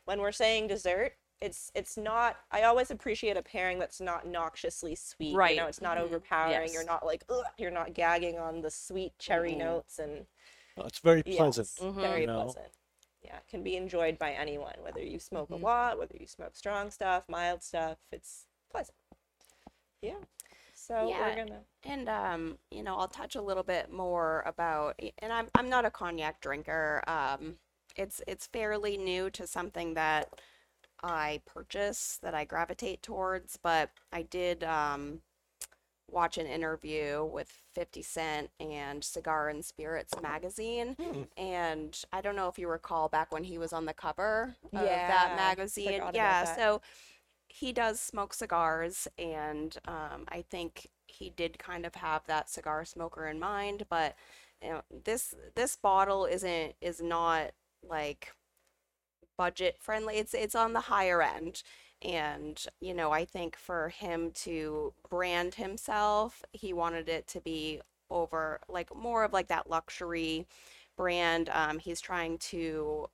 when 0.06 0.20
we're 0.20 0.32
saying 0.32 0.68
dessert, 0.68 1.14
it's 1.40 1.72
it's 1.76 1.98
not. 1.98 2.38
I 2.52 2.64
always 2.64 2.92
appreciate 2.92 3.38
a 3.38 3.42
pairing 3.44 3.80
that's 3.80 4.02
not 4.02 4.26
noxiously 4.28 4.96
sweet. 4.96 5.34
right 5.36 5.52
You 5.52 5.58
Right. 5.58 5.58
know, 5.58 5.68
it's 5.68 5.82
not 5.82 5.98
overpowering. 5.98 6.74
You're 6.74 6.84
not 6.84 7.06
like 7.06 7.24
Ugh, 7.30 7.46
you're 7.58 7.72
not 7.72 7.94
gagging 7.94 8.40
on 8.40 8.62
the 8.62 8.72
sweet 8.72 9.14
cherry 9.20 9.56
notes 9.56 10.00
and 10.00 10.26
Well, 10.76 10.88
it's 10.88 11.00
very 11.00 11.24
pleasant. 11.24 11.70
Yes, 11.78 11.96
very 12.02 12.22
you 12.22 12.28
know? 12.28 12.44
pleasant. 12.44 12.74
Yeah, 13.24 13.40
can 13.50 13.64
be 13.64 13.76
enjoyed 13.76 14.18
by 14.18 14.32
anyone, 14.32 14.76
whether 14.82 15.02
you 15.04 15.20
smoke 15.20 15.50
a 15.52 15.56
lot, 15.56 15.98
whether 16.00 16.16
you 16.20 16.28
smoke 16.28 16.56
strong 16.56 16.92
stuff, 16.92 17.26
mild 17.28 17.62
stuff. 17.64 17.98
It's 18.12 18.46
pleasant. 18.72 18.96
Yeah. 20.02 20.14
So 20.76 21.10
Yeah. 21.10 21.30
we're 21.30 21.36
gonna. 21.46 21.62
And 21.84 22.10
um, 22.10 22.58
you 22.72 22.84
know, 22.84 22.96
I'll 22.96 23.08
touch 23.08 23.36
a 23.36 23.42
little 23.42 23.64
bit 23.64 23.92
more 23.92 24.44
about 24.46 25.00
and 25.20 25.34
I'm 25.34 25.48
I'm 25.56 25.70
not 25.70 25.86
a 25.86 25.92
cognac 25.92 26.42
drinker. 26.42 27.04
Um, 27.08 27.56
it's 27.98 28.22
it's 28.28 28.48
fairly 28.48 28.98
new 28.98 29.30
to 29.32 29.48
something 29.48 29.96
that 29.96 30.42
I 31.04 31.42
purchase 31.46 32.20
that 32.24 32.34
I 32.34 32.46
gravitate 32.46 33.04
towards, 33.04 33.58
but 33.58 33.92
I 34.12 34.24
did 34.24 34.64
um, 34.64 35.22
watch 36.10 36.38
an 36.38 36.48
interview 36.48 37.26
with 37.26 37.52
50 37.76 38.02
Cent 38.02 38.50
and 38.60 39.04
Cigar 39.04 39.50
and 39.50 39.64
Spirits 39.64 40.14
magazine. 40.22 40.96
Hmm. 41.00 41.24
And 41.36 42.02
I 42.12 42.22
don't 42.22 42.36
know 42.36 42.48
if 42.48 42.58
you 42.58 42.68
recall 42.68 43.10
back 43.10 43.32
when 43.32 43.44
he 43.44 43.58
was 43.58 43.74
on 43.74 43.86
the 43.86 43.94
cover 43.94 44.56
of 44.74 44.82
that 44.82 45.34
magazine. 45.36 46.02
Yeah, 46.14 46.46
that. 46.46 46.56
so 46.56 46.82
he 47.50 47.72
does 47.72 48.00
smoke 48.00 48.34
cigars, 48.34 49.08
and 49.18 49.78
um, 49.88 50.26
I 50.30 50.44
think 50.50 50.88
he 51.08 51.30
did 51.30 51.60
kind 51.60 51.86
of 51.86 51.96
have 51.96 52.26
that 52.28 52.50
cigar 52.50 52.86
smoker 52.86 53.28
in 53.28 53.40
mind. 53.40 53.86
But 53.90 54.16
you 54.62 54.70
know, 54.70 54.82
this 55.04 55.36
this 55.56 55.76
bottle 55.76 56.26
isn't 56.26 56.76
is 56.82 57.02
not 57.02 57.52
like 57.90 58.30
budget 59.38 59.78
friendly. 59.80 60.16
It's 60.18 60.34
it's 60.34 60.56
on 60.56 60.74
the 60.74 60.82
higher 60.82 61.22
end. 61.22 61.64
And, 62.02 62.64
you 62.80 62.94
know, 62.94 63.12
I 63.12 63.26
think 63.26 63.56
for 63.56 63.90
him 63.90 64.32
to 64.44 64.94
brand 65.10 65.56
himself, 65.56 66.44
he 66.52 66.72
wanted 66.74 67.10
it 67.10 67.28
to 67.30 67.42
be 67.42 67.82
over 68.10 68.60
like 68.70 68.96
more 68.96 69.24
of 69.24 69.34
like 69.34 69.48
that 69.48 69.70
luxury 69.70 70.46
brand. 70.96 71.50
Um, 71.50 71.80
he's 71.80 72.00
trying 72.02 72.38
to 72.40 73.08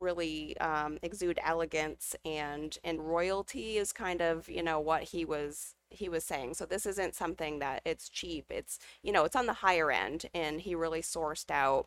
really 0.00 0.56
um, 0.58 0.98
exude 1.02 1.38
elegance 1.42 2.14
and 2.24 2.76
and 2.84 3.00
royalty 3.08 3.76
is 3.78 3.92
kind 3.92 4.20
of 4.20 4.48
you 4.48 4.62
know 4.62 4.78
what 4.80 5.02
he 5.04 5.24
was 5.24 5.74
he 5.88 6.08
was 6.08 6.24
saying 6.24 6.52
so 6.52 6.66
this 6.66 6.84
isn't 6.84 7.14
something 7.14 7.60
that 7.60 7.80
it's 7.84 8.08
cheap 8.08 8.44
it's 8.50 8.78
you 9.02 9.12
know 9.12 9.24
it's 9.24 9.36
on 9.36 9.46
the 9.46 9.52
higher 9.52 9.90
end 9.90 10.26
and 10.34 10.60
he 10.62 10.74
really 10.74 11.00
sourced 11.00 11.50
out 11.50 11.86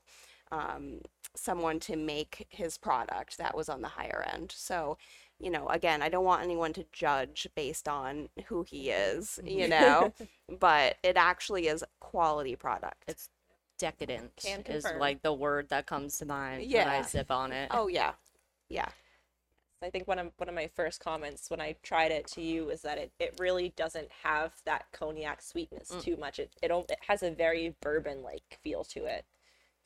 um, 0.52 1.00
someone 1.36 1.80
to 1.82 1.96
make 1.96 2.48
his 2.50 2.78
product 2.78 3.38
that 3.38 3.56
was 3.56 3.70
on 3.70 3.82
the 3.82 3.88
higher 3.90 4.26
end 4.34 4.52
so 4.56 4.98
you 5.40 5.52
know 5.52 5.68
again 5.68 6.02
i 6.02 6.10
don't 6.10 6.26
want 6.26 6.42
anyone 6.44 6.74
to 6.74 6.84
judge 6.92 7.48
based 7.56 7.88
on 7.88 8.28
who 8.48 8.64
he 8.64 8.90
is 8.90 9.40
you 9.46 9.68
know 9.68 10.12
but 10.60 10.96
it 11.04 11.16
actually 11.16 11.68
is 11.68 11.84
quality 12.00 12.56
product 12.56 13.04
It's 13.08 13.30
decadent 13.78 14.44
is 14.68 14.86
like 15.00 15.22
the 15.22 15.34
word 15.34 15.70
that 15.70 15.86
comes 15.86 16.18
to 16.18 16.26
mind 16.26 16.62
when 16.62 16.70
Yeah. 16.72 16.90
I 16.92 17.02
sip 17.04 17.30
on 17.30 17.52
it. 17.52 17.70
oh 17.72 17.88
yeah 17.88 18.14
yeah 18.70 18.90
I 19.84 19.92
think 19.92 20.08
one 20.08 20.18
of 20.18 20.32
one 20.38 20.50
of 20.50 20.56
my 20.56 20.68
first 20.76 21.00
comments 21.04 21.52
when 21.52 21.62
I 21.62 21.76
tried 21.84 22.12
it 22.12 22.26
to 22.30 22.42
you 22.42 22.72
is 22.72 22.82
that 22.82 22.98
it, 22.98 23.12
it 23.20 23.36
really 23.40 23.70
doesn't 23.76 24.08
have 24.24 24.54
that 24.66 24.86
cognac 24.92 25.40
sweetness 25.44 25.92
Mm. 25.92 26.02
too 26.02 26.18
much. 26.18 26.40
It 26.40 26.52
it, 26.64 26.72
it 26.72 26.98
has 27.08 27.22
a 27.22 27.30
very 27.30 27.76
bourbon 27.80 28.24
like 28.24 28.58
feel 28.64 28.84
to 28.86 29.06
it, 29.06 29.24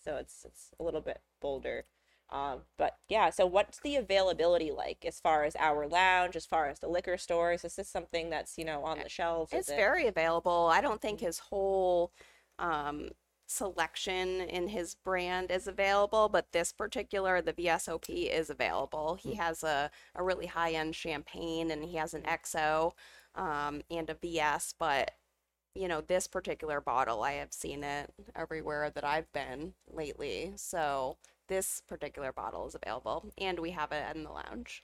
so 0.04 0.18
it's 0.18 0.45
it's 0.45 0.72
a 0.80 0.84
little 0.84 1.02
bit 1.02 1.22
bolder. 1.41 1.86
Um, 2.30 2.60
but 2.78 2.97
yeah, 3.10 3.30
so 3.30 3.45
what's 3.45 3.80
the 3.80 3.97
availability 3.97 4.72
like 4.72 5.04
as 5.06 5.20
far 5.20 5.43
as 5.43 5.56
our 5.58 5.86
lounge, 5.86 6.38
as 6.38 6.45
far 6.45 6.70
as 6.70 6.80
the 6.80 6.88
liquor 6.88 7.18
stores? 7.18 7.66
Is 7.66 7.76
this 7.76 7.89
something 7.89 8.30
that's 8.30 8.58
you 8.58 8.66
know 8.66 8.84
on 8.84 8.99
the 8.99 9.10
shelves? 9.10 9.52
It's 9.54 9.70
it- 9.70 9.76
very 9.76 10.08
available. 10.08 10.70
I 10.72 10.82
don't 10.82 11.02
think 11.02 11.20
his 11.20 11.39
whole 11.39 12.14
um, 12.58 13.10
selection 13.52 14.41
in 14.41 14.70
his 14.70 14.95
brand 14.95 15.52
is 15.52 15.68
available, 15.68 16.30
but 16.30 16.52
this 16.54 16.72
particular, 16.72 17.41
the 17.41 17.54
VSOP, 17.54 18.32
is 18.32 18.49
available. 18.49 19.16
He 19.16 19.36
has 19.36 19.64
a, 19.64 19.91
a 20.16 20.24
really 20.24 20.45
high 20.47 20.72
end 20.72 20.95
champagne 20.95 21.70
and 21.70 21.84
he 21.84 21.97
has 21.97 22.14
an 22.14 22.22
XO 22.22 22.93
um, 23.36 23.82
and 23.91 24.10
a 24.10 24.14
VS, 24.14 24.74
but 24.80 25.12
you 25.76 25.88
know, 25.88 26.01
this 26.01 26.28
particular 26.28 26.82
bottle, 26.82 27.24
I 27.24 27.34
have 27.34 27.53
seen 27.53 27.84
it 27.84 28.11
everywhere 28.36 28.89
that 28.89 29.03
I've 29.03 29.32
been 29.34 29.74
lately. 29.91 30.53
So 30.57 31.17
this 31.47 31.82
particular 31.88 32.32
bottle 32.34 32.67
is 32.67 32.76
available 32.76 33.32
and 33.38 33.59
we 33.59 33.72
have 33.72 33.91
it 33.91 34.15
in 34.15 34.24
the 34.24 34.32
lounge. 34.32 34.84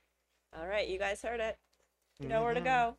All 0.57 0.67
right, 0.67 0.87
you 0.87 0.99
guys 0.99 1.21
heard 1.21 1.39
it. 1.39 1.57
You 2.21 2.29
know 2.29 2.43
where 2.43 2.53
Mm-hmm. 2.53 2.55
to 2.55 2.61
go. 2.61 2.97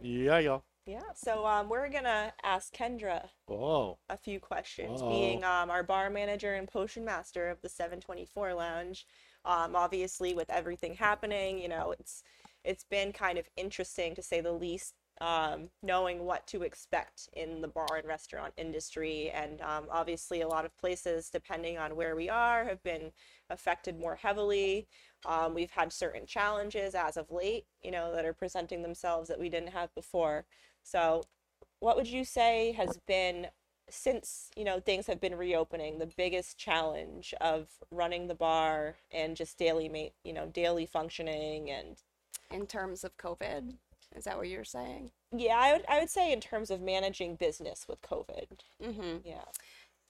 Yeah, 0.00 0.38
yeah. 0.38 0.60
Yeah. 0.86 1.12
So 1.14 1.46
um, 1.46 1.68
we're 1.68 1.88
gonna 1.88 2.32
ask 2.42 2.72
Kendra 2.74 3.28
Oh, 3.48 3.98
a 4.08 4.16
few 4.18 4.40
questions. 4.40 5.02
Whoa. 5.02 5.08
Being 5.08 5.44
um, 5.44 5.70
our 5.70 5.82
bar 5.82 6.10
manager 6.10 6.54
and 6.54 6.68
potion 6.68 7.04
master 7.04 7.48
of 7.50 7.60
the 7.62 7.68
724 7.68 8.54
Lounge, 8.54 9.06
um, 9.44 9.76
obviously 9.76 10.34
with 10.34 10.50
everything 10.50 10.94
happening, 10.94 11.58
you 11.58 11.68
know, 11.68 11.94
it's 11.98 12.22
it's 12.64 12.84
been 12.84 13.12
kind 13.12 13.38
of 13.38 13.48
interesting 13.56 14.14
to 14.14 14.22
say 14.22 14.40
the 14.40 14.52
least. 14.52 14.94
Um, 15.20 15.70
knowing 15.82 16.20
what 16.20 16.46
to 16.48 16.62
expect 16.62 17.28
in 17.32 17.60
the 17.60 17.66
bar 17.66 17.96
and 17.96 18.06
restaurant 18.06 18.52
industry, 18.56 19.30
and 19.30 19.60
um, 19.62 19.86
obviously 19.90 20.42
a 20.42 20.48
lot 20.48 20.64
of 20.64 20.76
places, 20.78 21.28
depending 21.28 21.76
on 21.76 21.96
where 21.96 22.14
we 22.14 22.28
are, 22.28 22.64
have 22.64 22.82
been 22.84 23.10
affected 23.50 23.98
more 23.98 24.14
heavily. 24.14 24.86
Um, 25.26 25.54
we've 25.54 25.72
had 25.72 25.92
certain 25.92 26.24
challenges 26.24 26.94
as 26.94 27.16
of 27.16 27.32
late, 27.32 27.66
you 27.82 27.90
know, 27.90 28.14
that 28.14 28.24
are 28.24 28.32
presenting 28.32 28.82
themselves 28.82 29.28
that 29.28 29.40
we 29.40 29.48
didn't 29.48 29.72
have 29.72 29.92
before. 29.94 30.44
So, 30.84 31.24
what 31.80 31.96
would 31.96 32.08
you 32.08 32.24
say 32.24 32.72
has 32.72 32.98
been 33.06 33.48
since 33.90 34.50
you 34.54 34.64
know 34.64 34.80
things 34.80 35.06
have 35.06 35.20
been 35.20 35.34
reopening 35.34 35.98
the 35.98 36.10
biggest 36.16 36.58
challenge 36.58 37.32
of 37.40 37.68
running 37.90 38.26
the 38.26 38.34
bar 38.34 38.96
and 39.10 39.36
just 39.36 39.58
daily 39.58 39.88
ma- 39.88 40.12
you 40.24 40.32
know 40.32 40.46
daily 40.46 40.86
functioning 40.86 41.70
and 41.70 42.02
In 42.50 42.66
terms 42.66 43.04
of 43.04 43.16
COVID, 43.18 43.76
is 44.16 44.24
that 44.24 44.36
what 44.38 44.48
you're 44.48 44.64
saying? 44.64 45.10
yeah 45.36 45.58
i 45.58 45.72
would 45.72 45.84
i 45.88 45.98
would 46.00 46.10
say 46.10 46.32
in 46.32 46.40
terms 46.40 46.70
of 46.70 46.80
managing 46.80 47.36
business 47.36 47.86
with 47.88 48.00
covid 48.02 48.60
Mm-hmm. 48.82 49.18
yeah 49.24 49.44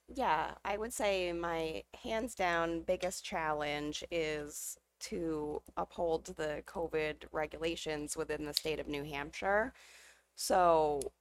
Yeah, 0.08 0.54
I 0.64 0.76
would 0.78 0.92
say 0.92 1.32
my 1.32 1.84
hands 2.02 2.34
down 2.34 2.82
biggest 2.82 3.24
challenge 3.24 4.04
is 4.10 4.78
to 5.00 5.62
uphold 5.76 6.26
the 6.36 6.62
COVID 6.66 7.24
regulations 7.32 8.16
within 8.16 8.44
the 8.46 8.54
state 8.54 8.80
of 8.80 8.88
New 8.88 9.04
Hampshire. 9.04 9.72
So, 10.36 11.12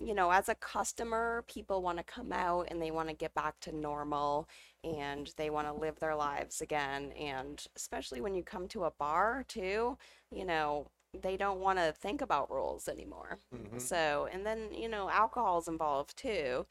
you 0.00 0.14
know, 0.14 0.30
as 0.30 0.48
a 0.48 0.54
customer, 0.56 1.44
people 1.48 1.82
want 1.82 1.98
to 1.98 2.04
come 2.04 2.32
out 2.32 2.68
and 2.70 2.82
they 2.82 2.90
want 2.90 3.08
to 3.08 3.14
get 3.14 3.34
back 3.34 3.60
to 3.60 3.72
normal 3.76 4.48
and 4.84 5.32
they 5.36 5.50
want 5.50 5.68
to 5.68 5.72
live 5.74 5.98
their 6.00 6.16
lives 6.16 6.60
again. 6.60 7.12
And 7.12 7.64
especially 7.76 8.20
when 8.20 8.34
you 8.34 8.42
come 8.42 8.68
to 8.68 8.84
a 8.84 8.90
bar, 8.90 9.44
too, 9.48 9.96
you 10.32 10.44
know, 10.44 10.88
they 11.20 11.36
don't 11.36 11.60
want 11.60 11.78
to 11.78 11.92
think 11.92 12.20
about 12.22 12.50
rules 12.50 12.88
anymore. 12.88 13.38
So, 13.78 14.28
and 14.32 14.46
then, 14.46 14.72
you 14.72 14.88
know, 14.88 15.10
alcohol's 15.10 15.68
involved 15.68 16.16
too. 16.16 16.66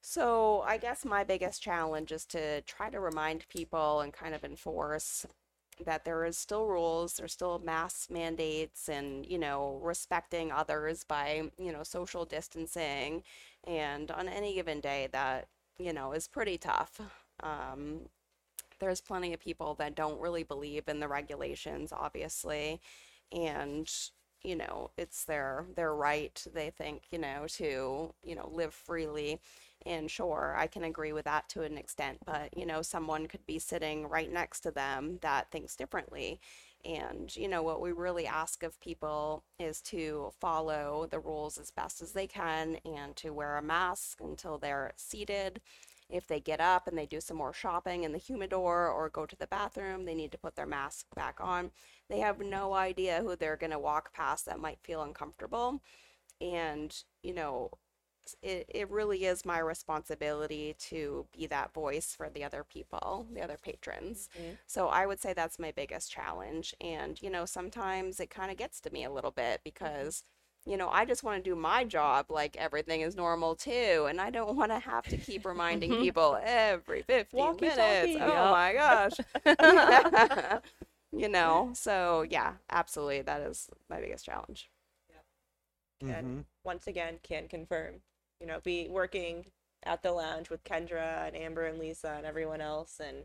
So 0.00 0.62
I 0.66 0.76
guess 0.76 1.04
my 1.04 1.24
biggest 1.24 1.62
challenge 1.62 2.12
is 2.12 2.26
to 2.26 2.60
try 2.62 2.90
to 2.90 3.00
remind 3.00 3.48
people 3.48 4.00
and 4.00 4.12
kind 4.12 4.34
of 4.34 4.44
enforce 4.44 5.26
that 5.84 6.04
there 6.04 6.24
is 6.24 6.38
still 6.38 6.66
rules, 6.66 7.14
there's 7.14 7.32
still 7.32 7.58
mask 7.58 8.10
mandates 8.10 8.88
and, 8.88 9.26
you 9.26 9.38
know, 9.38 9.80
respecting 9.82 10.52
others 10.52 11.04
by, 11.04 11.50
you 11.58 11.72
know, 11.72 11.82
social 11.82 12.24
distancing. 12.24 13.22
And 13.66 14.10
on 14.10 14.28
any 14.28 14.54
given 14.54 14.80
day 14.80 15.08
that, 15.12 15.48
you 15.78 15.92
know, 15.92 16.12
is 16.12 16.28
pretty 16.28 16.58
tough. 16.58 17.00
Um, 17.42 18.02
there's 18.78 19.00
plenty 19.00 19.32
of 19.32 19.40
people 19.40 19.74
that 19.74 19.94
don't 19.94 20.20
really 20.20 20.44
believe 20.44 20.88
in 20.88 21.00
the 21.00 21.08
regulations, 21.08 21.92
obviously. 21.92 22.80
And, 23.34 23.90
you 24.42 24.56
know, 24.56 24.90
it's 24.98 25.24
their 25.24 25.66
their 25.76 25.94
right, 25.94 26.42
they 26.54 26.70
think, 26.70 27.04
you 27.10 27.18
know, 27.18 27.46
to, 27.48 28.14
you 28.22 28.34
know, 28.34 28.50
live 28.52 28.74
freely. 28.74 29.40
And 29.86 30.10
sure, 30.10 30.54
I 30.56 30.66
can 30.66 30.84
agree 30.84 31.12
with 31.12 31.24
that 31.26 31.48
to 31.50 31.62
an 31.62 31.76
extent, 31.78 32.18
but 32.24 32.56
you 32.56 32.66
know, 32.66 32.82
someone 32.82 33.26
could 33.26 33.44
be 33.46 33.58
sitting 33.58 34.06
right 34.08 34.32
next 34.32 34.60
to 34.60 34.70
them 34.70 35.18
that 35.22 35.50
thinks 35.50 35.76
differently. 35.76 36.40
And 36.84 37.34
you 37.36 37.48
know, 37.48 37.62
what 37.62 37.80
we 37.80 37.92
really 37.92 38.26
ask 38.26 38.62
of 38.62 38.80
people 38.80 39.44
is 39.58 39.80
to 39.82 40.30
follow 40.40 41.06
the 41.10 41.20
rules 41.20 41.58
as 41.58 41.70
best 41.70 42.02
as 42.02 42.12
they 42.12 42.26
can 42.26 42.76
and 42.84 43.16
to 43.16 43.30
wear 43.32 43.56
a 43.56 43.62
mask 43.62 44.20
until 44.20 44.58
they're 44.58 44.92
seated. 44.96 45.60
If 46.10 46.26
they 46.26 46.38
get 46.38 46.60
up 46.60 46.86
and 46.86 46.96
they 46.96 47.06
do 47.06 47.20
some 47.20 47.38
more 47.38 47.52
shopping 47.52 48.04
in 48.04 48.12
the 48.12 48.18
humidor 48.18 48.88
or 48.88 49.08
go 49.08 49.24
to 49.26 49.36
the 49.36 49.46
bathroom, 49.46 50.04
they 50.04 50.14
need 50.14 50.32
to 50.32 50.38
put 50.38 50.54
their 50.54 50.66
mask 50.66 51.06
back 51.16 51.38
on. 51.40 51.70
They 52.08 52.18
have 52.18 52.40
no 52.40 52.74
idea 52.74 53.22
who 53.22 53.36
they're 53.36 53.56
going 53.56 53.72
to 53.72 53.78
walk 53.78 54.12
past 54.12 54.44
that 54.46 54.60
might 54.60 54.78
feel 54.82 55.02
uncomfortable. 55.02 55.80
And, 56.40 56.94
you 57.22 57.32
know, 57.32 57.70
it, 58.42 58.66
it 58.68 58.90
really 58.90 59.24
is 59.24 59.44
my 59.44 59.58
responsibility 59.58 60.74
to 60.78 61.26
be 61.36 61.46
that 61.46 61.74
voice 61.74 62.14
for 62.14 62.28
the 62.28 62.44
other 62.44 62.64
people, 62.64 63.26
the 63.32 63.42
other 63.42 63.58
patrons. 63.60 64.28
Mm-hmm. 64.38 64.54
So 64.66 64.88
I 64.88 65.06
would 65.06 65.20
say 65.20 65.32
that's 65.32 65.58
my 65.58 65.72
biggest 65.72 66.12
challenge. 66.12 66.74
And, 66.80 67.20
you 67.22 67.30
know, 67.30 67.46
sometimes 67.46 68.20
it 68.20 68.30
kind 68.30 68.50
of 68.50 68.56
gets 68.56 68.80
to 68.82 68.90
me 68.90 69.04
a 69.04 69.12
little 69.12 69.30
bit 69.30 69.60
mm-hmm. 69.60 69.62
because, 69.64 70.24
you 70.66 70.76
know, 70.76 70.88
I 70.88 71.04
just 71.04 71.22
want 71.22 71.42
to 71.44 71.50
do 71.50 71.54
my 71.56 71.84
job 71.84 72.26
like 72.30 72.56
everything 72.56 73.02
is 73.02 73.16
normal 73.16 73.54
too. 73.54 74.06
And 74.08 74.20
I 74.20 74.30
don't 74.30 74.56
want 74.56 74.72
to 74.72 74.78
have 74.78 75.04
to 75.08 75.16
keep 75.16 75.44
reminding 75.44 75.96
people 75.96 76.38
every 76.42 77.02
15 77.02 77.38
Walkie-talkie. 77.38 78.14
minutes. 78.14 78.16
Oh 78.20 78.50
my 78.50 78.72
gosh. 78.72 80.60
you 81.12 81.28
know, 81.28 81.70
so 81.74 82.24
yeah, 82.28 82.54
absolutely. 82.70 83.22
That 83.22 83.42
is 83.42 83.68
my 83.90 84.00
biggest 84.00 84.24
challenge. 84.24 84.70
and 86.02 86.44
once 86.64 86.86
again 86.86 87.18
can 87.22 87.48
confirm 87.48 87.94
you 88.40 88.46
know 88.46 88.60
be 88.62 88.88
working 88.88 89.46
at 89.84 90.02
the 90.02 90.12
lounge 90.12 90.50
with 90.50 90.62
kendra 90.64 91.26
and 91.26 91.36
amber 91.36 91.64
and 91.66 91.78
lisa 91.78 92.14
and 92.16 92.26
everyone 92.26 92.60
else 92.60 93.00
and 93.00 93.24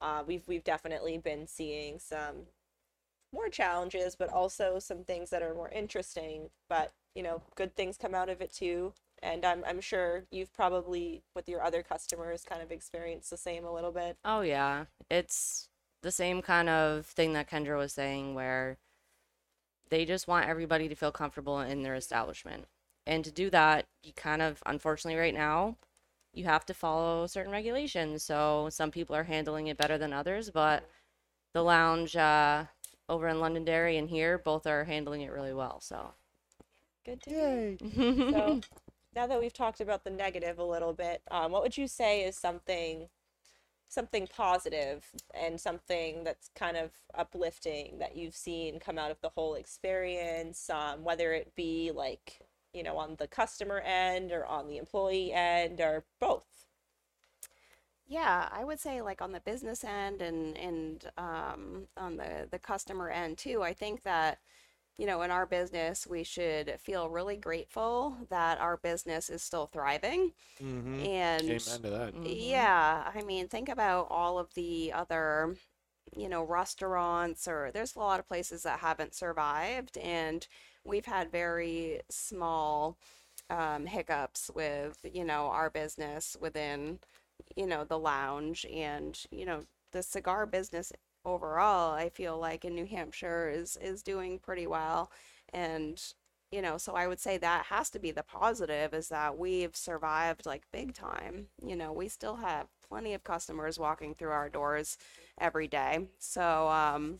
uh, 0.00 0.22
we've 0.26 0.46
we've 0.46 0.64
definitely 0.64 1.18
been 1.18 1.46
seeing 1.46 1.98
some 1.98 2.46
more 3.34 3.48
challenges, 3.48 4.16
but 4.16 4.30
also 4.30 4.78
some 4.78 5.04
things 5.04 5.30
that 5.30 5.42
are 5.42 5.54
more 5.54 5.68
interesting. 5.70 6.50
But 6.68 6.92
you 7.14 7.22
know, 7.22 7.42
good 7.56 7.76
things 7.76 7.98
come 7.98 8.14
out 8.14 8.28
of 8.28 8.40
it 8.40 8.52
too. 8.52 8.94
And 9.22 9.44
I'm 9.44 9.64
I'm 9.66 9.80
sure 9.80 10.24
you've 10.30 10.52
probably 10.52 11.22
with 11.34 11.48
your 11.48 11.62
other 11.62 11.82
customers 11.82 12.44
kind 12.48 12.62
of 12.62 12.70
experienced 12.70 13.30
the 13.30 13.36
same 13.36 13.64
a 13.64 13.72
little 13.72 13.92
bit. 13.92 14.16
Oh 14.24 14.40
yeah, 14.42 14.84
it's 15.10 15.68
the 16.02 16.12
same 16.12 16.42
kind 16.42 16.68
of 16.68 17.06
thing 17.06 17.32
that 17.32 17.50
Kendra 17.50 17.78
was 17.78 17.92
saying, 17.92 18.34
where 18.34 18.78
they 19.90 20.04
just 20.04 20.28
want 20.28 20.48
everybody 20.48 20.88
to 20.88 20.94
feel 20.94 21.12
comfortable 21.12 21.60
in 21.60 21.82
their 21.82 21.94
establishment, 21.94 22.66
and 23.06 23.24
to 23.24 23.30
do 23.30 23.50
that, 23.50 23.86
you 24.02 24.12
kind 24.12 24.42
of, 24.42 24.62
unfortunately, 24.66 25.18
right 25.18 25.34
now, 25.34 25.76
you 26.32 26.44
have 26.44 26.66
to 26.66 26.74
follow 26.74 27.26
certain 27.26 27.52
regulations. 27.52 28.22
So 28.22 28.68
some 28.70 28.90
people 28.90 29.16
are 29.16 29.24
handling 29.24 29.68
it 29.68 29.78
better 29.78 29.96
than 29.98 30.12
others, 30.12 30.50
but 30.50 30.88
the 31.54 31.62
lounge 31.62 32.16
uh, 32.16 32.64
over 33.08 33.28
in 33.28 33.40
Londonderry 33.40 33.96
and 33.96 34.08
here 34.08 34.38
both 34.38 34.66
are 34.66 34.84
handling 34.84 35.22
it 35.22 35.30
really 35.30 35.52
well. 35.54 35.80
So 35.80 36.14
Good 37.04 37.22
to 37.22 37.30
hear. 37.30 37.76
So 38.32 38.60
now 39.14 39.26
that 39.26 39.40
we've 39.40 39.52
talked 39.52 39.80
about 39.80 40.04
the 40.04 40.10
negative 40.10 40.58
a 40.58 40.64
little 40.64 40.92
bit, 40.92 41.22
um, 41.30 41.52
what 41.52 41.62
would 41.62 41.76
you 41.76 41.86
say 41.86 42.24
is 42.24 42.36
something 42.36 43.08
something 43.88 44.26
positive 44.26 45.04
and 45.34 45.60
something 45.60 46.24
that's 46.24 46.50
kind 46.56 46.76
of 46.76 46.90
uplifting 47.14 47.98
that 48.00 48.16
you've 48.16 48.34
seen 48.34 48.80
come 48.80 48.98
out 48.98 49.10
of 49.12 49.20
the 49.20 49.28
whole 49.28 49.54
experience, 49.54 50.68
um, 50.70 51.04
whether 51.04 51.32
it 51.32 51.54
be 51.54 51.92
like 51.94 52.40
you 52.72 52.82
know 52.82 52.96
on 52.96 53.16
the 53.18 53.28
customer 53.28 53.78
end 53.80 54.32
or 54.32 54.46
on 54.46 54.68
the 54.68 54.78
employee 54.78 55.32
end 55.32 55.80
or 55.80 56.04
both? 56.20 56.63
Yeah, 58.06 58.48
I 58.52 58.64
would 58.64 58.80
say 58.80 59.00
like 59.02 59.22
on 59.22 59.32
the 59.32 59.40
business 59.40 59.82
end 59.84 60.20
and 60.22 60.56
and 60.58 61.04
um, 61.16 61.88
on 61.96 62.16
the 62.16 62.46
the 62.50 62.58
customer 62.58 63.08
end 63.10 63.38
too. 63.38 63.62
I 63.62 63.72
think 63.72 64.02
that 64.02 64.38
you 64.98 65.06
know 65.06 65.22
in 65.22 65.30
our 65.30 65.46
business 65.46 66.06
we 66.06 66.24
should 66.24 66.76
feel 66.80 67.08
really 67.10 67.36
grateful 67.36 68.16
that 68.30 68.60
our 68.60 68.76
business 68.78 69.30
is 69.30 69.42
still 69.42 69.66
thriving 69.66 70.32
Mm-hmm. 70.62 71.04
and 71.04 71.50
Amen 71.50 71.82
to 71.82 71.90
that. 71.90 72.14
yeah, 72.22 73.10
I 73.14 73.22
mean 73.22 73.48
think 73.48 73.68
about 73.68 74.08
all 74.10 74.38
of 74.38 74.54
the 74.54 74.92
other 74.94 75.56
you 76.16 76.28
know 76.28 76.44
restaurants 76.44 77.48
or 77.48 77.70
there's 77.72 77.96
a 77.96 77.98
lot 77.98 78.20
of 78.20 78.28
places 78.28 78.62
that 78.64 78.80
haven't 78.80 79.14
survived 79.14 79.98
and 79.98 80.46
we've 80.84 81.06
had 81.06 81.30
very 81.32 82.00
small 82.10 82.96
um, 83.50 83.86
hiccups 83.86 84.50
with 84.54 84.98
you 85.12 85.24
know 85.24 85.46
our 85.48 85.70
business 85.70 86.36
within 86.40 86.98
you 87.56 87.66
know 87.66 87.84
the 87.84 87.98
lounge 87.98 88.66
and 88.72 89.20
you 89.30 89.44
know 89.46 89.62
the 89.92 90.02
cigar 90.02 90.46
business 90.46 90.92
overall 91.24 91.92
i 91.94 92.08
feel 92.08 92.38
like 92.38 92.64
in 92.64 92.74
new 92.74 92.86
hampshire 92.86 93.48
is 93.50 93.76
is 93.80 94.02
doing 94.02 94.38
pretty 94.38 94.66
well. 94.66 95.10
And 95.52 96.00
you 96.50 96.62
know 96.62 96.78
so 96.78 96.94
i 96.94 97.06
would 97.06 97.20
say 97.20 97.38
that 97.38 97.66
has 97.66 97.90
to 97.90 97.98
be 97.98 98.10
the 98.10 98.22
positive 98.22 98.94
is 98.94 99.08
that 99.08 99.38
we've 99.38 99.76
survived 99.76 100.46
like 100.46 100.62
big 100.72 100.94
time. 100.94 101.46
You 101.64 101.76
know 101.76 101.92
we 101.92 102.08
still 102.08 102.36
have 102.36 102.66
plenty 102.88 103.14
of 103.14 103.24
customers 103.24 103.78
walking 103.78 104.14
through 104.14 104.30
our 104.30 104.48
doors 104.48 104.96
every 105.40 105.68
day. 105.68 106.08
So 106.18 106.68
um 106.68 107.18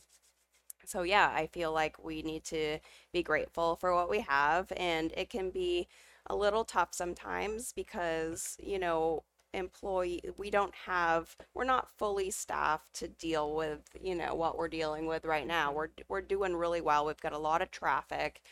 so 0.87 1.03
yeah 1.03 1.33
i 1.35 1.47
feel 1.47 1.73
like 1.73 2.03
we 2.05 2.23
need 2.23 2.45
to 2.45 2.79
be 3.13 3.23
grateful 3.23 3.77
for 3.77 3.95
what 3.95 4.11
we 4.11 4.21
have. 4.21 4.73
And 4.77 5.13
it 5.17 5.31
can 5.31 5.51
be 5.51 5.89
a 6.27 6.37
little 6.37 6.65
tough 6.65 6.91
sometimes 6.93 7.73
because 7.73 8.57
you 8.61 8.79
know 8.79 9.25
employee 9.55 10.21
we 10.37 10.51
don't 10.51 10.75
have 10.75 11.37
we're 11.55 11.65
not 11.65 11.89
fully 11.97 12.31
staffed 12.31 12.93
to 12.95 13.09
deal 13.09 13.55
with 13.55 13.81
you 14.01 14.15
know 14.15 14.35
what 14.35 14.59
we're 14.59 14.69
dealing 14.69 15.07
with 15.07 15.25
right 15.25 15.47
now. 15.47 15.69
Mm-hmm. 15.69 15.77
We're 15.77 15.89
we're 16.09 16.21
doing 16.23 16.57
really 16.57 16.81
well. 16.81 17.07
We've 17.07 17.21
got 17.21 17.33
a 17.33 17.39
lot 17.39 17.63
of 17.63 17.71
traffic 17.71 18.43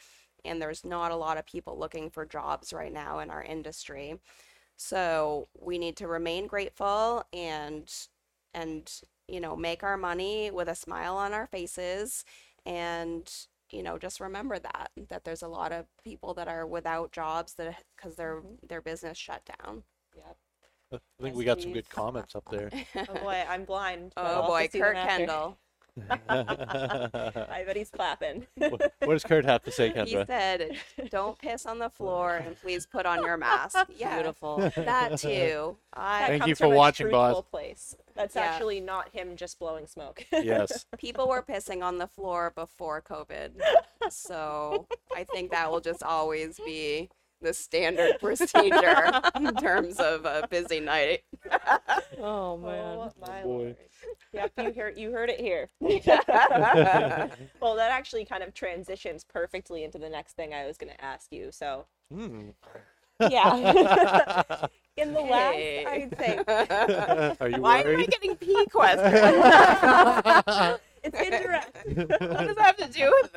and 0.44 0.61
there's 0.61 0.84
not 0.84 1.12
a 1.12 1.16
lot 1.16 1.38
of 1.38 1.46
people 1.46 1.78
looking 1.78 2.11
for 2.11 2.24
jobs 2.26 2.72
right 2.72 2.92
now 2.92 3.20
in 3.20 3.30
our 3.30 3.42
industry. 3.42 4.18
So 4.76 5.48
we 5.61 5.78
need 5.78 5.96
to 5.98 6.09
remain 6.09 6.46
grateful 6.46 7.24
and 7.32 7.92
and 8.55 8.90
you 9.28 9.40
know 9.40 9.57
make 9.57 9.82
our 9.82 9.96
money 9.96 10.50
with 10.50 10.68
a 10.68 10.74
smile 10.74 11.16
on 11.16 11.32
our 11.32 11.46
faces 11.46 12.24
and 12.66 13.30
you 13.70 13.82
know 13.82 13.98
just 13.98 14.20
remember 14.20 14.59
that 14.59 14.90
that 15.09 15.24
there's 15.24 15.42
a 15.42 15.48
lot 15.48 15.72
of 15.72 15.86
people 16.05 16.34
that 16.34 16.48
are 16.48 16.66
without 16.66 17.12
jobs 17.12 17.55
that 17.55 17.82
because 17.96 18.16
their 18.16 18.36
mm-hmm. 18.36 18.66
their 18.66 18.80
business 18.80 19.18
shut 19.18 19.42
down. 19.61 19.84
Yep. 20.16 20.36
I 20.93 20.99
think 21.22 21.34
Yes, 21.34 21.36
we 21.36 21.45
got 21.45 21.61
some 21.61 21.72
good 21.72 21.88
comments 21.88 22.34
up 22.34 22.45
there. 22.51 22.70
Oh 22.97 23.14
boy, 23.14 23.45
I'm 23.49 23.64
blind. 23.64 24.12
but 24.14 24.24
I'll 24.24 24.32
oh 24.32 24.34
have 24.34 24.45
to 24.45 24.49
boy 24.49 24.68
see 24.70 24.78
them 24.78 24.86
kurt 24.88 24.97
after. 24.97 25.16
kendall 25.26 25.59
I 26.30 27.64
bet 27.66 27.76
he's 27.76 27.90
clapping. 27.90 28.47
what, 28.57 28.95
what 29.01 29.12
does 29.12 29.24
Kurt 29.24 29.45
have 29.45 29.62
to 29.64 29.70
say, 29.70 29.90
Kendra? 29.90 30.07
he 30.07 30.24
said 30.24 30.76
don't 31.11 31.38
piss 31.38 31.66
on 31.66 31.78
the 31.78 31.90
floor 31.90 32.36
and 32.36 32.59
please 32.59 32.86
put 32.86 33.05
on 33.05 33.22
your 33.22 33.36
mask 33.36 33.76
yeah 33.95 34.14
beautiful. 34.14 34.57
that 34.74 35.18
too 35.18 35.76
That 35.93 36.01
i 36.01 36.26
Thank 36.28 36.47
you 36.47 36.55
comes 36.55 36.59
for 36.59 36.64
from 36.64 36.72
a 36.72 36.76
watching, 36.76 37.11
boss. 37.11 37.34
truthful 37.34 37.43
Place. 37.51 37.95
That's 38.14 38.34
Yeah. 38.36 38.40
actually 38.43 38.80
not 38.80 39.11
him 39.11 39.36
just 39.36 39.59
blowing 39.59 39.86
smoke. 39.86 40.24
yes. 40.32 40.86
people 40.97 41.28
were 41.28 41.43
pissing 41.43 41.82
on 41.82 41.99
the 41.99 42.07
floor 42.07 42.53
before 42.55 43.03
covid 43.03 43.51
so 44.09 44.86
i 45.14 45.24
think 45.24 45.51
that 45.51 45.70
will 45.70 45.80
just 45.80 46.03
always 46.03 46.59
be 46.64 47.11
the 47.43 47.53
standard 47.53 48.18
procedure 48.20 49.20
in 49.36 49.55
terms 49.57 49.99
of 50.01 50.24
a 50.24 50.47
busy 50.51 50.80
night 50.80 51.20
Oh 52.18 52.59
Oh 52.64 53.12
my 53.20 53.43
boy. 53.43 53.49
lord. 53.49 53.76
Yep, 54.32 54.53
you 54.59 54.72
heard 54.72 54.99
you 54.99 55.11
heard 55.12 55.28
it 55.30 55.40
here. 55.40 55.68
well, 57.61 57.74
that 57.76 57.90
actually 57.90 58.24
kind 58.24 58.43
of 58.43 58.55
transitions 58.55 59.24
perfectly 59.24 59.84
into 59.84 59.99
the 59.99 60.09
next 60.09 60.34
thing 60.34 60.55
I 60.55 60.66
was 60.66 60.76
going 60.78 60.93
to 60.93 61.05
ask 61.05 61.32
you. 61.32 61.51
So, 61.53 61.86
Hmm. 62.12 62.51
yeah. 63.28 63.55
In 64.97 65.12
the 65.14 65.20
Hey. 65.22 65.84
last, 65.84 66.12
I'd 66.12 66.18
say 66.18 67.36
Are 67.40 67.49
you 67.49 67.61
why 67.62 67.80
am 67.80 67.97
i 67.99 68.07
getting 68.07 68.36
p 68.36 68.66
questions 68.66 69.12
it's 71.05 71.18
indirect. 71.20 71.76
what 71.86 72.47
does 72.47 72.57
that 72.57 72.59
have 72.59 72.76
to 72.76 72.88
do 72.88 73.12
with 73.22 73.32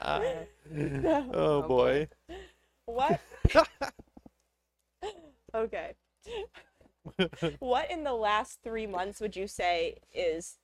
it 0.00 0.48
oh 1.32 1.62
boy. 1.62 2.08
What? 2.86 3.20
okay. 5.54 5.94
what 7.58 7.90
in 7.90 8.04
the 8.04 8.12
last 8.12 8.60
three 8.62 8.86
months 8.86 9.20
would 9.20 9.36
you 9.36 9.46
say 9.46 9.96
is 10.12 10.58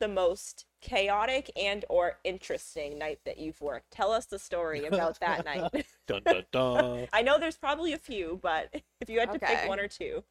the 0.00 0.08
most 0.08 0.66
chaotic 0.80 1.50
and 1.56 1.84
or 1.88 2.18
interesting 2.24 2.98
night 2.98 3.20
that 3.24 3.38
you've 3.38 3.60
worked? 3.60 3.90
Tell 3.90 4.12
us 4.12 4.26
the 4.26 4.38
story 4.38 4.86
about 4.86 5.20
that 5.20 5.44
night. 5.44 5.86
Dun 6.06 6.22
dun 6.28 6.44
dun. 6.52 7.06
I 7.12 7.22
know 7.22 7.38
there's 7.38 7.58
probably 7.58 7.92
a 7.92 7.98
few, 7.98 8.38
but 8.42 8.70
if 9.00 9.08
you 9.08 9.20
had 9.20 9.30
to 9.32 9.36
Okay. 9.36 9.56
pick 9.56 9.68
one 9.68 9.80
or 9.80 9.88
two. 9.88 10.24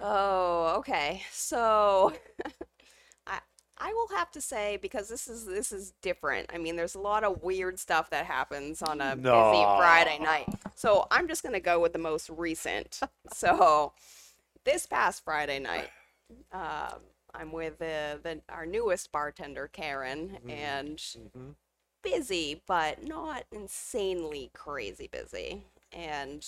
Oh, 0.00 0.74
okay. 0.78 1.22
So 1.30 2.12
I 3.84 3.92
will 3.92 4.16
have 4.16 4.30
to 4.32 4.40
say 4.40 4.78
because 4.80 5.08
this 5.08 5.26
is 5.26 5.44
this 5.44 5.72
is 5.72 5.92
different. 6.02 6.48
I 6.54 6.58
mean, 6.58 6.76
there's 6.76 6.94
a 6.94 7.00
lot 7.00 7.24
of 7.24 7.42
weird 7.42 7.80
stuff 7.80 8.10
that 8.10 8.26
happens 8.26 8.80
on 8.80 9.00
a 9.00 9.16
busy 9.16 9.64
Friday 9.76 10.18
night. 10.20 10.48
So 10.76 11.08
I'm 11.10 11.26
just 11.26 11.42
gonna 11.42 11.58
go 11.58 11.80
with 11.80 11.92
the 11.92 11.98
most 11.98 12.30
recent. 12.30 13.00
so 13.32 13.92
this 14.64 14.86
past 14.86 15.24
Friday 15.24 15.58
night, 15.58 15.90
um, 16.52 17.00
I'm 17.34 17.50
with 17.50 17.78
the, 17.78 18.20
the 18.22 18.40
our 18.48 18.66
newest 18.66 19.10
bartender 19.10 19.68
Karen, 19.72 20.38
and 20.48 20.98
Mhm. 20.98 21.56
busy, 22.02 22.62
but 22.66 23.02
not 23.02 23.46
insanely 23.50 24.50
crazy 24.54 25.08
busy. 25.08 25.64
And 25.90 26.46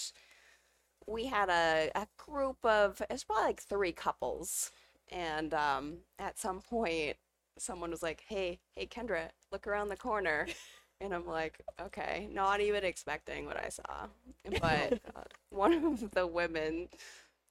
we 1.07 1.27
had 1.27 1.49
a, 1.49 1.91
a 1.97 2.07
group 2.17 2.65
of 2.65 3.03
it's 3.11 3.25
probably 3.25 3.45
like 3.45 3.63
three 3.63 3.93
couples. 3.93 4.71
And 5.11 5.53
um, 5.53 5.99
at 6.19 6.39
some 6.39 6.61
point 6.61 7.17
someone 7.59 7.91
was 7.91 8.03
like, 8.03 8.25
Hey, 8.29 8.61
hey 8.77 8.87
Kendra, 8.87 9.31
look 9.53 9.67
around 9.67 9.89
the 9.89 9.97
corner. 9.97 10.47
And 11.01 11.13
I'm 11.13 11.27
like, 11.27 11.61
okay, 11.83 12.29
not 12.33 12.61
even 12.61 12.85
expecting 12.85 13.47
what 13.47 13.59
I 13.59 13.69
saw. 13.69 14.07
But 14.61 15.01
uh, 15.15 15.23
one 15.51 15.73
of 15.75 16.13
the 16.13 16.27
women 16.27 16.89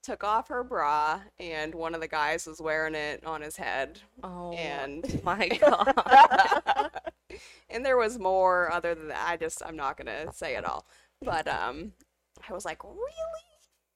took 0.01 0.23
off 0.23 0.47
her 0.49 0.63
bra, 0.63 1.21
and 1.39 1.75
one 1.75 1.95
of 1.95 2.01
the 2.01 2.07
guys 2.07 2.47
was 2.47 2.61
wearing 2.61 2.95
it 2.95 3.25
on 3.25 3.41
his 3.41 3.57
head. 3.57 3.99
Oh 4.23 4.51
And 4.57 5.05
my 5.23 5.47
god. 5.49 5.93
and 7.69 7.85
there 7.85 7.97
was 7.97 8.19
more 8.19 8.71
other 8.71 8.95
than 8.95 9.09
that. 9.09 9.27
I 9.27 9.37
just 9.37 9.61
I'm 9.65 9.75
not 9.75 9.97
gonna 9.97 10.31
say 10.33 10.55
it 10.55 10.65
all. 10.65 10.85
But 11.23 11.47
um 11.47 11.93
I 12.49 12.53
was 12.53 12.65
like, 12.65 12.83
really? 12.83 13.43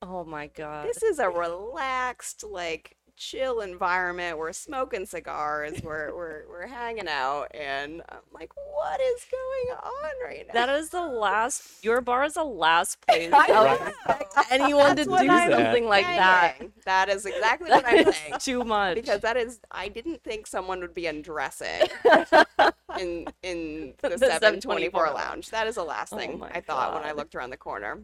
Oh 0.01 0.24
my 0.24 0.47
god. 0.47 0.88
This 0.88 1.03
is 1.03 1.20
a 1.20 1.30
relaxed, 1.30 2.43
like 2.43 2.97
chill 3.18 3.59
environment. 3.61 4.38
We're 4.38 4.53
smoking 4.53 5.05
cigars. 5.05 5.82
We're 5.84 6.15
we're 6.15 6.43
we're 6.49 6.68
hanging 6.68 7.07
out, 7.07 7.47
and 7.53 8.01
I'm 8.09 8.20
like, 8.32 8.51
what 8.55 9.01
is 9.01 9.26
going 9.30 9.78
on 9.84 10.11
right 10.24 10.45
now? 10.47 10.53
That 10.53 10.70
is 10.70 10.89
the 10.89 11.01
last. 11.01 11.84
Your 11.84 11.99
bar 12.01 12.24
is 12.24 12.36
the 12.36 12.43
last 12.45 13.01
place 13.07 13.30
I 13.34 13.45
I 13.45 13.47
know. 13.47 13.74
expect 13.74 14.51
anyone 14.51 14.95
to 14.95 15.03
do 15.05 15.15
I'm 15.15 15.51
something 15.51 15.86
like 15.86 16.05
that. 16.05 16.57
That 16.86 17.09
is 17.09 17.26
exactly 17.26 17.70
what 17.72 17.86
I'm 17.86 18.13
saying. 18.13 18.34
Too 18.39 18.63
much. 18.63 18.95
Because 18.95 19.22
that 19.22 19.36
is, 19.38 19.59
I 19.72 19.89
didn't 19.89 20.24
think 20.24 20.47
someone 20.47 20.80
would 20.80 20.93
be 20.93 21.07
undressing 21.07 21.82
in 22.99 23.28
in 23.43 23.93
the, 24.01 24.09
The 24.09 24.18
724 24.18 25.07
724 25.07 25.11
lounge. 25.13 25.49
That 25.49 25.68
is 25.68 25.76
the 25.76 25.84
last 25.84 26.13
Oh 26.13 26.18
thing 26.18 26.41
I 26.51 26.61
thought 26.61 26.93
when 26.93 27.03
I 27.03 27.11
looked 27.11 27.36
around 27.36 27.49
the 27.49 27.57
corner. 27.57 27.99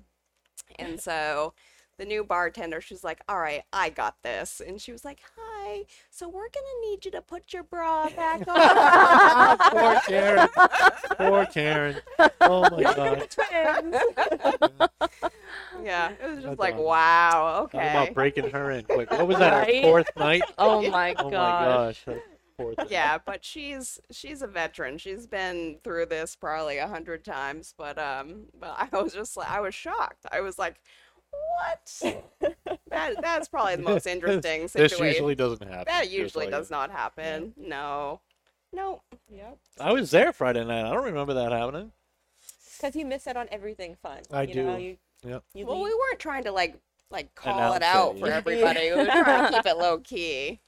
And 0.80 0.99
so 0.99 1.53
the 1.98 2.06
new 2.06 2.24
bartender, 2.24 2.82
she's 2.82 3.04
like, 3.04 3.22
"All 3.30 3.39
right, 3.39 3.64
I 3.72 3.89
got 3.89 4.16
this," 4.24 4.62
and 4.66 4.82
she 4.82 4.91
was 4.91 5.06
like, 5.06 5.20
"Hi, 5.38 5.84
so 6.10 6.28
we're 6.28 6.50
gonna 6.50 6.89
need 6.89 7.06
you 7.06 7.12
to 7.12 7.22
put 7.22 7.54
your 7.54 7.64
bra 7.64 8.10
back 8.10 8.48
on." 8.48 9.58
Poor 9.72 10.00
Karen. 10.08 10.48
Poor 11.18 11.46
Karen. 11.46 11.96
Oh 12.41 12.62
my 12.72 12.84
god. 12.84 13.28
yeah, 15.84 16.12
it 16.22 16.28
was 16.30 16.44
just 16.44 16.58
That's 16.58 16.60
like, 16.60 16.74
awesome. 16.76 16.86
wow, 16.86 17.70
Talk 17.72 17.74
about 17.74 18.04
okay. 18.04 18.14
breaking 18.14 18.50
her 18.52 18.72
in 18.72 18.86
quick. 18.86 19.12
What 19.12 19.28
was 19.28 19.38
that? 19.38 19.68
Right? 19.68 19.84
fourth 19.84 20.10
night? 20.18 20.44
oh 20.58 20.89
my 20.89 21.16
Oh 21.18 21.26
my 21.26 21.32
gosh. 21.32 22.04
gosh. 22.06 22.18
Fourth 22.58 22.76
yeah 22.88 23.18
but 23.26 23.44
she's 23.44 24.00
she's 24.12 24.44
a 24.44 24.48
veteran 24.48 25.00
she's 25.00 25.26
been 25.26 25.80
through 25.84 26.06
this 26.06 26.36
probably 26.36 26.78
a 26.78 26.88
hundred 26.88 27.26
times 27.26 27.74
but 27.80 27.98
um 27.98 28.46
but 28.60 28.76
i 28.78 28.96
was 29.02 29.12
just 29.12 29.36
like 29.36 29.50
i 29.50 29.60
was 29.60 29.74
shocked 29.74 30.24
i 30.32 30.39
was 30.39 30.60
like 30.60 30.76
what 31.58 32.24
that 32.90 33.16
that's 33.22 33.48
probably 33.48 33.76
the 33.76 33.82
most 33.84 34.06
interesting 34.16 34.64
This 34.64 34.72
situation 34.74 35.08
usually 35.14 35.36
doesn't 35.36 35.68
happen. 35.68 35.86
that 35.88 36.10
usually 36.12 36.48
does 36.50 36.70
not 36.72 36.92
happen 36.92 37.54
no 37.58 38.22
no 38.72 39.02
Yep. 39.32 39.58
I 39.80 39.92
was 39.94 40.12
there 40.12 40.32
Friday 40.34 40.64
night. 40.64 40.86
I 40.90 40.94
don't 40.94 41.04
remember 41.06 41.34
that 41.36 41.52
happening. 41.52 41.92
Because 42.78 42.96
you 42.96 43.06
miss 43.06 43.26
out 43.28 43.38
on 43.38 43.48
everything 43.52 43.96
fun. 44.02 44.20
I 44.32 44.44
you 44.44 44.56
Know? 44.64 44.78
do. 44.78 44.84
You, 44.84 44.98
Yep. 45.26 45.44
you 45.54 45.66
well 45.66 45.76
leave- 45.78 45.86
we 45.86 45.94
weren't 45.96 46.20
trying 46.20 46.44
to 46.46 46.52
like 46.52 46.76
like 47.10 47.34
call 47.36 47.56
Announce 47.74 47.76
it 47.78 47.82
it, 47.82 47.84
out 47.84 48.20
for 48.20 48.28
everybody 48.28 48.92
we 48.92 48.98
were 48.98 49.06
trying 49.06 49.52
to 49.52 49.58
keep 49.58 49.66
it 49.66 49.78
low 49.78 50.00
key 50.00 50.60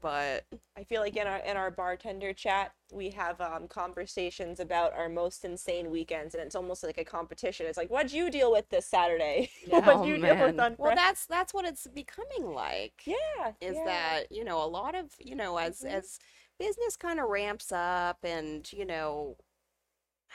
but 0.00 0.44
I 0.76 0.84
feel 0.84 1.00
like 1.00 1.16
in 1.16 1.26
our 1.26 1.38
in 1.38 1.56
our 1.56 1.70
bartender 1.70 2.32
chat 2.32 2.72
we 2.92 3.10
have 3.10 3.40
um, 3.40 3.68
conversations 3.68 4.60
about 4.60 4.92
our 4.94 5.08
most 5.08 5.44
insane 5.44 5.90
weekends, 5.90 6.34
and 6.34 6.42
it's 6.44 6.54
almost 6.56 6.82
like 6.84 6.98
a 6.98 7.04
competition. 7.04 7.66
It's 7.66 7.76
like, 7.78 7.90
what'd 7.90 8.12
you 8.12 8.30
deal 8.30 8.52
with 8.52 8.68
this 8.70 8.86
Saturday? 8.86 9.50
Yeah. 9.66 9.80
what'd 9.84 10.02
Oh, 10.02 10.06
you 10.06 10.18
deal 10.18 10.38
with 10.38 10.58
man. 10.58 10.60
on 10.60 10.74
well 10.78 10.92
that's 10.92 11.26
that's 11.26 11.52
what 11.54 11.64
it's 11.64 11.86
becoming 11.88 12.52
like 12.54 13.04
yeah, 13.04 13.52
is 13.60 13.80
yeah. 13.80 13.82
that 13.82 14.30
you 14.30 14.44
know 14.44 14.62
a 14.62 14.66
lot 14.66 14.94
of 14.94 15.12
you 15.18 15.34
know 15.34 15.56
as 15.58 15.82
Mhm. 15.82 15.88
as 15.88 16.18
business 16.58 16.96
kind 16.96 17.20
of 17.20 17.28
ramps 17.28 17.72
up 17.72 18.18
and 18.24 18.72
you 18.72 18.84
know 18.84 19.36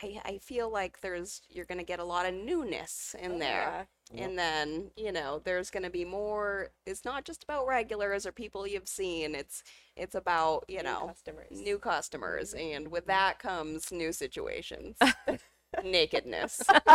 I, 0.02 0.22
I 0.26 0.38
feel 0.40 0.70
like 0.72 1.02
there's 1.02 1.42
you're 1.50 1.66
going 1.66 1.78
to 1.78 1.84
get 1.86 2.00
a 2.00 2.04
lot 2.06 2.26
of 2.26 2.34
newness 2.34 3.16
in 3.20 3.38
Oh, 3.38 3.40
there 3.40 3.74
yeah. 3.74 3.86
And 4.18 4.38
then 4.38 4.92
you 4.96 5.12
know 5.12 5.42
there's 5.44 5.70
going 5.70 5.84
to 5.84 5.90
be 5.90 6.06
more 6.06 6.70
it's 6.86 7.06
not 7.06 7.24
just 7.26 7.44
about 7.44 7.68
regulars 7.68 8.26
or 8.26 8.32
people 8.32 8.68
you've 8.68 8.88
seen 8.88 9.36
it's 9.36 9.64
it's 9.96 10.16
about 10.16 10.64
you 10.68 10.78
New 10.78 10.84
know 10.84 11.08
customers. 11.08 11.48
new 11.52 11.78
customers 11.80 12.54
mm-hmm. 12.54 12.76
and 12.76 12.88
with 12.92 13.06
that 13.08 13.40
comes 13.40 13.92
new 13.92 14.12
situations 14.12 14.98
nakedness 15.84 16.62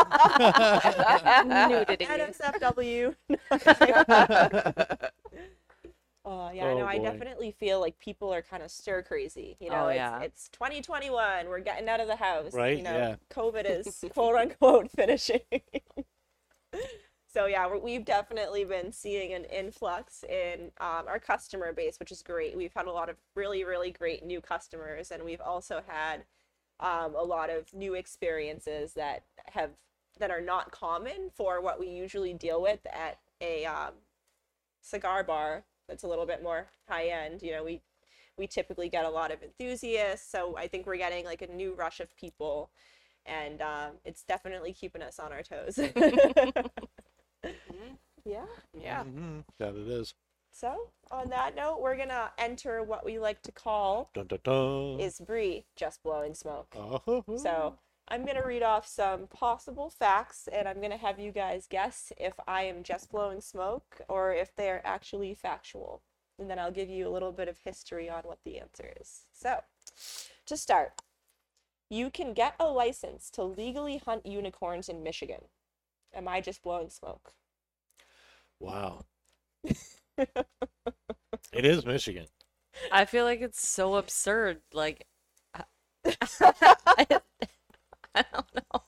Nudity. 1.45 2.05
NSFW. 2.05 3.15
Oh 6.29 6.51
yeah, 6.51 6.65
Oh, 6.71 6.79
no, 6.79 6.87
I 6.87 6.99
definitely 6.99 7.53
feel 7.53 7.79
like 7.79 7.99
people 8.01 8.35
are 8.35 8.43
kind 8.43 8.61
of 8.63 8.71
stir 8.73 9.03
crazy. 9.03 9.57
You 9.61 9.71
know, 9.71 9.85
Oh, 9.85 9.89
it's, 9.89 9.97
yeah. 9.97 10.21
it's 10.23 10.49
2021. 10.49 11.47
We're 11.49 11.61
getting 11.61 11.89
out 11.89 12.01
of 12.01 12.09
the 12.09 12.17
house. 12.17 12.53
Right, 12.53 12.77
You 12.79 12.83
know, 12.83 12.97
yeah. 12.97 13.17
COVID 13.31 13.65
is 13.65 14.05
quote 14.13 14.35
unquote 14.35 14.91
finishing. 14.91 15.41
So 17.27 17.47
yeah, 17.47 17.69
we've 17.69 18.05
definitely 18.05 18.65
been 18.65 18.93
seeing 18.93 19.33
an 19.33 19.45
influx 19.45 20.25
in 20.25 20.71
um, 20.81 21.05
our 21.09 21.19
customer 21.19 21.73
base, 21.73 21.99
which 21.99 22.13
is 22.13 22.23
great. 22.23 22.57
We've 22.57 22.73
had 22.75 22.87
a 22.87 22.93
lot 22.93 23.09
of 23.09 23.17
really, 23.35 23.65
really 23.65 23.91
great 23.91 24.25
new 24.25 24.41
customers, 24.41 25.11
and 25.11 25.25
we've 25.25 25.41
also 25.41 25.83
had 25.87 26.25
um, 26.81 27.15
a 27.15 27.23
lot 27.23 27.51
of 27.51 27.73
new 27.75 27.95
experiences 27.95 28.95
that 28.95 29.25
have 29.53 29.71
that 30.19 30.31
are 30.31 30.41
not 30.41 30.71
common 30.71 31.31
for 31.35 31.61
what 31.61 31.79
we 31.79 31.89
usually 31.89 32.33
deal 32.33 32.63
with 32.63 32.87
at 32.87 33.19
a 33.41 33.67
um, 33.67 33.93
cigar 34.81 35.23
bar 35.23 35.65
that's 35.89 36.05
a 36.05 36.09
little 36.09 36.27
bit 36.27 36.43
more 36.43 36.69
high 36.89 37.09
end. 37.09 37.43
You 37.43 37.53
know, 37.53 37.65
we 37.65 37.83
we 38.39 38.47
typically 38.47 38.89
get 38.89 39.05
a 39.05 39.11
lot 39.11 39.33
of 39.33 39.43
enthusiasts, 39.43 40.31
so 40.31 40.57
I 40.57 40.69
think 40.69 40.87
we're 40.87 40.97
getting 40.97 41.25
like 41.25 41.43
a 41.43 41.53
new 41.53 41.75
rush 41.75 42.01
of 42.01 42.15
people, 42.17 42.71
and 43.25 43.61
um, 43.63 43.93
it's 44.05 44.23
definitely 44.23 44.73
keeping 44.73 45.03
us 45.03 45.19
on 45.19 45.33
our 45.33 45.43
toes. 45.43 45.79
yeah. 48.25 48.47
yeah 48.75 49.05
Mhm, 49.05 49.45
That 49.59 49.75
it 49.75 49.89
is. 49.89 50.15
So 50.53 50.91
on 51.11 51.29
that 51.31 51.55
note, 51.55 51.81
we're 51.81 51.97
gonna 51.97 52.33
enter 52.39 52.83
what 52.83 53.05
we 53.05 53.19
like 53.19 53.43
to 53.43 53.53
call 53.53 54.11
Dun, 54.15 54.27
dun, 54.27 54.39
dun. 54.43 55.01
is 55.01 55.21
Brie 55.21 55.65
just 55.77 56.03
blowing 56.03 56.35
smoke. 56.35 56.75
Oh, 56.77 57.25
So 57.37 57.79
I'm 58.09 58.25
going 58.25 58.37
to 58.37 58.47
read 58.47 58.63
off 58.63 58.87
some 58.87 59.27
possible 59.27 59.91
facts 59.91 60.49
and 60.53 60.69
I'm 60.69 60.77
going 60.77 60.93
to 60.93 60.97
have 60.97 61.19
you 61.19 61.33
guys 61.33 61.67
guess 61.69 62.13
if 62.17 62.35
I 62.47 62.63
am 62.63 62.85
just 62.85 63.11
blowing 63.11 63.41
smoke 63.41 64.01
or 64.09 64.33
if 64.33 64.55
they're 64.55 64.87
actually 64.87 65.35
factual. 65.35 66.03
And 66.39 66.49
then 66.49 66.59
I'll 66.59 66.71
give 66.71 66.89
you 66.89 67.09
a 67.09 67.11
little 67.11 67.33
bit 67.33 67.49
of 67.49 67.59
history 67.65 68.09
on 68.09 68.23
what 68.23 68.39
the 68.45 68.61
answer 68.61 68.93
is. 69.01 69.23
So, 69.33 69.59
to 70.47 70.57
start, 70.57 70.93
you 71.91 72.11
can 72.11 72.33
get 72.33 72.55
a 72.61 72.69
license 72.69 73.29
to 73.31 73.43
legally 73.43 73.97
hunt 73.97 74.25
unicorns 74.25 74.89
in 74.89 75.03
Michigan. 75.03 75.47
Am 76.17 76.27
I 76.27 76.41
just 76.41 76.63
blowing 76.63 76.89
smoke? 76.91 77.33
wow. 78.59 79.05
it 80.19 80.29
is 81.53 81.85
Michigan. 81.85 82.27
I 82.91 83.05
feel 83.05 83.25
like 83.25 83.43
it's 83.43 83.67
so 83.69 83.97
absurd. 83.97 84.61
Like, 84.73 85.07
I, 85.55 85.65
uh, 86.07 86.15
I 88.15 88.25
don't 88.33 88.55
know. 88.55 88.83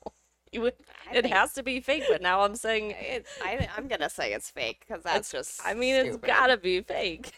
You 0.50 0.62
would, 0.62 0.74
it 1.12 1.22
think- 1.22 1.34
has 1.34 1.52
to 1.54 1.62
be 1.62 1.80
fake, 1.80 2.04
but 2.08 2.22
now 2.22 2.40
I'm 2.40 2.56
saying, 2.56 2.90
it, 2.98 3.26
I, 3.44 3.68
i'm 3.76 3.88
gonna 3.88 4.08
say 4.08 4.32
it's 4.32 4.48
fake 4.48 4.84
because 4.86 5.02
that's 5.02 5.30
just 5.30 5.60
I 5.64 5.74
mean, 5.74 5.94
it's 5.94 6.16
gotta 6.16 6.56
be 6.56 6.80
fake. 6.80 7.32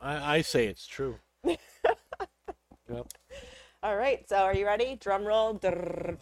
I, 0.00 0.38
I 0.38 0.40
say 0.42 0.66
it's 0.66 0.86
true. 0.86 1.16
yep. 1.44 1.58
All 3.82 3.96
right, 3.96 4.28
so 4.28 4.36
are 4.38 4.54
you 4.54 4.66
ready? 4.66 4.96
Drum 4.98 5.24
roll. 5.24 5.60
Uh, 5.62 5.68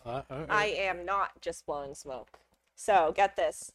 uh, 0.05 0.23
I 0.51 0.67
am 0.77 1.05
not 1.07 1.41
just 1.41 1.65
blowing 1.67 1.95
smoke. 1.95 2.39
So, 2.75 3.13
get 3.17 3.37
this. 3.37 3.73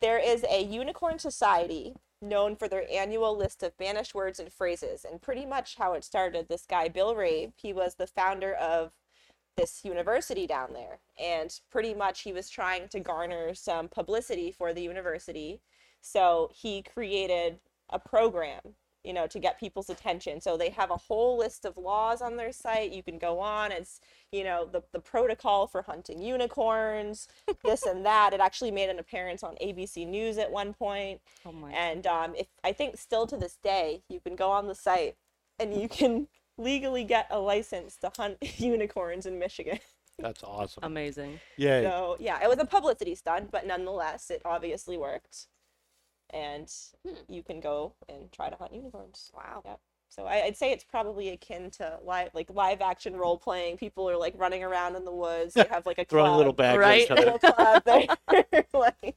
There 0.00 0.18
is 0.18 0.44
a 0.48 0.62
unicorn 0.62 1.18
society 1.18 1.94
known 2.20 2.56
for 2.56 2.68
their 2.68 2.84
annual 2.92 3.36
list 3.36 3.62
of 3.62 3.76
banished 3.78 4.14
words 4.14 4.38
and 4.38 4.52
phrases. 4.52 5.04
And 5.10 5.20
pretty 5.20 5.46
much 5.46 5.76
how 5.76 5.94
it 5.94 6.04
started, 6.04 6.48
this 6.48 6.66
guy, 6.66 6.88
Bill 6.88 7.14
Rabe, 7.14 7.52
he 7.56 7.72
was 7.72 7.94
the 7.94 8.06
founder 8.06 8.52
of 8.54 8.92
this 9.56 9.84
university 9.84 10.46
down 10.46 10.74
there. 10.74 10.98
And 11.18 11.58
pretty 11.70 11.94
much 11.94 12.20
he 12.20 12.32
was 12.32 12.50
trying 12.50 12.88
to 12.88 13.00
garner 13.00 13.54
some 13.54 13.88
publicity 13.88 14.52
for 14.52 14.74
the 14.74 14.82
university. 14.82 15.62
So, 16.02 16.50
he 16.54 16.82
created 16.82 17.60
a 17.88 17.98
program 17.98 18.60
you 19.06 19.12
know, 19.12 19.28
to 19.28 19.38
get 19.38 19.60
people's 19.60 19.88
attention. 19.88 20.40
So 20.40 20.56
they 20.56 20.70
have 20.70 20.90
a 20.90 20.96
whole 20.96 21.38
list 21.38 21.64
of 21.64 21.76
laws 21.76 22.20
on 22.20 22.36
their 22.36 22.50
site. 22.50 22.90
You 22.90 23.04
can 23.04 23.18
go 23.18 23.38
on. 23.38 23.70
It's, 23.70 24.00
you 24.32 24.42
know, 24.42 24.68
the, 24.70 24.82
the 24.92 24.98
protocol 24.98 25.68
for 25.68 25.82
hunting 25.82 26.20
unicorns, 26.20 27.28
this 27.64 27.86
and 27.86 28.04
that. 28.04 28.32
It 28.32 28.40
actually 28.40 28.72
made 28.72 28.90
an 28.90 28.98
appearance 28.98 29.44
on 29.44 29.54
ABC 29.62 30.06
News 30.08 30.38
at 30.38 30.50
one 30.50 30.74
point. 30.74 31.20
Oh 31.44 31.52
my. 31.52 31.70
And 31.70 32.04
um, 32.08 32.34
if 32.36 32.48
I 32.64 32.72
think 32.72 32.96
still 32.96 33.28
to 33.28 33.36
this 33.36 33.56
day, 33.62 34.02
you 34.08 34.18
can 34.18 34.34
go 34.34 34.50
on 34.50 34.66
the 34.66 34.74
site 34.74 35.14
and 35.60 35.80
you 35.80 35.88
can 35.88 36.26
legally 36.58 37.04
get 37.04 37.28
a 37.30 37.38
license 37.38 37.96
to 37.98 38.10
hunt 38.16 38.38
unicorns 38.58 39.24
in 39.24 39.38
Michigan. 39.38 39.78
that's 40.18 40.42
awesome. 40.42 40.82
Amazing. 40.82 41.38
Yeah. 41.56 41.82
So 41.82 42.16
yeah, 42.18 42.42
it 42.42 42.48
was 42.48 42.58
a 42.58 42.64
publicity 42.64 43.14
stunt, 43.14 43.52
but 43.52 43.68
nonetheless, 43.68 44.30
it 44.30 44.42
obviously 44.44 44.96
worked. 44.96 45.46
And 46.30 46.70
hmm. 47.06 47.14
you 47.28 47.42
can 47.42 47.60
go 47.60 47.94
and 48.08 48.30
try 48.32 48.50
to 48.50 48.56
hunt 48.56 48.74
unicorns. 48.74 49.30
wow 49.34 49.62
Yep. 49.64 49.80
So 50.08 50.24
I, 50.24 50.44
I'd 50.44 50.56
say 50.56 50.72
it's 50.72 50.84
probably 50.84 51.30
akin 51.30 51.70
to 51.72 51.98
live, 52.04 52.30
like 52.32 52.48
live 52.50 52.80
action 52.80 53.16
role 53.16 53.36
playing. 53.36 53.76
People 53.76 54.08
are 54.08 54.16
like 54.16 54.34
running 54.36 54.62
around 54.62 54.96
in 54.96 55.04
the 55.04 55.12
woods. 55.12 55.54
They 55.54 55.66
have 55.70 55.84
like 55.84 55.98
a 55.98 56.04
Throwing 56.04 56.28
club, 56.28 56.38
little 56.38 56.52
bags 56.52 56.78
Right? 56.78 57.10
at 57.10 57.18
each 57.18 57.24
other. 57.24 57.32
little 57.32 57.52
club 57.52 57.82
there. 57.84 58.64
like, 58.72 59.16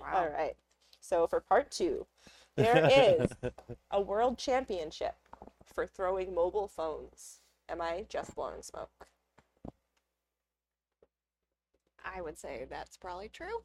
wow 0.00 0.12
all 0.14 0.28
right. 0.28 0.56
So 1.00 1.26
for 1.26 1.40
part 1.40 1.70
two, 1.70 2.06
there 2.56 2.88
is 2.90 3.30
a 3.90 4.00
world 4.00 4.38
championship 4.38 5.16
for 5.64 5.86
throwing 5.86 6.34
mobile 6.34 6.68
phones. 6.68 7.40
Am 7.68 7.80
I 7.80 8.06
just 8.08 8.34
blowing 8.34 8.62
smoke? 8.62 9.06
I 12.04 12.20
would 12.20 12.38
say 12.38 12.66
that's 12.68 12.96
probably 12.96 13.28
true. 13.28 13.62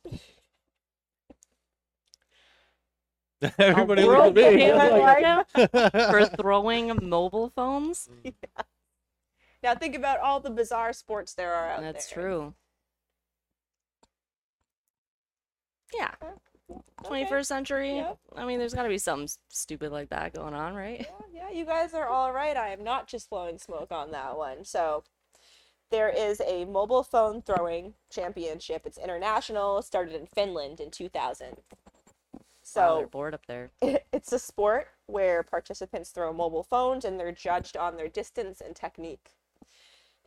Everybody 3.59 4.01
A 4.03 4.07
look 4.07 4.37
at 4.37 4.53
me. 4.53 4.71
I'm 4.71 4.99
like- 5.01 5.21
championship 5.53 5.91
for 6.09 6.25
throwing 6.25 6.97
mobile 7.09 7.49
phones. 7.49 8.09
Now 9.63 9.73
think 9.73 9.95
about 9.95 10.19
all 10.19 10.39
the 10.39 10.51
bizarre 10.51 10.93
sports 10.93 11.33
there 11.33 11.51
are 11.51 11.71
out 11.71 11.81
That's 11.81 12.07
there. 12.13 12.23
true. 12.23 12.53
Yeah. 15.93 16.11
Okay. 16.21 17.25
21st 17.25 17.45
century. 17.45 17.95
Yep. 17.97 18.17
I 18.35 18.45
mean, 18.45 18.59
there's 18.59 18.75
got 18.75 18.83
to 18.83 18.89
be 18.89 18.97
something 18.99 19.29
stupid 19.49 19.91
like 19.91 20.09
that 20.09 20.33
going 20.33 20.53
on, 20.53 20.75
right? 20.75 21.07
Yeah, 21.33 21.47
yeah, 21.49 21.57
you 21.57 21.65
guys 21.65 21.93
are 21.95 22.07
all 22.07 22.33
right. 22.33 22.55
I 22.55 22.69
am 22.69 22.83
not 22.83 23.07
just 23.07 23.29
blowing 23.29 23.57
smoke 23.57 23.91
on 23.91 24.11
that 24.11 24.37
one. 24.37 24.63
So, 24.63 25.03
there 25.89 26.09
is 26.09 26.41
a 26.45 26.65
mobile 26.65 27.03
phone 27.03 27.41
throwing 27.41 27.93
championship. 28.11 28.83
It's 28.85 28.97
international. 28.97 29.81
Started 29.81 30.13
in 30.15 30.27
Finland 30.27 30.79
in 30.81 30.91
2000. 30.91 31.57
Wow, 32.77 32.89
So 32.89 32.93
oh, 32.93 32.97
they're 32.99 33.07
bored 33.07 33.33
up 33.33 33.45
there. 33.47 33.71
it's 34.13 34.31
a 34.31 34.39
sport 34.39 34.87
where 35.07 35.43
participants 35.43 36.09
throw 36.11 36.31
mobile 36.33 36.63
phones 36.63 37.05
and 37.05 37.19
they're 37.19 37.31
judged 37.31 37.77
on 37.77 37.95
their 37.97 38.07
distance 38.09 38.61
and 38.61 38.75
technique. 38.75 39.31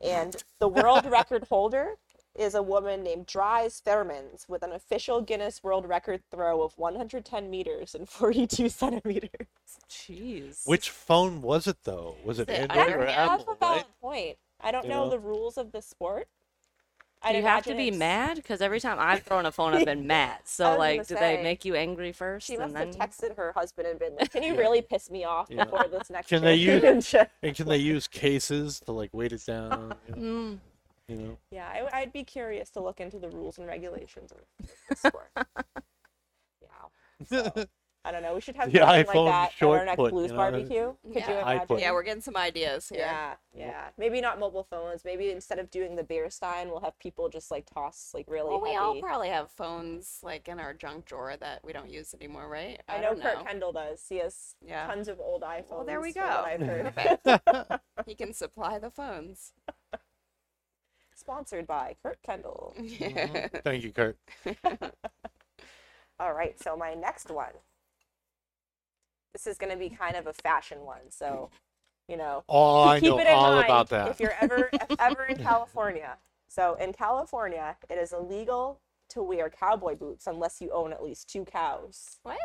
And 0.01 0.35
the 0.59 0.67
world 0.67 1.05
record 1.05 1.45
holder 1.49 1.95
is 2.33 2.55
a 2.55 2.61
woman 2.63 3.03
named 3.03 3.25
Dries 3.25 3.81
Feremans 3.85 4.47
with 4.47 4.63
an 4.63 4.71
official 4.71 5.21
Guinness 5.21 5.61
World 5.63 5.85
Record 5.87 6.21
throw 6.31 6.61
of 6.61 6.77
110 6.77 7.49
meters 7.49 7.93
and 7.93 8.07
42 8.09 8.69
centimeters. 8.69 9.29
Jeez. 9.89 10.65
Which 10.65 10.89
phone 10.89 11.41
was 11.41 11.67
it 11.67 11.77
though? 11.83 12.15
Was 12.23 12.39
it 12.39 12.49
Android 12.49 12.95
or 12.95 13.05
iPhone? 13.05 13.27
That's 13.27 13.43
Apple? 13.43 13.53
a 13.53 13.55
valid 13.55 13.85
Right? 13.85 14.01
point. 14.01 14.37
I 14.61 14.71
don't 14.71 14.87
You 14.87 14.89
know 14.89 15.03
know? 15.05 15.09
the 15.09 15.19
rules 15.19 15.57
of 15.57 15.71
the 15.71 15.81
sport. 15.81 16.27
Do 17.23 17.29
I'd 17.29 17.35
you 17.35 17.41
have 17.43 17.63
to 17.65 17.75
be 17.75 17.87
it's- 17.89 17.99
mad? 17.99 18.37
Because 18.37 18.61
every 18.61 18.79
time 18.79 18.97
I've 18.99 19.21
thrown 19.27 19.45
a 19.45 19.51
phone, 19.51 19.73
I've 19.75 19.85
been 19.85 20.07
mad. 20.07 20.39
So, 20.45 20.75
like, 20.77 21.07
do 21.07 21.13
say, 21.15 21.37
they 21.37 21.43
make 21.43 21.63
you 21.65 21.75
angry 21.75 22.11
first? 22.11 22.47
She 22.47 22.57
must 22.57 22.75
and 22.75 22.95
have 22.95 23.09
texted 23.11 23.35
her 23.37 23.51
husband 23.51 23.87
and 23.87 23.99
been 23.99 24.15
like, 24.19 24.31
"Can 24.31 24.41
you 24.41 24.57
really 24.57 24.81
piss 24.81 25.11
me 25.11 25.23
off 25.23 25.47
Yeah. 25.49 25.65
before 25.65 25.85
this 25.87 26.09
next 26.09 26.29
Can 26.29 26.41
they 26.41 26.55
use- 26.55 27.13
And 27.43 27.55
can 27.55 27.67
they 27.67 27.77
use 27.77 28.07
cases 28.07 28.79
to 28.81 28.91
like 28.91 29.13
weight 29.13 29.33
it 29.33 29.45
down? 29.45 29.93
You 30.07 30.15
know? 30.15 30.21
Mm, 30.21 30.59
you 31.07 31.15
know? 31.15 31.37
Yeah, 31.51 31.67
I, 31.67 31.99
I'd 32.01 32.13
be 32.13 32.23
curious 32.23 32.69
to 32.71 32.79
look 32.81 32.99
into 32.99 33.19
the 33.19 33.29
rules 33.29 33.59
and 33.59 33.67
regulations 33.67 34.31
of 34.31 34.39
the 34.89 34.95
sport. 34.95 35.29
yeah. 36.61 36.67
So, 37.27 37.65
I 38.03 38.11
don't 38.11 38.23
know. 38.23 38.33
We 38.33 38.41
should 38.41 38.55
have 38.55 38.71
The 38.71 38.79
something 38.79 39.05
iPhone 39.05 39.25
like 39.25 39.31
that 39.33 39.47
at 39.49 39.53
short 39.53 39.79
our 39.79 39.85
next 39.85 39.97
put, 39.97 40.11
blues 40.11 40.31
you 40.31 40.33
know? 40.33 40.37
barbecue. 40.37 40.93
Could 41.03 41.15
you 41.15 41.21
Yeah. 41.21 41.41
imagine? 41.41 41.77
Yeah, 41.79 41.91
we're 41.91 42.01
getting 42.01 42.21
some 42.21 42.35
ideas 42.35 42.89
here. 42.89 42.99
Yeah, 42.99 43.35
yeah. 43.53 43.89
Maybe 43.97 44.21
not 44.21 44.39
mobile 44.39 44.63
phones. 44.63 45.05
Maybe 45.05 45.29
instead 45.29 45.59
of 45.59 45.69
doing 45.69 45.95
the 45.95 46.03
beer 46.03 46.29
stein, 46.31 46.69
we'll 46.69 46.79
have 46.79 46.97
people 46.97 47.29
just 47.29 47.51
like 47.51 47.67
toss 47.71 48.11
like 48.15 48.25
really 48.27 48.49
Well, 48.49 48.61
we 48.61 48.75
all 48.75 48.99
probably 48.99 49.29
have 49.29 49.51
phones 49.51 50.19
like 50.23 50.47
in 50.47 50.59
our 50.59 50.73
junk 50.73 51.05
drawer 51.05 51.37
that 51.39 51.63
we 51.63 51.73
don't 51.73 51.91
use 51.91 52.15
anymore, 52.15 52.47
right? 52.49 52.81
I 52.87 52.97
know 52.97 53.13
don't 53.13 53.21
Kurt 53.21 53.45
Kendall 53.45 53.71
does. 53.71 54.03
He 54.09 54.17
has 54.17 54.55
Yeah. 54.65 54.87
tons 54.87 55.07
of 55.07 55.19
old 55.19 55.43
iPhones. 55.43 55.69
Well, 55.69 55.85
there 55.85 56.01
we 56.01 56.11
go. 56.11 56.21
I've 56.21 56.61
heard. 56.61 57.79
He 58.07 58.15
can 58.15 58.33
supply 58.33 58.79
the 58.79 58.89
phones. 58.89 59.53
Sponsored 61.13 61.67
by 61.67 61.97
Kurt 62.01 62.19
Kendall. 62.23 62.73
Yeah. 62.81 63.07
Mm-hmm. 63.27 63.57
Thank 63.63 63.83
you, 63.83 63.91
Kurt. 63.91 64.17
All 66.19 66.33
right, 66.33 66.59
so 66.59 66.75
my 66.75 66.93
next 66.95 67.29
one. 67.29 67.53
This 69.33 69.47
is 69.47 69.57
going 69.57 69.71
to 69.71 69.77
be 69.77 69.89
kind 69.89 70.15
of 70.15 70.27
a 70.27 70.33
fashion 70.33 70.79
one, 70.81 71.09
so 71.09 71.49
you 72.07 72.17
know. 72.17 72.43
Oh, 72.49 72.83
I 72.87 72.99
keep 72.99 73.09
know 73.09 73.19
it 73.19 73.27
in 73.27 73.33
all 73.33 73.53
mind 73.55 73.65
about 73.65 73.89
that. 73.89 74.09
If 74.09 74.19
you're 74.19 74.35
ever 74.41 74.69
if 74.73 74.99
ever 74.99 75.23
in 75.25 75.37
California. 75.43 76.17
So 76.49 76.75
in 76.75 76.91
California, 76.91 77.77
it 77.89 77.97
is 77.97 78.11
illegal 78.11 78.81
to 79.09 79.23
wear 79.23 79.49
cowboy 79.49 79.95
boots 79.95 80.27
unless 80.27 80.59
you 80.61 80.71
own 80.71 80.91
at 80.91 81.01
least 81.03 81.29
two 81.29 81.45
cows. 81.45 82.17
What? 82.23 82.37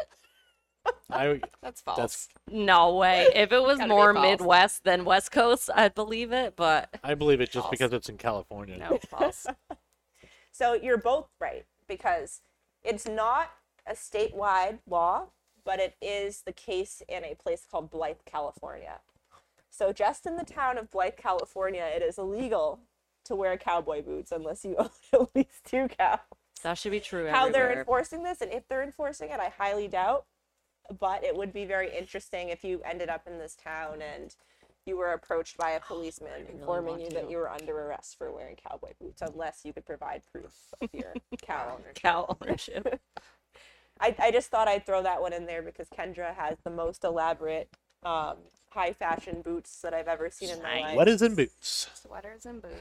I, 1.11 1.41
That's 1.62 1.80
false. 1.80 1.97
that's 1.99 2.28
no 2.49 2.95
way. 2.95 3.28
If 3.34 3.51
it 3.53 3.61
was 3.61 3.80
more. 3.80 4.12
Midwest 4.12 4.84
than 4.84 5.05
West 5.05 5.32
Coast, 5.32 5.68
I'd 5.74 5.97
believe 5.97 6.32
it. 6.32 6.55
But 6.55 6.89
I 7.03 7.14
believe 7.14 7.41
it 7.41 7.47
just 7.51 7.64
False. 7.64 7.70
because 7.70 7.93
it's 7.93 8.09
in 8.09 8.16
California. 8.18 8.76
No, 8.78 8.99
false. 9.11 9.47
So 10.53 10.74
you're 10.74 10.99
both 10.99 11.28
right 11.41 11.64
because 11.89 12.41
it's 12.84 13.07
not 13.07 13.51
a 13.87 13.93
statewide 13.95 14.78
law, 14.89 15.26
but 15.67 15.81
it 15.81 15.97
is 16.01 16.43
the 16.43 16.53
case 16.53 17.03
in 17.09 17.25
a 17.25 17.35
place 17.35 17.67
called 17.69 17.91
Blythe, 17.91 18.25
California. 18.25 19.01
So 19.69 19.93
just 19.93 20.25
in 20.25 20.37
the 20.37 20.45
town 20.45 20.79
of 20.79 20.91
Blythe, 20.91 21.17
California, 21.19 21.83
it 21.95 22.01
is 22.03 22.17
illegal 22.17 22.79
to 23.25 23.35
wear 23.35 23.59
cowboy 23.59 24.01
boots 24.01 24.31
unless 24.33 24.64
you 24.64 24.77
own 24.79 24.91
at 25.12 25.35
least 25.35 25.64
two 25.64 25.89
cows. 25.89 26.21
that 26.62 26.79
should 26.79 26.93
be 26.93 27.01
true 27.01 27.29
How 27.29 27.51
they're 27.51 27.77
enforcing 27.81 28.23
this 28.23 28.41
and 28.41 28.53
if 28.53 28.67
they're 28.69 28.85
enforcing 28.85 29.31
it, 29.31 29.41
I 29.41 29.49
highly 29.59 29.89
doubt. 29.89 30.25
But 31.01 31.25
it 31.25 31.37
would 31.37 31.53
be 31.53 31.64
very 31.64 31.95
interesting 31.95 32.49
if 32.49 32.62
you 32.62 32.81
ended 32.85 33.09
up 33.09 33.27
in 33.27 33.39
this 33.39 33.57
town 33.57 34.01
and 34.01 34.35
you 34.87 34.97
were 34.97 35.12
approached 35.12 35.59
by 35.59 35.73
a 35.73 35.81
policeman 35.87 36.47
informing 36.49 36.99
want 36.99 37.03
you 37.03 37.11
that 37.11 37.29
you 37.29 37.39
were 37.39 37.51
under 37.51 37.77
arrest 37.77 38.17
for 38.17 38.31
wearing 38.31 38.55
cowboy 38.55 38.93
boots 39.01 39.21
unless 39.21 39.62
you 39.64 39.73
could 39.73 39.85
provide 39.85 40.23
proof 40.31 40.55
of 40.81 40.89
your 40.95 41.12
cow 41.43 41.75
ownership. 41.77 41.97
Cow 41.97 42.37
ownership. 42.41 43.01
I, 44.01 44.14
I 44.18 44.30
just 44.30 44.51
thought 44.51 44.68
I'd 44.68 44.84
throw 44.86 45.03
that 45.03 45.20
one 45.20 45.32
in 45.32 45.47
there 45.47 45.62
because 45.62 45.88
Kendra 45.88 46.34
has 46.34 46.59
the 46.64 46.70
most 46.70 47.03
elaborate 47.05 47.68
um, 48.03 48.36
high 48.70 48.92
fashion 48.92 49.40
boots 49.42 49.80
that 49.82 49.94
I've 49.94 50.09
ever 50.09 50.30
seen 50.30 50.51
in 50.51 50.62
my 50.62 50.80
life. 50.82 50.97
What 50.97 51.09
is 51.09 51.22
in 51.22 51.34
boots? 51.34 51.88
Sweaters 51.94 52.44
and 52.47 52.61
boots 52.61 52.74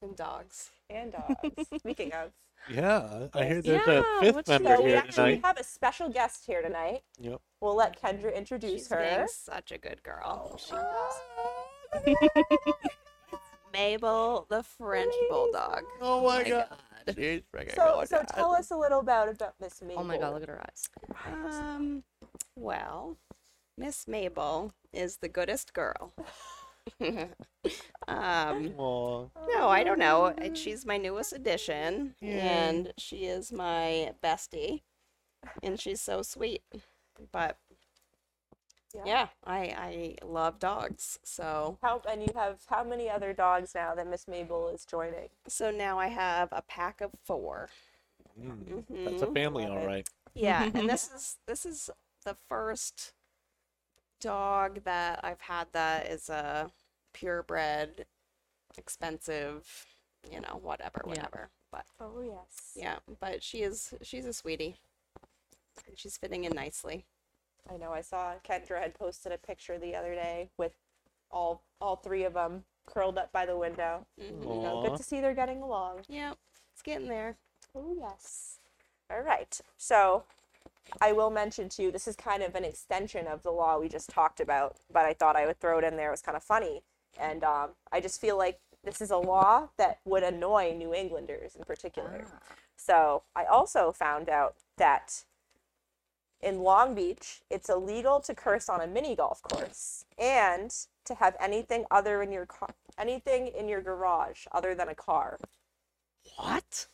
and 0.00 0.16
dogs. 0.16 0.70
And 0.88 1.12
dogs. 1.12 1.68
Speaking 1.78 2.12
of. 2.12 2.30
Yeah, 2.70 3.26
I 3.34 3.44
hear 3.44 3.60
there's 3.60 3.86
Yeah, 3.86 4.02
a 4.20 4.32
fifth 4.32 4.48
member 4.48 4.76
So 4.76 4.82
we 4.82 4.90
here 4.90 4.98
actually 4.98 5.32
tonight. 5.36 5.44
have 5.44 5.58
a 5.58 5.64
special 5.64 6.08
guest 6.08 6.44
here 6.46 6.62
tonight. 6.62 7.02
Yep. 7.18 7.40
We'll 7.60 7.74
let 7.76 8.00
Kendra 8.00 8.34
introduce 8.34 8.82
She's 8.82 8.88
her. 8.90 9.00
being 9.16 9.26
such 9.28 9.72
a 9.72 9.78
good 9.78 10.02
girl. 10.02 10.58
She 10.58 10.72
Mabel, 13.72 14.46
the 14.48 14.62
French 14.62 15.12
bulldog. 15.28 15.82
Oh 16.00 16.24
my 16.24 16.42
god. 16.48 16.68
She's 17.08 17.40
freaking 17.52 17.74
So, 17.74 17.92
gorgeous. 17.94 18.10
so 18.10 18.22
tell 18.34 18.54
us 18.54 18.70
a 18.70 18.76
little 18.76 19.00
about 19.00 19.28
about 19.28 19.54
Miss 19.60 19.82
Mabel. 19.82 19.98
Oh 20.00 20.04
my 20.04 20.18
god, 20.18 20.34
look 20.34 20.42
at 20.44 20.48
her 20.48 20.60
eyes. 20.62 20.88
Um, 21.60 22.04
well, 22.54 23.16
Miss 23.76 24.06
Mabel 24.06 24.72
is 24.92 25.16
the 25.16 25.28
goodest 25.28 25.72
girl. 25.72 26.12
um, 27.00 28.74
Aw. 28.78 29.26
no, 29.48 29.68
I 29.68 29.82
don't 29.84 29.98
know. 29.98 30.34
She's 30.54 30.84
my 30.86 30.96
newest 30.96 31.32
addition, 31.32 32.14
and 32.20 32.92
she 32.98 33.24
is 33.26 33.52
my 33.52 34.12
bestie, 34.22 34.82
and 35.62 35.78
she's 35.80 36.00
so 36.00 36.22
sweet. 36.22 36.62
But 37.32 37.56
Yeah. 38.94 39.04
yeah, 39.04 39.28
I 39.44 39.58
I 40.22 40.26
love 40.26 40.58
dogs. 40.58 41.18
So 41.22 41.78
How 41.82 42.00
and 42.08 42.22
you 42.22 42.32
have 42.34 42.64
how 42.68 42.82
many 42.82 43.10
other 43.10 43.32
dogs 43.34 43.74
now 43.74 43.94
that 43.94 44.06
Miss 44.06 44.26
Mabel 44.26 44.68
is 44.68 44.86
joining? 44.86 45.28
so 45.48 45.70
now 45.70 45.98
I 45.98 46.08
have 46.08 46.48
a 46.52 46.62
pack 46.62 47.00
of 47.00 47.12
four. 47.24 47.68
Mm, 48.38 48.84
That's 49.04 49.22
a 49.22 49.26
Mhm. 49.26 49.34
family, 49.34 49.66
Love 49.66 49.68
all 49.68 49.80
it. 49.80 49.82
right. 49.82 50.08
Yeah, 50.34 50.68
and 50.74 50.88
this 50.88 51.10
is 51.10 51.38
this 51.46 51.66
is 51.66 51.90
the 52.24 52.34
first 52.34 53.12
dog 54.20 54.84
that 54.84 55.20
I've 55.24 55.40
had 55.40 55.68
that 55.72 56.06
is 56.06 56.28
a 56.28 56.70
purebred, 57.12 58.06
expensive, 58.78 59.86
you 60.30 60.40
know, 60.40 60.58
whatever, 60.62 61.02
Yeah. 61.04 61.26
whatever. 61.26 61.50
But 61.72 61.86
Oh 61.98 62.20
yes. 62.20 62.76
yeah, 62.76 62.98
but 63.20 63.42
she 63.42 63.62
is 63.62 63.94
she's 64.02 64.26
a 64.26 64.32
sweetie. 64.32 64.78
And 65.86 65.98
she's 65.98 66.16
fitting 66.16 66.44
in 66.44 66.52
nicely. 66.54 67.06
I 67.70 67.76
know. 67.76 67.92
I 67.92 68.00
saw 68.00 68.34
Kendra 68.46 68.80
had 68.80 68.94
posted 68.94 69.32
a 69.32 69.38
picture 69.38 69.78
the 69.78 69.94
other 69.94 70.14
day 70.14 70.50
with 70.56 70.72
all 71.30 71.62
all 71.80 71.96
three 71.96 72.24
of 72.24 72.34
them 72.34 72.64
curled 72.86 73.18
up 73.18 73.32
by 73.32 73.46
the 73.46 73.56
window. 73.56 74.06
Mhm. 74.20 74.42
You 74.42 74.60
know, 74.62 74.82
good 74.86 74.96
to 74.96 75.02
see 75.02 75.20
they're 75.20 75.34
getting 75.34 75.62
along. 75.62 76.04
Yep, 76.08 76.36
it's 76.72 76.82
getting 76.82 77.08
there. 77.08 77.36
Oh 77.74 77.94
yes. 77.98 78.58
All 79.10 79.20
right. 79.20 79.60
So 79.76 80.24
I 81.00 81.12
will 81.12 81.30
mention 81.30 81.68
too. 81.68 81.90
This 81.92 82.08
is 82.08 82.16
kind 82.16 82.42
of 82.42 82.54
an 82.54 82.64
extension 82.64 83.26
of 83.26 83.42
the 83.42 83.52
law 83.52 83.78
we 83.78 83.88
just 83.88 84.10
talked 84.10 84.40
about, 84.40 84.76
but 84.92 85.06
I 85.06 85.14
thought 85.14 85.36
I 85.36 85.46
would 85.46 85.60
throw 85.60 85.78
it 85.78 85.84
in 85.84 85.96
there. 85.96 86.08
It 86.08 86.12
was 86.12 86.22
kind 86.22 86.36
of 86.36 86.42
funny, 86.42 86.82
and 87.18 87.44
um, 87.44 87.70
I 87.90 88.00
just 88.00 88.20
feel 88.20 88.36
like 88.36 88.60
this 88.84 89.00
is 89.00 89.10
a 89.10 89.16
law 89.16 89.68
that 89.76 90.00
would 90.04 90.24
annoy 90.24 90.74
New 90.76 90.92
Englanders 90.92 91.54
in 91.54 91.64
particular. 91.64 92.26
So 92.76 93.22
I 93.36 93.44
also 93.44 93.92
found 93.92 94.28
out 94.28 94.56
that 94.76 95.24
in 96.42 96.60
Long 96.60 96.94
Beach, 96.94 97.40
it's 97.50 97.68
illegal 97.68 98.20
to 98.20 98.34
curse 98.34 98.68
on 98.68 98.80
a 98.80 98.86
mini 98.86 99.14
golf 99.14 99.42
course 99.42 100.04
and 100.18 100.74
to 101.04 101.14
have 101.14 101.36
anything 101.40 101.84
other 101.90 102.22
in 102.22 102.32
your 102.32 102.46
car, 102.46 102.74
anything 102.98 103.46
in 103.46 103.68
your 103.68 103.80
garage 103.80 104.46
other 104.52 104.74
than 104.74 104.88
a 104.88 104.94
car. 104.94 105.38
What? 106.36 106.86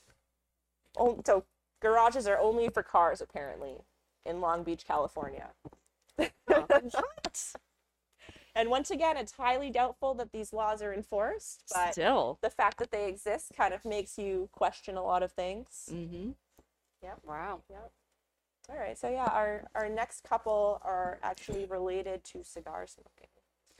Oh, 0.97 1.21
so 1.25 1.45
garages 1.81 2.27
are 2.27 2.39
only 2.39 2.69
for 2.69 2.83
cars 2.83 3.21
apparently 3.21 3.77
in 4.25 4.41
Long 4.41 4.63
Beach, 4.63 4.85
California. 4.87 5.49
What? 6.47 7.53
And 8.55 8.71
once 8.71 8.91
again, 8.91 9.17
it's 9.17 9.33
highly 9.33 9.71
doubtful 9.71 10.15
that 10.15 10.33
these 10.33 10.53
laws 10.53 10.83
are 10.83 10.93
enforced, 10.93 11.63
but 11.73 11.93
Still. 11.93 12.39
the 12.43 12.51
fact 12.51 12.79
that 12.79 12.91
they 12.91 13.07
exist 13.09 13.53
kind 13.57 13.73
of 13.73 13.85
makes 13.85 14.19
you 14.19 14.49
question 14.51 14.97
a 14.97 15.03
lot 15.03 15.23
of 15.23 15.31
things. 15.31 15.89
Mm-hmm. 15.93 16.31
Yep. 17.03 17.19
Wow. 17.25 17.61
All 18.71 18.77
right, 18.77 18.99
so 18.99 19.09
yeah, 19.09 19.25
our 19.33 19.65
our 19.75 19.89
next 19.89 20.25
couple 20.25 20.81
are 20.85 21.19
actually 21.23 21.65
related 21.65 22.23
to 22.25 22.45
cigar 22.45 22.87
smoking. 22.87 23.29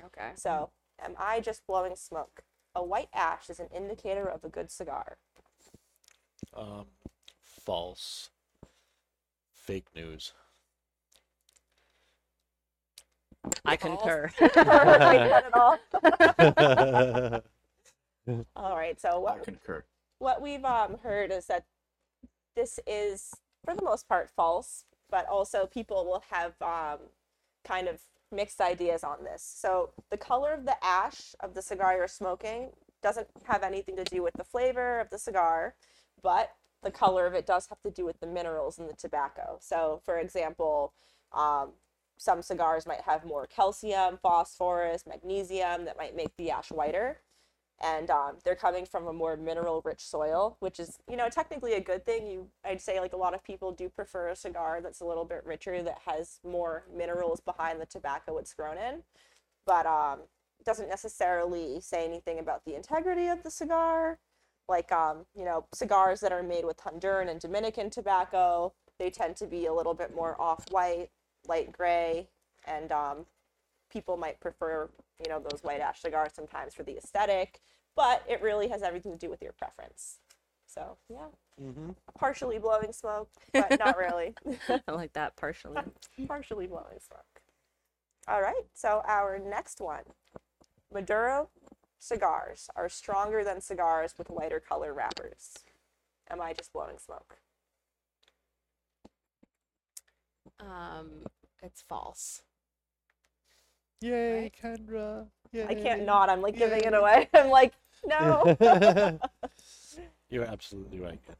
Okay. 0.05 0.31
So, 0.37 0.71
am 1.05 1.15
I 1.19 1.41
just 1.41 1.67
blowing 1.67 1.95
smoke? 1.97 2.43
A 2.75 2.85
white 2.85 3.09
ash 3.13 3.51
is 3.51 3.61
an 3.61 3.69
indicator 3.75 4.27
of 4.27 4.45
a 4.45 4.49
good 4.49 4.71
cigar. 4.71 5.19
Um, 6.57 6.87
false. 7.43 8.31
Fake 9.53 9.89
news. 9.95 10.33
I 13.65 13.77
concur. 13.77 14.31
Right, 14.41 15.29
not 15.29 15.45
at 15.45 15.55
all. 15.55 15.79
All 18.57 18.77
right, 18.77 19.01
so 19.01 19.21
what, 19.21 19.41
I 19.41 19.45
concur. 19.45 19.85
what 20.19 20.43
we've 20.43 20.65
um, 20.65 20.99
heard 21.03 21.33
is 21.33 21.47
that 21.47 21.65
this 22.57 22.79
is 22.87 23.35
for 23.65 23.75
the 23.75 23.83
most 23.83 24.09
part 24.09 24.31
false 24.31 24.85
but 25.11 25.27
also 25.27 25.67
people 25.67 26.05
will 26.05 26.23
have 26.31 26.53
um, 26.63 26.99
kind 27.65 27.89
of 27.89 28.01
mixed 28.31 28.61
ideas 28.61 29.03
on 29.03 29.25
this. 29.25 29.43
So 29.43 29.91
the 30.11 30.17
color 30.17 30.53
of 30.53 30.67
the 30.67 30.77
ash 30.85 31.35
of 31.41 31.55
the 31.55 31.63
cigar 31.63 31.97
you're 31.97 32.09
smoking 32.09 32.71
doesn't 33.03 33.29
have 33.45 33.63
anything 33.63 33.97
to 33.97 34.05
do 34.05 34.23
with 34.23 34.35
the 34.35 34.45
flavor 34.45 35.01
of 35.01 35.09
the 35.11 35.19
cigar 35.19 35.75
but 36.23 36.53
the 36.83 36.91
color 36.91 37.27
of 37.27 37.35
it 37.35 37.47
does 37.47 37.67
have 37.69 37.81
to 37.83 37.91
do 37.91 38.05
with 38.05 38.19
the 38.21 38.27
minerals 38.27 38.79
in 38.79 38.87
the 38.87 38.95
tobacco. 38.95 39.59
So 39.61 40.01
for 40.05 40.19
example 40.19 40.93
um, 41.33 41.71
some 42.17 42.43
cigars 42.43 42.87
might 42.87 43.03
have 43.03 43.25
more 43.25 43.47
calcium 43.47 44.19
phosphorus 44.21 45.05
magnesium 45.07 45.85
that 45.85 45.97
might 45.97 46.17
make 46.17 46.37
the 46.37 46.51
ash 46.51 46.71
whiter 46.71 47.21
and 47.81 48.11
um, 48.11 48.37
they're 48.45 48.57
coming 48.57 48.85
from 48.85 49.07
a 49.07 49.13
more 49.13 49.37
mineral 49.37 49.81
rich 49.85 50.01
soil 50.01 50.57
which 50.61 50.81
is 50.81 50.99
you 51.09 51.17
know 51.17 51.29
technically 51.29 51.75
a 51.75 51.81
good 51.81 52.05
thing. 52.05 52.27
You 52.27 52.49
i'd 52.65 52.81
say 52.81 53.01
like 53.01 53.13
a 53.13 53.17
lot 53.17 53.35
of 53.35 53.45
people 53.45 53.73
do 53.73 53.89
prefer 53.89 54.29
a 54.29 54.37
cigar 54.37 54.81
that's 54.83 55.01
a 55.01 55.05
little 55.05 55.25
bit 55.25 55.45
richer 55.45 55.83
that 55.83 55.99
has 56.07 56.41
more 56.45 56.85
minerals 56.95 57.41
behind 57.41 57.81
the 57.81 57.87
tobacco 57.87 58.39
it's 58.39 58.55
grown 58.55 58.79
in. 58.79 59.03
But 59.67 59.87
um, 59.87 60.21
doesn't 60.65 60.89
necessarily 60.89 61.81
say 61.81 62.05
anything 62.05 62.39
about 62.39 62.65
the 62.65 62.75
integrity 62.75 63.29
of 63.29 63.43
the 63.43 63.51
cigar. 63.51 64.19
Like 64.69 64.93
um, 64.93 65.27
you 65.37 65.45
know 65.45 65.67
cigars 65.73 66.21
that 66.21 66.33
are 66.33 66.43
made 66.43 66.65
with 66.65 66.79
honduran 66.79 67.31
and 67.31 67.41
dominican 67.41 67.91
tobacco 67.91 68.73
they 68.99 69.11
tend 69.11 69.37
to 69.37 69.47
be 69.47 69.67
a 69.67 69.73
little 69.73 69.95
bit 69.95 70.15
more 70.15 70.41
off-white 70.41 71.09
light 71.47 71.73
gray 71.73 72.29
and 72.67 72.93
um, 72.93 73.27
people 73.91 74.17
might 74.17 74.41
prefer 74.41 74.91
you 75.25 75.31
know 75.31 75.41
those 75.41 75.63
white 75.63 75.81
ash 75.81 76.01
cigars 76.01 76.33
sometimes 76.35 76.75
for 76.75 76.83
the 76.83 76.97
aesthetic 76.97 77.61
but 77.97 78.23
it 78.29 78.41
really 78.41 78.69
has 78.69 78.83
everything 78.83 79.11
to 79.11 79.19
do 79.19 79.29
with 79.29 79.43
your 79.43 79.53
preference. 79.53 80.19
So 80.67 80.97
yeah. 81.09 81.27
Mm-hmm. 81.61 81.91
partially 82.17 82.59
blowing 82.59 82.93
smoke 82.93 83.29
but 83.53 83.79
not 83.79 83.97
really. 83.99 84.35
I 84.89 84.93
like 84.93 85.13
that 85.15 85.37
partially. 85.37 85.83
partially 86.29 86.67
blowing 86.69 87.01
smoke. 87.01 87.43
All 88.29 88.41
right 88.41 88.67
so 88.75 89.03
our 89.07 89.39
next 89.39 89.81
one. 89.81 90.05
Maduro 90.93 91.51
cigars 91.99 92.71
are 92.77 92.89
stronger 92.89 93.43
than 93.45 93.61
cigars 93.61 94.15
with 94.17 94.31
lighter 94.31 94.61
color 94.61 94.95
wrappers. 94.95 95.55
Am 96.31 96.41
i 96.41 96.53
just 96.53 96.73
blowing 96.73 96.99
smoke? 96.99 97.39
Um, 100.61 101.27
it's 101.63 101.83
false. 101.83 102.43
Yay, 104.01 104.43
Right. 104.43 104.55
Kendra. 104.63 105.27
Yay. 105.53 105.67
i 105.67 105.75
can't 105.75 106.05
not 106.05 106.29
i'm 106.29 106.43
like 106.43 106.57
giving 106.59 106.85
it 106.85 106.93
away 106.95 107.27
i'm 107.35 107.49
like 107.49 107.73
no 108.07 108.57
You're 110.31 110.45
absolutely 110.45 111.01
right. 111.01 111.19
Kendra. 111.27 111.37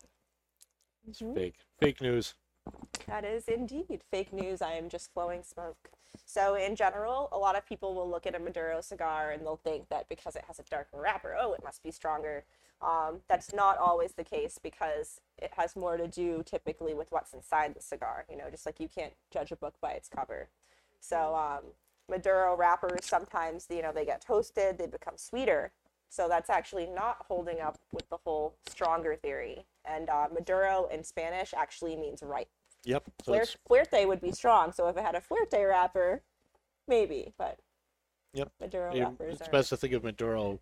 It's 1.09 1.21
Mhm. 1.21 1.35
fake. 1.35 1.57
Fake 1.79 2.01
news. 2.01 2.35
That 3.07 3.25
is 3.25 3.49
indeed 3.49 4.03
fake 4.11 4.33
news. 4.33 4.63
I 4.63 4.73
am 4.73 4.89
just 4.89 5.13
blowing 5.15 5.43
smoke. 5.43 5.91
So, 6.25 6.55
in 6.55 6.75
general, 6.75 7.29
a 7.33 7.39
lot 7.39 7.55
of 7.57 7.67
people 7.67 7.95
will 7.95 8.09
look 8.09 8.27
at 8.27 8.35
a 8.35 8.39
Maduro 8.39 8.81
cigar 8.81 9.31
and 9.31 9.43
they'll 9.45 9.57
think 9.63 9.89
that 9.91 10.09
because 10.09 10.37
it 10.37 10.45
has 10.47 10.59
a 10.59 10.63
darker 10.65 11.01
wrapper, 11.01 11.37
oh, 11.39 11.53
it 11.53 11.63
must 11.63 11.83
be 11.83 11.91
stronger. 11.91 12.45
Um, 12.81 13.21
that's 13.29 13.53
not 13.53 13.77
always 13.79 14.13
the 14.15 14.25
case 14.25 14.59
because 14.63 15.21
it 15.37 15.53
has 15.57 15.77
more 15.77 15.97
to 15.99 16.09
do 16.09 16.43
typically 16.45 16.95
with 16.95 17.13
what's 17.13 17.35
inside 17.35 17.75
the 17.75 17.83
cigar. 17.83 18.25
You 18.31 18.37
know, 18.39 18.49
just 18.51 18.65
like 18.67 18.81
you 18.81 18.89
can't 18.89 19.13
judge 19.31 19.53
a 19.53 19.57
book 19.57 19.75
by 19.83 19.93
its 19.93 20.09
cover. 20.09 20.49
So, 21.01 21.35
um, 21.35 21.73
Maduro 22.09 22.57
wrappers 22.57 23.05
sometimes, 23.05 23.67
you 23.71 23.83
know, 23.83 23.93
they 23.93 24.05
get 24.05 24.25
toasted, 24.25 24.79
they 24.79 24.87
become 24.87 25.15
sweeter. 25.17 25.73
So 26.11 26.27
that's 26.27 26.49
actually 26.49 26.87
not 26.87 27.19
holding 27.29 27.61
up 27.61 27.79
with 27.93 28.09
the 28.09 28.17
whole 28.25 28.55
stronger 28.69 29.15
theory. 29.17 29.67
And 29.85 30.09
uh, 30.09 30.29
Maduro 30.33 30.89
in 30.93 31.05
Spanish 31.05 31.53
actually 31.55 31.97
means 31.97 32.23
ripe. 32.23 32.49
Yep. 32.85 33.05
So 33.25 33.33
Fuer- 33.33 33.57
fuerte 33.69 34.07
would 34.09 34.21
be 34.21 34.33
strong. 34.33 34.73
So 34.73 34.89
if 34.89 34.97
it 34.97 35.05
had 35.05 35.15
a 35.15 35.21
fuerte 35.21 35.69
wrapper, 35.69 36.23
maybe. 36.87 37.35
But 37.37 37.59
Yep. 38.33 38.53
Maduro 38.61 38.95
you- 38.95 39.03
wrappers 39.05 39.41
it's 39.41 39.49
are. 39.49 39.53
best 39.53 39.69
to 39.71 39.77
think 39.77 39.93
of 39.93 40.05
Maduro 40.05 40.61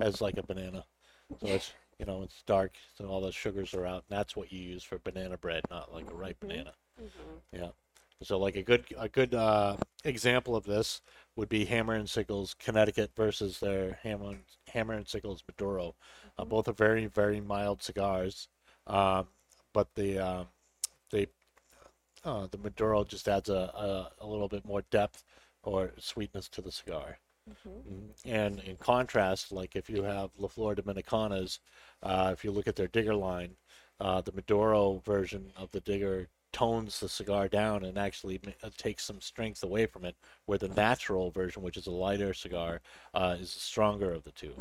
as 0.00 0.20
like 0.20 0.36
a 0.36 0.42
banana. 0.42 0.84
So 1.40 1.46
it's 1.46 1.72
you 1.98 2.04
know 2.04 2.22
it's 2.22 2.42
dark, 2.42 2.74
so 2.94 3.06
all 3.06 3.20
the 3.22 3.32
sugars 3.32 3.72
are 3.74 3.86
out. 3.86 4.04
And 4.10 4.18
that's 4.18 4.36
what 4.36 4.52
you 4.52 4.58
use 4.60 4.82
for 4.82 4.98
banana 4.98 5.38
bread, 5.38 5.62
not 5.70 5.92
like 5.94 6.10
a 6.10 6.14
ripe 6.14 6.40
banana. 6.40 6.74
Yeah. 7.52 7.68
So 8.24 8.38
like 8.38 8.56
a 8.56 8.62
good 8.62 8.84
a 8.98 9.08
good 9.08 9.34
uh, 9.34 9.76
example 10.04 10.56
of 10.56 10.64
this 10.64 11.00
would 11.36 11.48
be 11.48 11.64
Hammer 11.64 11.94
and 11.94 12.08
Sickles 12.08 12.54
Connecticut 12.54 13.10
versus 13.16 13.58
their 13.60 13.98
Hammer 14.02 14.30
and, 14.30 14.44
Hammer 14.68 14.94
and 14.94 15.08
Sickles 15.08 15.42
Maduro. 15.48 15.94
Uh, 16.38 16.44
both 16.44 16.68
are 16.68 16.72
very 16.72 17.06
very 17.06 17.40
mild 17.40 17.82
cigars, 17.82 18.48
um, 18.86 19.28
but 19.72 19.88
the 19.94 20.18
um 20.18 20.46
they 21.10 21.26
uh, 22.24 22.46
the 22.50 22.58
Maduro 22.58 23.04
just 23.04 23.28
adds 23.28 23.48
a, 23.48 23.54
a 23.54 24.24
a 24.24 24.26
little 24.26 24.48
bit 24.48 24.64
more 24.64 24.82
depth 24.90 25.24
or 25.62 25.92
sweetness 25.98 26.48
to 26.50 26.62
the 26.62 26.72
cigar. 26.72 27.18
Mhm. 27.50 28.10
And 28.24 28.60
in 28.60 28.76
contrast, 28.76 29.50
like 29.52 29.74
if 29.76 29.90
you 29.90 30.02
have 30.04 30.30
La 30.36 30.48
Flor 30.48 30.74
Dominicanas, 30.74 31.58
uh, 32.02 32.30
if 32.32 32.44
you 32.44 32.52
look 32.52 32.68
at 32.68 32.76
their 32.76 32.88
digger 32.88 33.14
line, 33.14 33.56
uh, 34.00 34.20
the 34.20 34.32
Maduro 34.32 34.98
version 35.04 35.52
of 35.56 35.70
the 35.72 35.80
digger 35.80 36.28
tones 36.52 37.00
the 37.00 37.08
cigar 37.08 37.48
down 37.48 37.84
and 37.84 37.98
actually 37.98 38.40
uh, 38.62 38.70
takes 38.76 39.04
some 39.04 39.20
strength 39.20 39.62
away 39.62 39.86
from 39.86 40.04
it, 40.04 40.16
where 40.46 40.58
the 40.58 40.68
natural 40.68 41.30
version, 41.30 41.62
which 41.62 41.76
is 41.76 41.86
a 41.86 41.90
lighter 41.90 42.34
cigar, 42.34 42.80
uh, 43.14 43.36
is 43.38 43.54
the 43.54 43.60
stronger 43.60 44.12
of 44.12 44.24
the 44.24 44.32
two. 44.32 44.54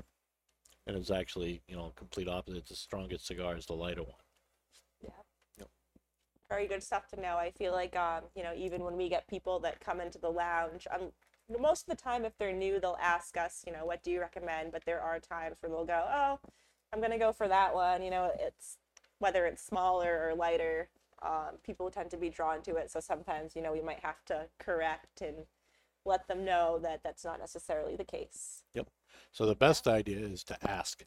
And 0.88 0.98
it's 0.98 1.12
actually, 1.12 1.62
you 1.68 1.76
know, 1.76 1.92
complete 1.96 2.28
opposite. 2.28 2.68
The 2.68 2.76
strongest 2.76 3.28
cigar 3.28 3.56
is 3.56 3.66
the 3.66 3.74
lighter 3.74 4.04
one. 4.04 4.14
Yeah. 5.04 5.66
Very 6.50 6.68
good 6.68 6.84
stuff 6.84 7.08
to 7.10 7.22
know. 7.22 7.38
I 7.38 7.52
feel 7.52 7.72
like, 7.72 7.96
um, 7.96 8.24
you 8.36 8.44
know, 8.44 8.54
even 8.56 8.84
when 8.84 8.98
we 8.98 9.08
get 9.08 9.28
people 9.28 9.60
that 9.60 9.80
come 9.80 10.02
into 10.02 10.18
the 10.18 10.30
lounge, 10.30 10.88
um, 10.94 11.12
most 11.60 11.88
of 11.88 11.96
the 11.96 12.02
time, 12.02 12.26
if 12.26 12.38
they're 12.38 12.52
new, 12.52 12.80
they'll 12.80 12.98
ask 13.02 13.38
us, 13.38 13.64
you 13.66 13.74
know, 13.74 13.86
what 13.86 14.04
do 14.04 14.12
you 14.12 14.20
recommend? 14.20 14.72
But 14.72 14.84
there 14.86 15.02
are 15.02 15.20
times 15.20 15.58
where 15.60 15.70
they'll 15.70 15.86
go, 15.86 16.06
oh, 16.10 16.40
I'm 16.92 17.00
going 17.00 17.12
to 17.12 17.18
go 17.18 17.32
for 17.32 17.48
that 17.48 17.74
one. 17.74 18.02
You 18.02 18.10
know, 18.10 18.32
it's 18.40 18.78
whether 19.20 19.46
it's 19.46 19.64
smaller 19.64 20.28
or 20.28 20.36
lighter, 20.36 20.90
um, 21.22 21.58
people 21.64 21.90
tend 21.92 22.10
to 22.12 22.18
be 22.18 22.30
drawn 22.30 22.62
to 22.64 22.76
it. 22.76 22.92
So 22.92 23.00
sometimes, 23.00 23.56
you 23.56 23.62
know, 23.62 23.74
we 23.74 23.82
might 23.82 24.00
have 24.00 24.24
to 24.26 24.48
correct 24.60 25.22
and 25.22 25.46
let 26.06 26.28
them 26.28 26.44
know 26.44 26.80
that 26.82 27.02
that's 27.04 27.24
not 27.24 27.40
necessarily 27.40 27.96
the 27.96 28.04
case. 28.04 28.64
Yep. 28.74 28.88
So 29.32 29.46
the 29.46 29.56
best 29.56 29.88
idea 29.88 30.20
is 30.20 30.44
to 30.46 30.58
ask. 30.70 31.04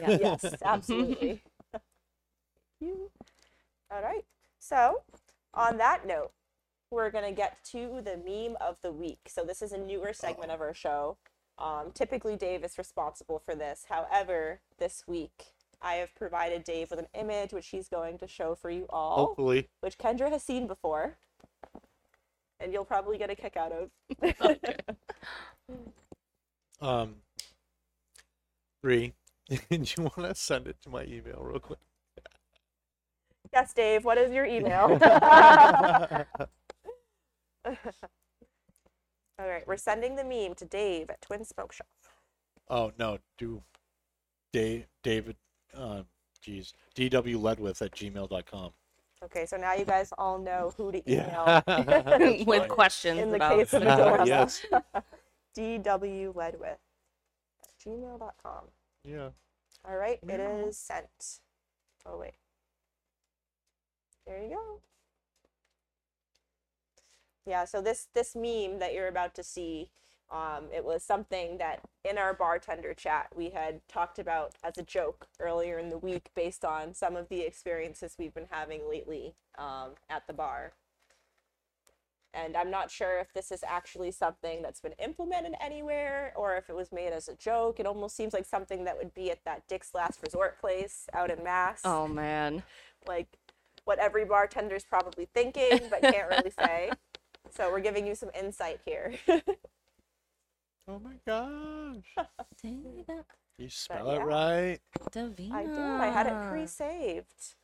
yes, 0.00 0.44
absolutely. 0.64 1.42
You. 2.80 3.10
All 3.90 4.02
right. 4.02 4.24
So, 4.58 5.02
on 5.54 5.76
that 5.78 6.06
note, 6.06 6.32
we're 6.90 7.10
going 7.10 7.24
to 7.24 7.32
get 7.32 7.58
to 7.72 8.00
the 8.04 8.16
meme 8.16 8.56
of 8.60 8.80
the 8.82 8.92
week. 8.92 9.20
So, 9.28 9.44
this 9.44 9.62
is 9.62 9.72
a 9.72 9.78
newer 9.78 10.12
segment 10.12 10.50
of 10.50 10.60
our 10.60 10.74
show. 10.74 11.18
Um, 11.58 11.92
typically, 11.94 12.36
Dave 12.36 12.64
is 12.64 12.78
responsible 12.78 13.38
for 13.38 13.54
this. 13.54 13.86
However, 13.88 14.60
this 14.78 15.04
week, 15.06 15.54
I 15.80 15.94
have 15.94 16.14
provided 16.14 16.64
Dave 16.64 16.90
with 16.90 16.98
an 16.98 17.08
image 17.14 17.52
which 17.52 17.68
he's 17.68 17.88
going 17.88 18.18
to 18.18 18.26
show 18.26 18.54
for 18.54 18.70
you 18.70 18.86
all, 18.90 19.26
Hopefully, 19.26 19.68
which 19.80 19.98
Kendra 19.98 20.30
has 20.30 20.42
seen 20.42 20.66
before. 20.66 21.18
And 22.58 22.72
you'll 22.72 22.84
probably 22.84 23.18
get 23.18 23.30
a 23.30 23.34
kick 23.34 23.56
out 23.56 23.72
of. 23.72 23.90
um, 26.80 27.16
three. 28.80 29.12
do 29.48 29.56
you 29.70 30.02
want 30.02 30.16
to 30.16 30.34
send 30.34 30.66
it 30.66 30.76
to 30.82 30.90
my 30.90 31.04
email 31.04 31.38
real 31.40 31.60
quick? 31.60 31.78
yes, 33.52 33.72
Dave, 33.72 34.04
what 34.04 34.18
is 34.18 34.32
your 34.32 34.44
email? 34.44 34.98
All 39.38 39.46
right, 39.46 39.66
we're 39.66 39.76
sending 39.76 40.16
the 40.16 40.24
meme 40.24 40.54
to 40.56 40.64
Dave 40.64 41.10
at 41.10 41.20
Twin 41.20 41.44
Smoke 41.44 41.72
Shop. 41.72 41.86
Oh 42.68 42.92
no, 42.98 43.18
do 43.38 43.62
Dave 44.52 44.86
David 45.02 45.36
uh 45.78 46.02
geez. 46.42 46.74
DW 46.96 47.36
Ledwith 47.40 47.82
at 47.82 47.92
gmail.com. 47.92 48.72
Okay, 49.24 49.46
so 49.46 49.56
now 49.56 49.74
you 49.74 49.84
guys 49.84 50.12
all 50.18 50.38
know 50.38 50.72
who 50.76 50.92
to 50.92 51.02
email 51.10 51.44
Yeah. 51.46 51.62
With 52.46 52.66
fine. 52.68 52.68
questions 52.68 53.18
in 53.18 53.30
the 53.30 53.36
about 53.36 53.56
case 53.58 53.72
of 53.74 53.82
a 53.82 53.96
dilemma. 53.96 54.26
yes. 54.26 54.64
DW 55.56 56.34
Ledwith 56.34 56.64
at 57.64 57.78
gmail.com. 57.84 58.64
Yeah. 59.04 59.30
All 59.88 59.96
right, 59.96 60.18
it 60.28 60.40
is 60.40 60.76
sent. 60.78 61.40
Oh, 62.04 62.18
wait. 62.18 62.34
There 64.26 64.42
you 64.42 64.50
go. 64.50 64.80
yeah. 67.46 67.64
So 67.64 67.80
this 67.80 68.08
this 68.14 68.34
meme 68.34 68.78
that 68.80 68.92
you're 68.92 69.08
about 69.08 69.34
to 69.36 69.42
see, 69.44 69.90
um, 70.30 70.64
it 70.74 70.84
was 70.84 71.02
something 71.04 71.58
that 71.58 71.80
in 72.04 72.18
our 72.18 72.34
bartender 72.34 72.94
chat 72.94 73.28
we 73.34 73.50
had 73.50 73.80
talked 73.88 74.18
about 74.18 74.54
as 74.64 74.76
a 74.76 74.82
joke 74.82 75.28
earlier 75.40 75.78
in 75.78 75.88
the 75.88 75.98
week, 75.98 76.30
based 76.34 76.64
on 76.64 76.94
some 76.94 77.14
of 77.16 77.28
the 77.28 77.40
experiences 77.42 78.16
we've 78.18 78.34
been 78.34 78.48
having 78.50 78.88
lately 78.88 79.34
um, 79.58 79.90
at 80.10 80.26
the 80.26 80.32
bar. 80.32 80.72
And 82.34 82.54
I'm 82.56 82.70
not 82.70 82.90
sure 82.90 83.18
if 83.18 83.32
this 83.32 83.50
is 83.50 83.64
actually 83.66 84.10
something 84.10 84.60
that's 84.60 84.80
been 84.80 84.92
implemented 85.02 85.54
anywhere 85.60 86.34
or 86.36 86.56
if 86.56 86.68
it 86.68 86.76
was 86.76 86.92
made 86.92 87.12
as 87.12 87.28
a 87.28 87.34
joke. 87.34 87.80
It 87.80 87.86
almost 87.86 88.14
seems 88.14 88.34
like 88.34 88.44
something 88.44 88.84
that 88.84 88.98
would 88.98 89.14
be 89.14 89.30
at 89.30 89.42
that 89.46 89.66
Dick's 89.68 89.94
Last 89.94 90.20
Resort 90.22 90.60
place 90.60 91.06
out 91.14 91.30
in 91.30 91.42
Mass 91.42 91.80
Oh 91.84 92.06
man. 92.06 92.62
like 93.06 93.28
what 93.84 93.98
every 94.00 94.24
bartender's 94.26 94.84
probably 94.84 95.28
thinking 95.32 95.80
but 95.88 96.02
can't 96.02 96.28
really 96.28 96.50
say. 96.58 96.90
So 97.50 97.70
we're 97.70 97.80
giving 97.80 98.06
you 98.06 98.14
some 98.14 98.30
insight 98.38 98.80
here. 98.84 99.14
Oh 100.88 101.00
my 101.00 101.14
gosh. 101.26 102.26
You 103.58 103.68
spell 103.68 104.06
yeah. 104.08 104.20
it 104.20 104.24
right. 104.24 104.78
Davina. 105.10 105.52
I 105.52 105.64
did. 105.64 105.78
I 105.78 106.06
had 106.08 106.26
it 106.26 106.50
pre-saved. 106.50 107.54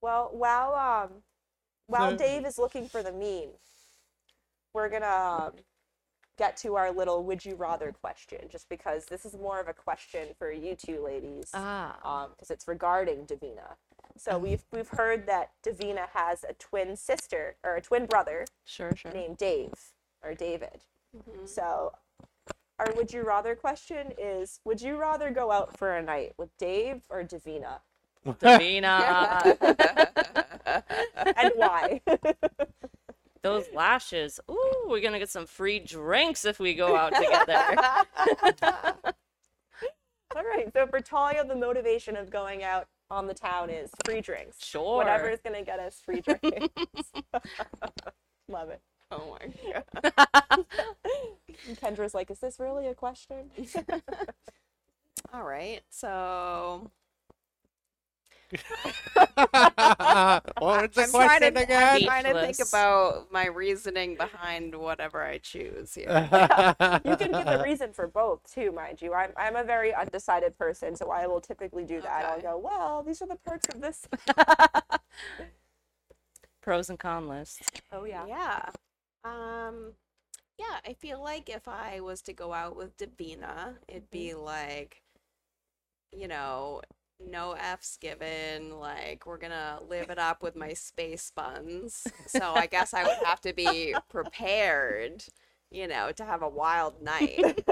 Well, 0.00 0.30
while 0.32 0.74
um 0.74 1.22
while 1.86 2.10
So- 2.10 2.16
Dave 2.16 2.44
is 2.44 2.58
looking 2.58 2.88
for 2.88 3.02
the 3.02 3.12
meme, 3.12 3.52
we're 4.74 4.88
gonna 4.88 5.06
um, 5.46 5.52
get 6.36 6.56
to 6.58 6.74
our 6.74 6.90
little 6.90 7.22
"Would 7.24 7.44
you 7.44 7.54
rather" 7.54 7.92
question, 7.92 8.48
just 8.50 8.68
because 8.68 9.06
this 9.06 9.24
is 9.24 9.34
more 9.34 9.60
of 9.60 9.68
a 9.68 9.72
question 9.72 10.28
for 10.38 10.50
you 10.52 10.74
two 10.74 11.00
ladies, 11.02 11.50
Ah. 11.54 11.98
um, 12.24 12.30
because 12.32 12.50
it's 12.50 12.66
regarding 12.68 13.26
Davina. 13.26 13.76
So 14.18 14.38
we've 14.38 14.64
we've 14.72 14.88
heard 14.88 15.26
that 15.26 15.52
Davina 15.62 16.08
has 16.14 16.42
a 16.44 16.52
twin 16.54 16.96
sister 16.96 17.56
or 17.62 17.76
a 17.76 17.80
twin 17.80 18.06
brother 18.06 18.44
Sure, 18.64 18.94
sure. 18.96 19.12
named 19.12 19.38
Dave 19.38 19.92
or 20.22 20.34
David. 20.34 20.80
So, 21.46 21.92
our 22.78 22.92
would 22.96 23.12
you 23.12 23.22
rather 23.22 23.54
question 23.54 24.12
is 24.18 24.60
Would 24.64 24.80
you 24.80 24.96
rather 24.96 25.30
go 25.30 25.50
out 25.50 25.76
for 25.78 25.96
a 25.96 26.02
night 26.02 26.34
with 26.36 26.56
Dave 26.58 27.02
or 27.08 27.22
Davina? 27.22 27.80
Davina. 28.26 29.56
And 31.36 31.52
why? 31.56 32.02
Those 33.42 33.66
lashes. 33.72 34.40
Ooh, 34.50 34.86
we're 34.88 35.00
gonna 35.00 35.18
get 35.18 35.30
some 35.30 35.46
free 35.46 35.78
drinks 35.78 36.44
if 36.44 36.58
we 36.58 36.74
go 36.74 36.96
out 36.96 37.14
together. 37.14 37.76
All 40.36 40.42
right. 40.44 40.70
So, 40.74 40.86
for 40.86 41.00
Talia, 41.00 41.44
the 41.44 41.54
motivation 41.54 42.16
of 42.16 42.28
going 42.30 42.62
out 42.62 42.88
on 43.10 43.26
the 43.26 43.34
town 43.34 43.70
is 43.70 43.90
free 44.04 44.20
drinks. 44.20 44.58
Sure. 44.62 44.96
Whatever 44.96 45.30
is 45.30 45.40
going 45.40 45.56
to 45.56 45.62
get 45.64 45.78
us 45.78 46.00
free 46.04 46.20
drinks. 46.20 46.50
Love 48.48 48.70
it. 48.70 48.80
Oh 49.10 49.38
my 49.38 49.72
god. 49.72 50.66
And 51.64 51.76
Kendra's 51.78 52.14
like, 52.14 52.30
Is 52.30 52.40
this 52.40 52.58
really 52.60 52.86
a 52.88 52.94
question? 52.94 53.50
All 55.32 55.44
right. 55.44 55.82
So 55.90 56.90
What's 60.58 60.96
the 60.96 61.04
I'm 61.04 61.12
trying 61.12 61.42
to, 61.42 61.46
question 61.46 61.56
I'm 61.56 61.64
again? 61.64 62.00
trying 62.00 62.24
to 62.24 62.34
think 62.34 62.58
Speechless. 62.58 62.68
about 62.68 63.32
my 63.32 63.46
reasoning 63.46 64.16
behind 64.16 64.74
whatever 64.74 65.22
I 65.24 65.38
choose 65.38 65.94
here. 65.94 66.28
You 67.04 67.16
can 67.16 67.32
give 67.32 67.48
the 67.48 67.58
reason 67.58 67.92
for 67.92 68.06
both 68.08 68.42
too, 68.52 68.72
mind 68.72 69.02
you. 69.02 69.14
I'm 69.14 69.32
I'm 69.36 69.56
a 69.56 69.64
very 69.64 69.94
undecided 69.94 70.58
person, 70.58 70.96
so 70.96 71.10
I 71.10 71.26
will 71.26 71.40
typically 71.40 71.84
do 71.84 72.00
that. 72.02 72.24
I'll 72.26 72.38
Okay. 72.38 72.42
go, 72.42 72.58
well, 72.58 73.02
these 73.02 73.22
are 73.22 73.26
the 73.28 73.36
perks 73.36 73.68
of 73.74 73.80
this. 73.80 74.06
Pros 76.62 76.90
and 76.90 76.98
con 76.98 77.28
list. 77.28 77.62
Oh 77.92 78.04
yeah. 78.04 78.26
Yeah. 78.26 78.70
Um 79.24 79.92
yeah, 80.58 80.78
I 80.86 80.94
feel 80.94 81.22
like 81.22 81.48
if 81.48 81.68
I 81.68 82.00
was 82.00 82.22
to 82.22 82.32
go 82.32 82.52
out 82.52 82.76
with 82.76 82.96
Davina, 82.96 83.76
it'd 83.88 84.10
be 84.10 84.28
mm-hmm. 84.28 84.44
like 84.44 85.02
you 86.12 86.28
know, 86.28 86.80
no 87.20 87.52
F's 87.52 87.96
given, 87.96 88.78
like 88.78 89.26
we're 89.26 89.38
gonna 89.38 89.80
live 89.88 90.10
it 90.10 90.18
up 90.18 90.42
with 90.42 90.56
my 90.56 90.72
space 90.72 91.30
buns. 91.34 92.06
So 92.26 92.54
I 92.54 92.66
guess 92.66 92.94
I 92.94 93.04
would 93.04 93.18
have 93.24 93.40
to 93.42 93.52
be 93.52 93.94
prepared, 94.08 95.24
you 95.70 95.86
know, 95.88 96.12
to 96.12 96.24
have 96.24 96.42
a 96.42 96.48
wild 96.48 97.02
night. 97.02 97.64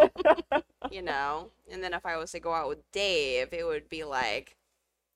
you 0.91 1.03
know? 1.03 1.51
And 1.70 1.82
then 1.82 1.95
if 1.95 2.05
I 2.07 2.16
was 2.16 2.32
to 2.32 2.41
go 2.41 2.53
out 2.53 2.68
with 2.68 2.91
Dave, 2.93 3.49
it 3.53 3.66
would 3.66 3.89
be 3.89 4.05
like 4.05 4.57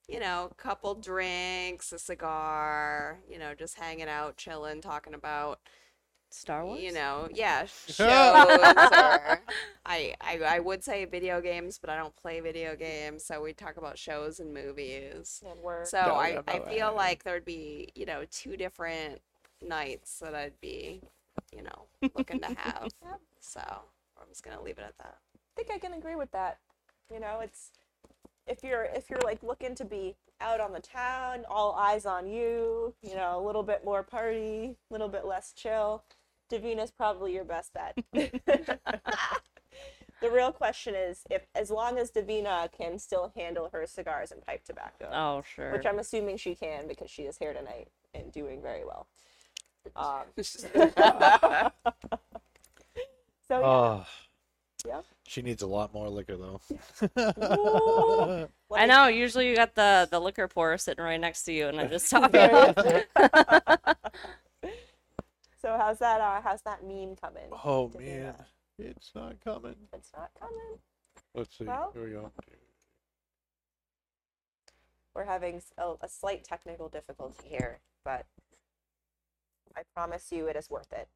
you 0.09 0.19
know, 0.19 0.51
couple 0.57 0.95
drinks, 0.95 1.93
a 1.93 1.99
cigar, 1.99 3.21
you 3.31 3.39
know, 3.39 3.55
just 3.55 3.79
hanging 3.79 4.09
out, 4.09 4.39
chilling, 4.39 4.81
talking 4.81 5.13
about, 5.15 5.61
Star 6.31 6.65
Wars. 6.65 6.81
you 6.81 6.93
know, 6.93 7.29
yeah, 7.33 7.65
shows. 7.89 7.99
or 8.09 9.41
I, 9.87 10.15
I, 10.21 10.41
I 10.47 10.61
would 10.61 10.85
say 10.85 11.05
video 11.05 11.41
games, 11.41 11.79
but 11.79 11.91
I 11.91 11.97
don't 11.97 12.15
play 12.17 12.41
video 12.41 12.77
games, 12.77 13.25
so 13.25 13.43
we 13.43 13.53
talk 13.53 13.77
about 13.77 13.99
shows 13.99 14.41
and 14.41 14.53
movies. 14.53 15.43
And 15.49 15.59
we're 15.63 15.85
So 15.85 16.03
No, 16.07 16.15
I, 16.15 16.35
no, 16.35 16.43
I 16.47 16.61
feel 16.61 16.95
like 16.95 17.25
there'd 17.25 17.45
be, 17.45 17.89
you 17.95 18.07
know, 18.07 18.25
two 18.31 18.57
different 18.57 19.21
nights 19.67 20.19
that 20.21 20.35
I'd 20.35 20.61
be, 20.61 21.01
you 21.55 21.63
know, 21.63 22.11
looking 22.15 22.41
to 22.41 22.49
have. 22.57 22.89
So 23.41 23.61
I'm 23.61 24.29
just 24.29 24.43
gonna 24.43 24.63
leave 24.63 24.79
it 24.79 24.85
at 24.87 24.99
that. 24.99 25.19
I 25.35 25.63
think 25.63 25.71
I 25.73 25.79
can 25.79 25.95
agree 25.99 26.17
with 26.17 26.31
that. 26.33 26.59
You 27.13 27.21
know, 27.21 27.41
it's 27.43 27.73
if 28.47 28.63
you're 28.63 28.85
if 28.85 29.11
you're 29.11 29.21
like 29.25 29.43
looking 29.43 29.75
to 29.77 29.85
be 29.85 30.17
out 30.41 30.61
on 30.61 30.73
the 30.73 30.81
town, 30.81 31.45
all 31.51 31.75
eyes 31.75 32.07
on 32.07 32.29
you, 32.29 32.95
you 33.03 33.15
know, 33.15 33.41
a 33.41 33.45
little 33.45 33.63
bit 33.63 33.85
more 33.85 34.03
party, 34.03 34.77
a 34.91 34.93
little 34.93 35.09
bit 35.09 35.25
less 35.27 35.53
chill, 35.53 36.05
Davina's 36.51 36.91
probably 36.91 37.35
your 37.35 37.45
best 37.45 37.73
bet. 37.75 37.97
the 38.13 38.79
real 40.31 40.53
question 40.53 40.95
is 40.95 41.23
if 41.31 41.43
as 41.55 41.71
long 41.71 41.99
as 41.99 42.11
Davina 42.11 42.71
can 42.73 42.99
still 42.99 43.33
handle 43.37 43.69
her 43.73 43.87
cigars 43.87 44.33
and 44.33 44.45
pipe 44.45 44.65
tobacco. 44.65 45.09
Oh, 45.13 45.43
sure. 45.55 45.73
Which 45.73 45.87
I'm 45.87 45.99
assuming 45.99 46.37
she 46.39 46.55
can 46.55 46.89
because 46.89 47.11
she 47.11 47.23
is 47.23 47.39
here 47.39 47.53
tonight 47.53 47.89
and 48.15 48.33
doing 48.33 48.63
very 48.63 48.85
well. 48.85 49.07
Um, 49.97 50.25
so 50.43 50.69
yeah, 53.51 53.51
Oh, 53.51 54.07
yeah. 54.87 55.01
she 55.27 55.43
needs 55.43 55.63
a 55.63 55.67
lot 55.67 55.93
more 55.95 56.09
liquor 56.09 56.37
though. 56.37 56.61
I 58.75 58.87
know. 58.87 59.07
Usually 59.09 59.49
you 59.49 59.57
got 59.57 59.75
the 59.75 60.09
the 60.11 60.21
liquor 60.21 60.49
pourer 60.49 60.79
sitting 60.79 61.05
right 61.05 61.21
next 61.21 61.45
to 61.45 61.53
you, 61.53 61.69
and 61.69 61.81
I'm 61.81 61.91
just 61.91 62.11
talking. 62.11 63.05
Very- 65.63 65.75
so 65.75 65.79
how's 65.79 65.99
that? 65.99 66.21
Uh, 66.21 66.41
how's 66.43 66.63
that 66.63 66.85
meme 66.85 67.17
coming? 67.17 67.49
Oh 67.65 67.89
Davina? 67.95 67.99
man, 67.99 68.35
it's 68.79 69.11
not 69.15 69.37
coming. 69.45 69.77
it's 69.93 70.11
not 70.17 70.31
coming. 70.39 70.79
Let's 71.35 71.57
see. 71.57 71.65
Well- 71.65 71.91
Here 71.95 72.05
we 72.05 72.11
go. 72.11 72.33
We're 75.15 75.25
having 75.25 75.61
a 75.79 76.09
slight 76.09 76.45
technical 76.45 76.89
difficulty 76.89 77.49
here, 77.49 77.81
but 78.05 78.27
I 79.77 79.83
promise 79.93 80.31
you, 80.31 80.47
it 80.47 80.55
is 80.55 80.71
worth 80.71 80.93
it. 80.93 81.09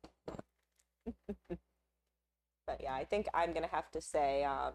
but 2.66 2.80
yeah, 2.80 2.94
I 2.94 3.04
think 3.04 3.28
I'm 3.32 3.52
gonna 3.52 3.68
have 3.68 3.88
to 3.92 4.00
say 4.00 4.42
um, 4.42 4.72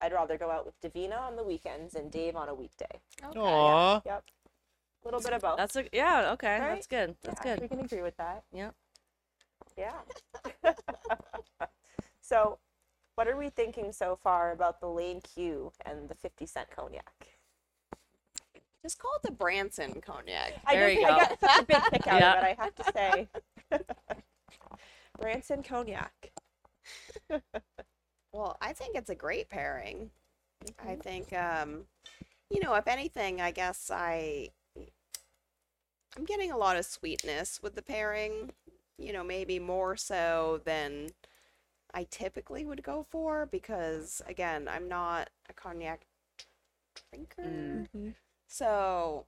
I'd 0.00 0.12
rather 0.14 0.38
go 0.38 0.50
out 0.50 0.64
with 0.64 0.80
Davina 0.80 1.20
on 1.20 1.36
the 1.36 1.42
weekends 1.44 1.94
and 1.94 2.10
Dave 2.10 2.34
on 2.34 2.48
a 2.48 2.54
weekday. 2.54 3.00
Aw. 3.36 4.00
Yep, 4.06 4.24
a 5.04 5.08
little 5.08 5.20
bit 5.20 5.32
of 5.32 5.42
both. 5.42 5.56
That's 5.56 5.76
a 5.76 5.84
yeah. 5.92 6.30
Okay, 6.32 6.58
Right? 6.58 6.68
that's 6.74 6.86
good. 6.86 7.14
That's 7.22 7.40
yeah, 7.44 7.54
good. 7.54 7.62
We 7.62 7.68
can 7.68 7.80
agree 7.80 8.02
with 8.02 8.16
that. 8.16 8.44
Yeah. 8.52 8.70
Yeah. 9.76 9.92
so, 12.20 12.58
what 13.16 13.28
are 13.28 13.36
we 13.36 13.50
thinking 13.50 13.92
so 13.92 14.16
far 14.22 14.52
about 14.52 14.80
the 14.80 14.86
Lane 14.88 15.20
Q 15.20 15.72
and 15.84 16.08
the 16.08 16.14
50 16.14 16.46
Cent 16.46 16.68
cognac? 16.74 17.28
Just 18.82 18.98
call 18.98 19.10
it 19.16 19.22
the 19.26 19.32
Branson 19.32 20.00
cognac. 20.00 20.54
I 20.66 20.74
There 20.74 20.88
just 20.90 21.00
you 21.00 21.06
I 21.06 21.10
got 21.18 21.40
such 21.40 21.62
a 21.62 21.64
big 21.64 21.82
kick 21.92 22.06
out 22.06 22.20
Yeah. 22.20 22.32
of 22.38 22.44
it, 22.44 22.58
I 22.58 22.62
have 22.62 22.74
to 22.74 22.92
say. 22.92 23.28
Branson 25.20 25.62
cognac. 25.62 26.32
Well, 28.32 28.56
I 28.60 28.72
think 28.72 28.96
it's 28.96 29.10
a 29.10 29.14
great 29.14 29.48
pairing. 29.48 30.10
I 30.84 30.96
think, 30.96 31.32
um, 31.32 31.84
you 32.50 32.60
know, 32.60 32.74
if 32.74 32.88
anything, 32.88 33.40
I 33.40 33.52
guess 33.52 33.92
I, 33.94 34.48
I'm 36.16 36.24
getting 36.24 36.52
a 36.52 36.56
lot 36.56 36.76
of 36.76 36.84
sweetness 36.84 37.60
with 37.62 37.74
the 37.74 37.82
pairing. 37.82 38.52
You 38.98 39.12
know, 39.12 39.24
maybe 39.24 39.58
more 39.58 39.96
so 39.96 40.60
than 40.64 41.08
I 41.92 42.06
typically 42.10 42.64
would 42.64 42.82
go 42.82 43.06
for 43.10 43.46
because, 43.46 44.22
again, 44.28 44.68
I'm 44.68 44.88
not 44.88 45.30
a 45.48 45.52
cognac 45.52 46.06
drinker. 47.10 47.42
Mm-hmm. 47.42 47.98
Mm-hmm. 47.98 48.08
So, 48.46 49.26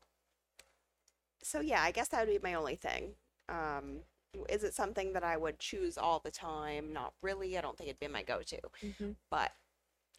so 1.42 1.60
yeah, 1.60 1.82
I 1.82 1.90
guess 1.90 2.08
that 2.08 2.26
would 2.26 2.42
be 2.42 2.48
my 2.48 2.54
only 2.54 2.76
thing. 2.76 3.14
Um, 3.48 4.00
is 4.48 4.62
it 4.64 4.74
something 4.74 5.12
that 5.14 5.24
I 5.24 5.36
would 5.36 5.58
choose 5.58 5.98
all 5.98 6.20
the 6.24 6.30
time? 6.30 6.92
Not 6.92 7.14
really. 7.22 7.56
I 7.56 7.60
don't 7.60 7.76
think 7.76 7.88
it'd 7.88 8.00
be 8.00 8.08
my 8.08 8.22
go-to. 8.22 8.60
Mm-hmm. 8.84 9.10
But, 9.30 9.52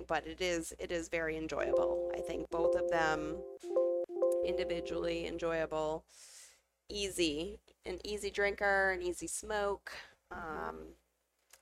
but 0.07 0.27
it 0.27 0.41
is 0.41 0.73
it 0.79 0.91
is 0.91 1.07
very 1.07 1.37
enjoyable. 1.37 2.11
I 2.15 2.19
think 2.19 2.49
both 2.49 2.75
of 2.75 2.89
them 2.89 3.37
individually 4.45 5.27
enjoyable. 5.27 6.03
Easy, 6.89 7.59
an 7.85 7.99
easy 8.03 8.29
drinker, 8.29 8.91
an 8.91 9.01
easy 9.01 9.27
smoke. 9.27 9.91
Um, 10.31 10.95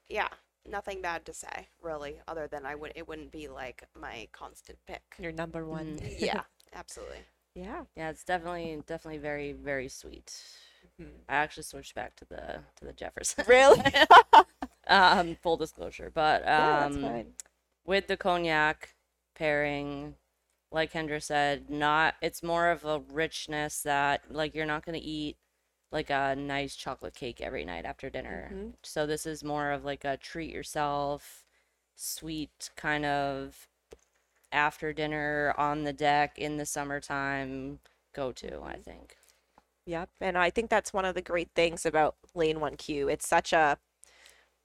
yeah, 0.10 0.30
nothing 0.70 1.02
bad 1.02 1.26
to 1.26 1.34
say 1.34 1.68
really, 1.82 2.20
other 2.28 2.48
than 2.48 2.66
I 2.66 2.76
would 2.76 2.94
it 2.96 3.08
wouldn't 3.08 3.32
be 3.32 3.48
like 3.48 3.84
my 4.00 4.28
constant 4.32 4.80
pick. 4.88 5.04
Your 5.20 5.32
number 5.32 5.66
one. 5.66 6.00
Mm. 6.02 6.16
yeah, 6.20 6.42
absolutely. 6.74 7.20
Yeah. 7.54 7.84
Yeah, 7.96 8.10
it's 8.10 8.24
definitely 8.24 8.82
definitely 8.86 9.20
very 9.20 9.54
very 9.54 9.88
sweet. 9.88 10.34
I 11.28 11.36
actually 11.36 11.64
switched 11.64 11.96
back 11.96 12.16
to 12.18 12.26
the 12.26 12.60
to 12.78 12.86
the 12.86 12.94
Jefferson. 12.94 13.44
Really? 13.48 13.82
um, 14.88 15.36
full 15.42 15.58
disclosure, 15.58 16.12
but 16.14 16.42
yeah, 16.44 16.80
that's 16.80 16.96
um, 16.96 17.02
fine. 17.02 17.28
with 17.86 18.08
the 18.08 18.18
cognac 18.18 18.96
pairing, 19.36 20.16
like 20.76 20.92
Kendra 20.92 21.24
said, 21.24 21.70
not 21.70 22.16
it's 22.22 22.44
more 22.44 22.70
of 22.70 22.84
a 22.86 23.00
richness 23.12 23.82
that 23.84 24.24
like 24.30 24.54
you're 24.54 24.66
not 24.66 24.86
gonna 24.86 25.00
eat 25.02 25.38
like 25.92 26.10
a 26.10 26.36
nice 26.36 26.76
chocolate 26.76 27.16
cake 27.16 27.40
every 27.42 27.64
night 27.64 27.86
after 27.86 28.10
dinner. 28.10 28.52
Mhm. 28.54 28.74
So 28.84 29.08
this 29.08 29.26
is 29.26 29.44
more 29.44 29.72
of 29.72 29.86
like 29.86 30.04
a 30.04 30.18
treat 30.18 30.54
yourself, 30.54 31.46
sweet 31.96 32.72
kind 32.76 33.06
of 33.06 33.70
after 34.52 34.92
dinner 34.92 35.56
on 35.58 35.86
the 35.86 35.94
deck 35.94 36.38
in 36.38 36.58
the 36.58 36.66
summertime 36.66 37.80
go 38.14 38.34
to, 38.34 38.62
I 38.62 38.76
think. 38.76 39.18
Yep. 39.86 40.10
And 40.20 40.38
I 40.38 40.50
think 40.50 40.70
that's 40.70 40.92
one 40.92 41.06
of 41.06 41.16
the 41.16 41.22
great 41.22 41.52
things 41.56 41.86
about 41.86 42.18
Lane 42.34 42.60
1Q. 42.60 43.08
It's 43.08 43.28
such 43.28 43.54
a 43.54 43.78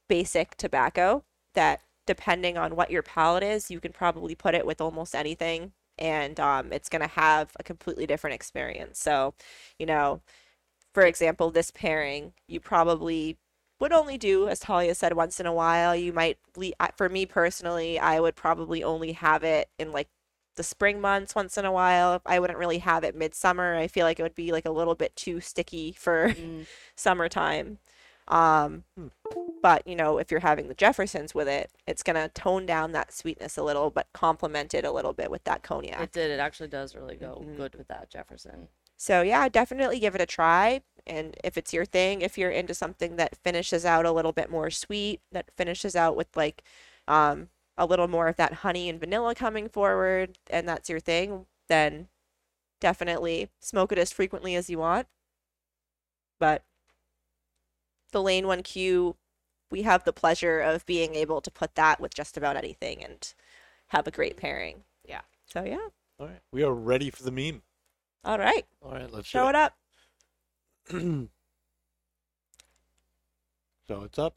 basic 0.09 0.57
tobacco 0.57 1.25
that 1.55 1.83
depending 2.07 2.59
on 2.59 2.75
what 2.75 2.91
your 2.91 3.03
palate 3.03 3.45
is, 3.45 3.71
you 3.71 3.79
can 3.79 3.93
probably 3.93 4.35
put 4.35 4.55
it 4.57 4.67
with 4.67 4.81
almost 4.81 5.15
anything 5.15 5.73
and 6.01 6.41
um, 6.41 6.73
it's 6.73 6.89
going 6.89 7.03
to 7.03 7.09
have 7.09 7.51
a 7.59 7.63
completely 7.63 8.07
different 8.07 8.35
experience. 8.35 8.99
So, 9.01 9.35
you 9.79 9.87
know, 9.87 10.23
for 10.95 11.05
example, 11.05 11.51
this 11.51 11.71
pairing, 11.71 12.33
you 12.49 12.61
probably 12.61 13.39
would 13.81 13.93
only 13.93 14.19
do, 14.19 14.49
as 14.49 14.61
Talia 14.61 14.95
said, 14.95 15.15
once 15.15 15.41
in 15.41 15.47
a 15.47 15.53
while. 15.55 15.95
You 15.97 16.13
might, 16.13 16.39
for 16.97 17.09
me 17.09 17.27
personally, 17.27 17.99
I 17.99 18.21
would 18.21 18.37
probably 18.37 18.83
only 18.85 19.13
have 19.13 19.43
it 19.45 19.69
in 19.79 19.93
like 19.93 20.09
the 20.57 20.63
spring 20.63 21.01
months 21.01 21.35
once 21.35 21.57
in 21.57 21.65
a 21.65 21.73
while. 21.73 22.21
I 22.27 22.39
wouldn't 22.41 22.59
really 22.59 22.79
have 22.79 23.05
it 23.05 23.17
midsummer. 23.17 23.77
I 23.77 23.87
feel 23.89 24.05
like 24.05 24.19
it 24.21 24.23
would 24.23 24.35
be 24.35 24.53
like 24.53 24.67
a 24.67 24.71
little 24.71 24.95
bit 24.95 25.17
too 25.17 25.41
sticky 25.41 25.93
for 25.93 26.31
Mm. 26.31 26.67
summertime. 26.97 27.79
Um, 28.31 28.85
but 29.61 29.87
you 29.87 29.97
know, 29.97 30.19
if 30.19 30.31
you're 30.31 30.41
having 30.41 30.69
the 30.69 30.75
Jeffersons 30.75 31.35
with 31.35 31.49
it, 31.49 31.71
it's 31.87 32.03
gonna 32.03 32.29
tone 32.31 32.65
down 32.65 32.93
that 32.93 33.13
sweetness 33.13 33.57
a 33.57 33.63
little, 33.63 33.91
but 33.91 34.07
complement 34.15 34.73
it 34.73 34.85
a 34.85 34.93
little 34.93 35.13
bit 35.13 35.31
with 35.31 35.45
that 35.45 35.63
cognac. 35.63 36.01
It 36.01 36.13
did. 36.13 36.31
It 36.31 36.41
actually 36.41 36.69
does 36.69 36.95
really 36.95 37.17
go 37.17 37.45
Mhm. 37.45 37.57
good 37.57 37.75
with 37.75 37.89
that 37.89 38.09
Jefferson. 38.09 38.69
So 38.97 39.23
yeah, 39.23 39.49
definitely 39.49 39.99
give 39.99 40.15
it 40.15 40.21
a 40.21 40.27
try. 40.27 40.83
And 41.07 41.37
if 41.43 41.59
it's 41.59 41.73
your 41.73 41.85
thing, 41.85 42.21
if 42.23 42.39
you're 42.39 42.51
into 42.51 42.75
something 42.75 43.17
that 43.17 43.37
finishes 43.37 43.85
out 43.85 44.07
a 44.07 44.13
little 44.13 44.33
bit 44.33 44.51
more 44.51 44.71
sweet, 44.71 45.21
that 45.33 45.51
finishes 45.57 45.97
out 45.97 46.15
with 46.17 46.29
like 46.37 46.63
um, 47.09 47.49
a 47.77 47.87
little 47.87 48.09
more 48.09 48.29
of 48.29 48.37
that 48.37 48.55
honey 48.55 48.89
and 48.89 49.01
vanilla 49.01 49.35
coming 49.35 49.69
forward, 49.69 50.39
and 50.49 50.69
that's 50.69 50.89
your 50.89 51.01
thing, 51.01 51.47
then 51.69 52.09
definitely 52.81 53.51
smoke 53.61 53.91
it 53.91 53.99
as 53.99 54.13
frequently 54.13 54.55
as 54.55 54.71
you 54.71 54.79
want. 54.79 55.09
But 56.39 56.65
the 58.11 58.23
Lane 58.23 58.45
1Q, 58.45 59.15
we 59.71 59.83
have 59.83 60.05
the 60.05 60.13
pleasure 60.13 60.61
of 60.61 60.87
being 60.87 61.15
able 61.15 61.41
to 61.41 61.51
put 61.51 61.75
that 61.77 62.01
with 62.01 62.15
just 62.15 62.37
about 62.37 62.57
anything 62.57 63.03
and 63.05 63.33
have 63.89 64.07
a 64.07 64.11
great 64.11 64.37
pairing. 64.37 64.83
Yeah. 65.09 65.23
So 65.47 65.65
yeah. 65.65 65.89
All 66.19 66.27
right, 66.27 66.41
we 66.53 66.63
are 66.63 66.75
ready 66.75 67.11
for 67.11 67.23
the 67.23 67.31
meme. 67.31 67.63
All 68.25 68.39
right. 68.39 68.67
All 68.83 68.93
right, 68.93 69.11
let's 69.11 69.27
Show 69.27 69.45
do 69.45 69.49
it 69.51 69.55
up. 69.55 69.77
So 73.91 74.03
it's 74.03 74.21
up. 74.21 74.37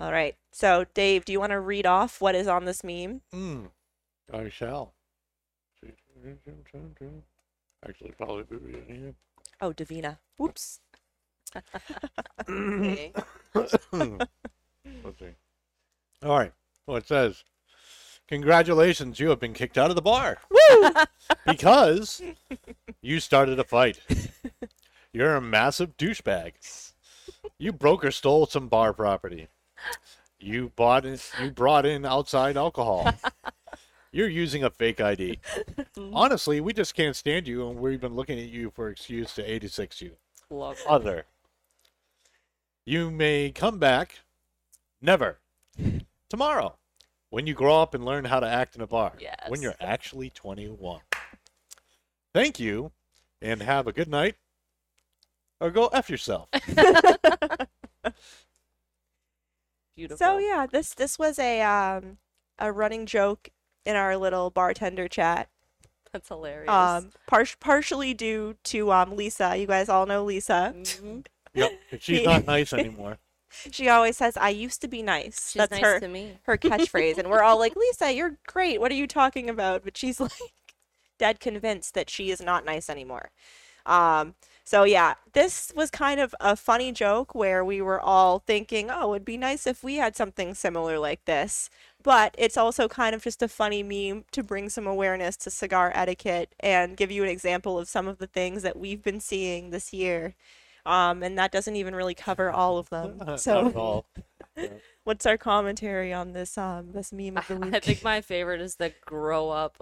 All 0.00 0.10
right. 0.10 0.34
So, 0.50 0.84
Dave, 0.92 1.24
do 1.24 1.30
you 1.30 1.38
want 1.38 1.52
to 1.52 1.60
read 1.60 1.86
off 1.86 2.20
what 2.20 2.34
is 2.34 2.48
on 2.48 2.64
this 2.64 2.82
meme? 2.82 3.20
Mm, 3.32 3.68
I 4.32 4.48
shall. 4.48 4.94
Actually, 7.86 8.10
probably 8.18 8.42
be 8.42 8.56
reading 8.56 9.04
it. 9.04 9.14
Oh, 9.60 9.72
Davina. 9.72 10.18
Whoops. 10.38 10.80
Okay. 12.48 13.12
Let's 15.04 15.18
see. 15.18 15.34
All 16.22 16.38
right. 16.38 16.52
Well, 16.86 16.96
it 16.96 17.06
says, 17.06 17.44
"Congratulations, 18.28 19.20
you 19.20 19.30
have 19.30 19.40
been 19.40 19.52
kicked 19.54 19.78
out 19.78 19.90
of 19.90 19.96
the 19.96 20.02
bar 20.02 20.38
Woo! 20.50 20.90
because 21.46 22.22
you 23.00 23.20
started 23.20 23.58
a 23.58 23.64
fight. 23.64 24.00
You're 25.12 25.36
a 25.36 25.40
massive 25.40 25.96
douchebag. 25.96 26.52
You 27.58 27.72
broke 27.72 28.04
or 28.04 28.10
stole 28.10 28.46
some 28.46 28.68
bar 28.68 28.92
property. 28.92 29.48
You 30.38 30.72
bought 30.76 31.04
in, 31.04 31.18
you 31.42 31.50
brought 31.50 31.86
in 31.86 32.04
outside 32.04 32.56
alcohol. 32.56 33.12
You're 34.12 34.28
using 34.28 34.64
a 34.64 34.70
fake 34.70 35.00
ID. 35.00 35.38
Honestly, 36.12 36.60
we 36.60 36.72
just 36.72 36.94
can't 36.94 37.16
stand 37.16 37.46
you, 37.46 37.68
and 37.68 37.78
we've 37.78 38.00
been 38.00 38.14
looking 38.14 38.38
at 38.38 38.48
you 38.48 38.70
for 38.70 38.88
excuse 38.88 39.34
to 39.34 39.42
86 39.42 40.00
you." 40.00 40.12
Love 40.50 40.78
other. 40.88 41.26
You 42.88 43.10
may 43.10 43.50
come 43.50 43.78
back. 43.78 44.20
Never. 45.02 45.40
Tomorrow. 46.30 46.78
When 47.28 47.46
you 47.46 47.52
grow 47.52 47.82
up 47.82 47.92
and 47.92 48.02
learn 48.02 48.24
how 48.24 48.40
to 48.40 48.48
act 48.48 48.76
in 48.76 48.80
a 48.80 48.86
bar. 48.86 49.12
When 49.50 49.60
you're 49.60 49.74
actually 49.78 50.30
21. 50.30 51.02
Thank 52.32 52.58
you 52.58 52.92
and 53.42 53.60
have 53.60 53.86
a 53.88 53.92
good 53.92 54.08
night. 54.08 54.36
Or 55.60 55.70
go 55.70 55.88
F 55.88 56.08
yourself. 56.08 56.48
beautiful. 59.94 60.16
So 60.16 60.38
yeah, 60.38 60.66
this 60.72 60.94
this 60.94 61.18
was 61.18 61.38
a 61.38 61.60
um 61.60 62.16
a 62.58 62.72
running 62.72 63.04
joke 63.04 63.50
in 63.84 63.96
our 63.96 64.16
little 64.16 64.48
bartender 64.48 65.08
chat. 65.08 65.50
That's 66.10 66.28
hilarious. 66.28 66.70
Um, 66.70 67.10
par- 67.26 67.44
partially 67.60 68.14
due 68.14 68.56
to 68.64 68.92
um 68.92 69.14
Lisa. 69.14 69.58
You 69.58 69.66
guys 69.66 69.90
all 69.90 70.06
know 70.06 70.24
Lisa. 70.24 70.72
Mhm. 70.74 71.26
Yep. 71.54 71.72
She's 72.00 72.22
not 72.22 72.46
nice 72.46 72.72
anymore. 72.72 73.18
She 73.70 73.88
always 73.88 74.16
says, 74.18 74.36
"I 74.36 74.50
used 74.50 74.82
to 74.82 74.88
be 74.88 75.02
nice." 75.02 75.50
She's 75.52 75.68
That's 75.68 75.70
nice 75.70 75.80
her 75.80 76.00
to 76.00 76.08
me. 76.08 76.38
her 76.42 76.58
catchphrase, 76.58 77.16
and 77.18 77.30
we're 77.30 77.42
all 77.42 77.58
like, 77.58 77.74
"Lisa, 77.76 78.12
you're 78.12 78.38
great. 78.46 78.80
What 78.80 78.92
are 78.92 78.94
you 78.94 79.06
talking 79.06 79.48
about?" 79.48 79.84
But 79.84 79.96
she's 79.96 80.20
like 80.20 80.32
dead 81.18 81.40
convinced 81.40 81.94
that 81.94 82.10
she 82.10 82.30
is 82.30 82.40
not 82.42 82.64
nice 82.64 82.90
anymore. 82.90 83.30
Um, 83.86 84.34
so 84.64 84.84
yeah, 84.84 85.14
this 85.32 85.72
was 85.74 85.90
kind 85.90 86.20
of 86.20 86.34
a 86.40 86.54
funny 86.56 86.92
joke 86.92 87.34
where 87.34 87.64
we 87.64 87.80
were 87.80 88.00
all 88.00 88.40
thinking, 88.40 88.90
"Oh, 88.90 89.14
it'd 89.14 89.24
be 89.24 89.38
nice 89.38 89.66
if 89.66 89.82
we 89.82 89.96
had 89.96 90.14
something 90.16 90.54
similar 90.54 90.98
like 90.98 91.24
this." 91.24 91.70
But 92.02 92.34
it's 92.38 92.56
also 92.58 92.86
kind 92.88 93.14
of 93.14 93.22
just 93.24 93.42
a 93.42 93.48
funny 93.48 93.82
meme 93.82 94.24
to 94.32 94.42
bring 94.42 94.68
some 94.68 94.86
awareness 94.86 95.36
to 95.38 95.50
cigar 95.50 95.90
etiquette 95.94 96.54
and 96.60 96.96
give 96.96 97.10
you 97.10 97.22
an 97.24 97.30
example 97.30 97.78
of 97.78 97.88
some 97.88 98.06
of 98.08 98.18
the 98.18 98.26
things 98.26 98.62
that 98.62 98.78
we've 98.78 99.02
been 99.02 99.20
seeing 99.20 99.70
this 99.70 99.92
year. 99.92 100.34
Um, 100.88 101.22
and 101.22 101.36
that 101.38 101.52
doesn't 101.52 101.76
even 101.76 101.94
really 101.94 102.14
cover 102.14 102.50
all 102.50 102.78
of 102.78 102.88
them. 102.88 103.20
So, 103.36 103.70
all. 103.76 104.06
what's 105.04 105.26
our 105.26 105.36
commentary 105.36 106.12
on 106.12 106.32
this 106.32 106.56
um 106.58 106.92
this 106.92 107.12
meme 107.12 107.36
of 107.36 107.46
the 107.46 107.56
week? 107.56 107.74
I 107.74 107.80
think 107.80 108.02
my 108.02 108.22
favorite 108.22 108.60
is 108.62 108.76
the 108.76 108.92
grow 109.04 109.50
up 109.50 109.76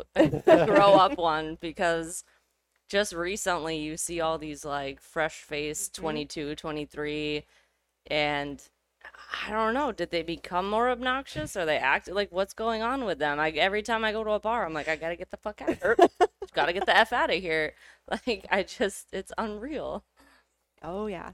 grow 0.44 0.94
up 0.94 1.16
one 1.16 1.58
because 1.60 2.24
just 2.88 3.12
recently 3.12 3.78
you 3.78 3.96
see 3.96 4.20
all 4.20 4.36
these 4.36 4.64
like 4.64 5.00
fresh 5.00 5.36
face 5.42 5.88
Mm-hmm. 5.88 6.02
22, 6.02 6.54
23 6.56 7.44
and 8.08 8.62
I 9.46 9.50
don't 9.52 9.74
know, 9.74 9.92
did 9.92 10.10
they 10.10 10.22
become 10.22 10.68
more 10.68 10.90
obnoxious 10.90 11.56
or 11.56 11.64
they 11.64 11.78
act 11.78 12.10
like 12.10 12.32
what's 12.32 12.52
going 12.54 12.82
on 12.82 13.04
with 13.04 13.18
them? 13.20 13.38
Like 13.38 13.56
every 13.56 13.82
time 13.82 14.04
I 14.04 14.10
go 14.10 14.24
to 14.24 14.32
a 14.32 14.40
bar, 14.40 14.66
I'm 14.66 14.74
like 14.74 14.88
I 14.88 14.96
got 14.96 15.10
to 15.10 15.16
get 15.16 15.30
the 15.30 15.36
fuck 15.36 15.62
out. 15.62 15.78
Or, 15.82 15.96
got 16.52 16.66
to 16.66 16.72
get 16.72 16.86
the 16.86 16.96
f 16.96 17.12
out 17.12 17.30
of 17.32 17.40
here. 17.40 17.74
Like 18.10 18.46
I 18.52 18.62
just 18.62 19.08
it's 19.12 19.32
unreal. 19.36 20.04
Oh 20.82 21.06
yeah. 21.06 21.32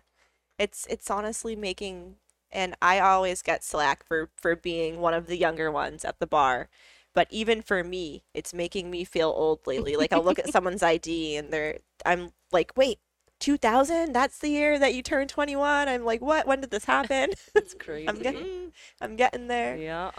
It's 0.59 0.87
it's 0.91 1.11
honestly 1.11 1.57
making 1.57 2.17
and 2.51 2.77
I 2.83 3.01
always 3.01 3.43
get 3.43 3.65
slack 3.65 4.05
for 4.05 4.31
for 4.37 4.57
being 4.57 5.01
one 5.01 5.15
of 5.15 5.27
the 5.27 5.37
younger 5.37 5.71
ones 5.71 6.05
at 6.05 6.19
the 6.21 6.27
bar. 6.27 6.69
But 7.15 7.29
even 7.31 7.63
for 7.63 7.85
me, 7.85 8.25
it's 8.35 8.55
making 8.55 8.91
me 8.91 9.05
feel 9.05 9.29
old 9.31 9.67
lately. 9.67 9.97
Like 9.97 10.13
I'll 10.13 10.25
look 10.25 10.39
at 10.39 10.49
someone's 10.53 10.83
ID 10.83 11.37
and 11.37 11.53
they're 11.53 11.79
I'm 12.07 12.33
like, 12.53 12.73
"Wait, 12.77 12.99
2000? 13.41 14.13
That's 14.13 14.39
the 14.39 14.49
year 14.49 14.79
that 14.79 14.95
you 14.95 15.03
turned 15.03 15.31
21?" 15.31 15.89
I'm 15.89 16.05
like, 16.05 16.23
"What? 16.23 16.47
When 16.47 16.61
did 16.61 16.71
this 16.71 16.85
happen?" 16.85 17.31
It's 17.55 17.75
crazy. 17.79 18.09
I'm 18.09 18.19
getting 18.21 18.73
I'm 19.01 19.17
getting 19.17 19.49
there. 19.49 19.77
yeah. 19.77 20.11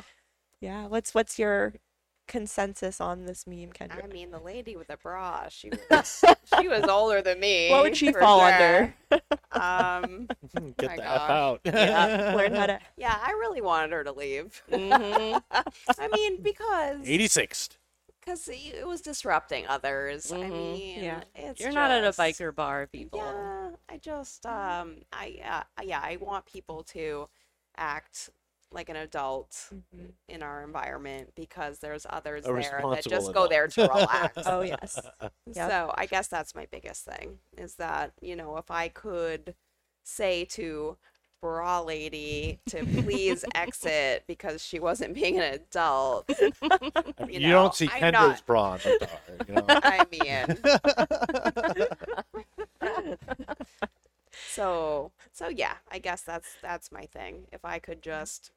Yeah. 0.62 0.88
What's 0.88 1.14
what's 1.14 1.40
your 1.40 1.74
consensus 2.28 3.00
on 3.02 3.26
this 3.26 3.46
meme, 3.46 3.72
Kendra? 3.72 4.04
I 4.04 4.08
mean, 4.08 4.32
the 4.32 4.40
lady 4.40 4.76
with 4.76 4.88
the 4.88 4.98
bra, 4.98 5.48
she 5.50 5.70
was 5.92 6.24
she 6.60 6.68
was 6.68 6.84
older 6.86 7.22
than 7.22 7.40
me. 7.40 7.70
What 7.70 7.84
would 7.84 7.98
she 7.98 8.12
fall 8.12 8.40
sure. 8.40 8.52
under? 8.54 8.94
Um, 9.52 10.28
Get 10.78 10.90
my 10.92 10.96
the 10.96 11.02
gosh. 11.02 11.22
F 11.22 11.30
out. 11.30 11.62
Yeah, 11.66 12.34
learn 12.36 12.56
how 12.56 12.66
to 12.68 12.80
yeah, 12.98 13.18
I 13.24 13.32
really 13.32 13.62
wanted 13.62 13.92
her 13.92 14.04
to 14.04 14.12
leave. 14.12 14.62
Mhm. 14.72 15.42
I 15.52 16.08
mean, 16.08 16.42
because 16.42 17.06
86th. 17.06 17.78
because 18.20 18.48
it 18.52 18.88
was 18.88 19.02
disrupting 19.02 19.68
others. 19.68 20.32
I 20.32 20.38
Mhm. 20.38 20.50
mean, 20.52 21.04
Yeah. 21.04 21.24
it's 21.36 21.60
You're 21.60 21.72
not 21.72 21.92
at 21.92 22.04
a 22.04 22.08
just- 22.08 22.20
biker 22.20 22.54
bar, 22.56 22.88
people. 22.88 23.20
Yeah, 23.20 23.70
I 23.90 23.98
just 23.98 24.46
um, 24.46 24.98
I 25.12 25.40
uh, 25.78 25.84
yeah, 25.84 26.00
I 26.04 26.18
want 26.20 26.46
people 26.46 26.84
to 26.86 27.30
act 27.78 28.30
like 28.74 28.90
an 28.90 28.96
adult 28.96 29.52
mm-hmm. 29.74 30.08
in 30.28 30.44
our 30.44 30.64
environment 30.64 31.30
because 31.36 31.80
there's 31.80 32.06
others 32.10 32.46
A 32.46 32.48
there 32.48 32.56
that 32.56 32.72
responsible 32.72 33.10
just 33.10 33.34
go 33.34 33.48
there 33.48 33.68
to 33.68 33.82
relax. 33.82 34.38
Oh 34.46 34.62
yes. 34.62 35.00
Yep. 35.56 35.70
So 35.70 35.94
I 35.96 36.06
guess 36.06 36.28
that's 36.28 36.56
my 36.56 36.68
biggest 36.72 37.06
thing 37.06 37.38
is 37.58 37.76
that, 37.76 38.14
you 38.22 38.36
know, 38.36 38.58
if 38.58 38.72
I 38.72 38.88
could 38.88 39.56
say 40.04 40.46
to 40.46 40.98
bra 41.42 41.82
lady 41.82 42.60
to 42.68 42.86
please 42.86 43.46
exit 43.56 44.24
because 44.28 44.66
she 44.66 44.80
wasn't 44.80 45.14
being 45.14 45.38
an 45.38 45.54
adult, 45.54 46.30
I 46.40 46.52
mean, 47.26 47.30
You 47.30 47.40
you, 47.40 47.48
know, 47.48 47.64
don't 47.64 47.76
see 47.76 47.90
I'm 47.94 48.14
Kendra's 48.14 48.14
not- 48.14 48.46
bra 48.46 48.78
the 48.78 48.98
bar, 49.02 49.46
you 49.48 49.54
know. 49.56 49.66
I 49.68 50.06
mean. 50.12 50.58
so 54.50 55.12
so 55.32 55.50
yeah, 55.50 55.76
I 55.92 56.00
guess 56.00 56.22
that's 56.22 56.56
that's 56.62 56.92
my 56.92 57.06
thing. 57.06 57.48
If 57.52 57.66
I 57.66 57.80
could 57.80 58.02
just 58.02 58.52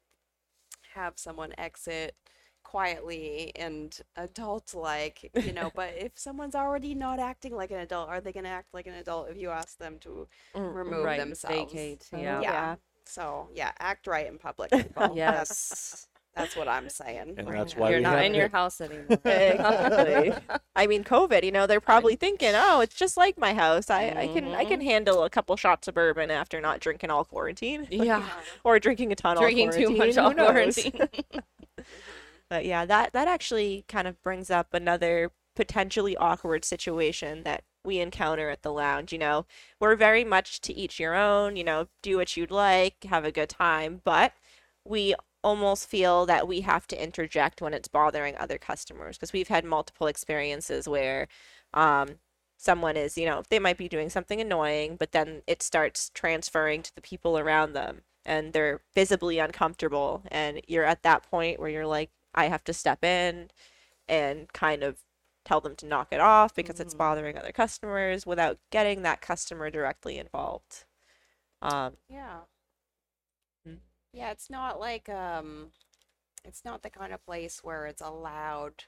have 0.97 1.13
someone 1.17 1.53
exit 1.57 2.15
quietly 2.63 3.51
and 3.55 3.99
adult 4.17 4.73
like, 4.75 5.31
you 5.39 5.53
know, 5.53 5.71
but 5.75 5.93
if 5.97 6.13
someone's 6.15 6.55
already 6.55 6.95
not 6.95 7.19
acting 7.19 7.55
like 7.55 7.71
an 7.71 7.79
adult, 7.79 8.09
are 8.09 8.21
they 8.21 8.33
going 8.33 8.43
to 8.45 8.49
act 8.51 8.73
like 8.73 8.87
an 8.87 8.93
adult 8.95 9.29
if 9.31 9.37
you 9.37 9.49
ask 9.51 9.77
them 9.79 9.99
to 10.01 10.27
Mm, 10.55 10.77
remove 10.79 11.01
right, 11.01 11.17
themselves? 11.17 11.73
Vacate. 11.73 12.09
Oh, 12.13 12.31
Yeah. 12.39 12.45
yeah. 12.47 12.75
So, 13.05 13.49
yeah, 13.53 13.71
act 13.79 14.07
right 14.07 14.27
in 14.27 14.37
public. 14.37 14.73
That's 15.25 15.57
Yes. 15.65 16.07
That's 16.37 16.55
what 16.55 16.67
I'm 16.67 16.89
saying. 16.89 17.33
And 17.37 17.47
that's 17.47 17.75
why 17.75 17.89
You're 17.89 17.99
not 17.99 18.23
in 18.23 18.35
your 18.35 18.49
house 18.49 18.79
anymore. 18.79 19.05
exactly. 19.25 20.33
I 20.75 20.87
mean, 20.87 21.03
COVID. 21.03 21.43
You 21.43 21.51
know, 21.51 21.65
they're 21.65 21.81
probably 21.81 22.15
thinking, 22.15 22.51
"Oh, 22.53 22.81
it's 22.81 22.95
just 22.95 23.17
like 23.17 23.37
my 23.37 23.53
house. 23.53 23.89
I, 23.89 24.09
I 24.09 24.27
can 24.27 24.53
I 24.53 24.63
can 24.63 24.79
mm-hmm. 24.79 24.87
handle 24.87 25.23
a 25.23 25.29
couple 25.29 25.55
shots 25.55 25.87
of 25.87 25.95
bourbon 25.95 26.29
after 26.29 26.61
not 26.61 26.79
drinking 26.79 27.09
all 27.09 27.25
quarantine, 27.25 27.87
yeah. 27.91 28.23
or 28.63 28.79
drinking 28.79 29.11
a 29.11 29.15
ton 29.15 29.37
Drinking 29.37 29.69
all 29.69 29.73
too 29.73 29.89
much 29.89 30.15
Who 30.15 30.21
all 30.21 30.33
quarantine. 30.33 30.91
Mm-hmm. 31.77 31.83
But 32.49 32.65
yeah, 32.65 32.85
that 32.85 33.13
that 33.13 33.27
actually 33.27 33.85
kind 33.87 34.07
of 34.07 34.21
brings 34.23 34.49
up 34.49 34.73
another 34.73 35.31
potentially 35.55 36.15
awkward 36.17 36.63
situation 36.65 37.43
that 37.43 37.63
we 37.83 37.99
encounter 37.99 38.49
at 38.49 38.63
the 38.63 38.71
lounge. 38.71 39.11
You 39.11 39.19
know, 39.19 39.45
we're 39.79 39.95
very 39.95 40.23
much 40.23 40.59
to 40.61 40.73
each 40.73 40.99
your 40.99 41.13
own. 41.13 41.55
You 41.55 41.63
know, 41.63 41.87
do 42.01 42.17
what 42.17 42.35
you'd 42.35 42.51
like, 42.51 43.03
have 43.03 43.25
a 43.25 43.31
good 43.31 43.49
time, 43.49 44.01
but 44.03 44.33
we 44.85 45.13
almost 45.47 45.87
feel 45.89 46.25
that 46.27 46.47
we 46.47 46.61
have 46.61 46.87
to 46.87 47.01
interject 47.03 47.61
when 47.61 47.73
it's 47.73 47.87
bothering 47.87 48.35
other 48.37 48.57
customers 48.57 49.17
because 49.17 49.33
we've 49.33 49.47
had 49.49 49.65
multiple 49.65 50.07
experiences 50.07 50.87
where 50.87 51.27
um, 51.73 52.19
someone 52.57 52.97
is, 52.97 53.17
you 53.17 53.25
know, 53.25 53.43
they 53.49 53.59
might 53.59 53.77
be 53.77 53.87
doing 53.89 54.09
something 54.09 54.41
annoying, 54.41 54.95
but 54.97 55.11
then 55.11 55.41
it 55.47 55.61
starts 55.63 56.11
transferring 56.13 56.81
to 56.83 56.95
the 56.95 57.01
people 57.01 57.37
around 57.37 57.73
them 57.73 58.01
and 58.25 58.53
they're 58.53 58.81
visibly 58.95 59.39
uncomfortable. 59.39 60.23
And 60.29 60.61
you're 60.67 60.83
at 60.85 61.03
that 61.03 61.23
point 61.23 61.59
where 61.59 61.69
you're 61.69 61.87
like, 61.87 62.11
I 62.35 62.45
have 62.47 62.63
to 62.65 62.73
step 62.73 63.03
in 63.03 63.49
and 64.07 64.51
kind 64.53 64.83
of 64.83 64.99
tell 65.45 65.61
them 65.61 65.75
to 65.77 65.85
knock 65.85 66.09
it 66.11 66.19
off 66.19 66.53
because 66.55 66.79
it's 66.79 66.93
Mhm. 66.93 66.97
bothering 66.97 67.37
other 67.37 67.51
customers 67.53 68.25
without 68.25 68.59
getting 68.71 69.01
that 69.03 69.21
customer 69.21 69.69
directly 69.71 70.17
involved. 70.17 70.85
Um, 71.61 71.97
Yeah. 72.09 72.41
Yeah, 74.17 74.31
it's 74.31 74.49
not 74.49 74.79
like 74.79 75.09
um 75.09 75.71
it's 76.45 76.65
not 76.65 76.83
the 76.83 76.89
kind 76.89 77.13
of 77.13 77.25
place 77.25 77.63
where 77.63 77.85
it's 77.87 78.01
allowed 78.01 78.85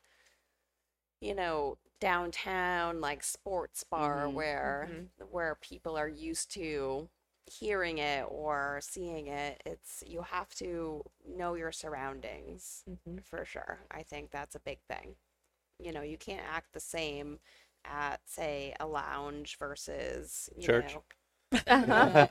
you 1.21 1.35
know, 1.35 1.77
downtown 1.99 3.01
like 3.01 3.23
sports 3.23 3.83
bar 3.83 4.29
Mhm. 4.29 4.33
where 4.33 4.91
where 5.31 5.55
people 5.61 5.97
are 5.97 6.07
used 6.07 6.51
to 6.53 7.09
hearing 7.45 7.97
it 7.97 8.25
or 8.29 8.79
seeing 8.81 9.27
it. 9.27 9.61
It's 9.65 10.03
you 10.07 10.21
have 10.23 10.49
to 10.55 11.03
know 11.27 11.55
your 11.55 11.71
surroundings 11.71 12.85
mhm. 12.87 13.19
for 13.21 13.45
sure. 13.45 13.79
I 13.91 14.03
think 14.03 14.31
that's 14.31 14.55
a 14.55 14.59
big 14.61 14.79
thing. 14.89 15.15
You 15.79 15.93
know, 15.93 16.01
you 16.03 16.17
can't 16.17 16.45
act 16.49 16.73
the 16.73 16.79
same 16.81 17.39
at 17.85 18.21
say 18.25 18.75
a 18.79 18.87
lounge 18.87 19.57
versus 19.59 20.49
you 20.57 20.69
Church. 20.69 20.73
know 20.73 21.03
Uh-huh. 21.51 22.27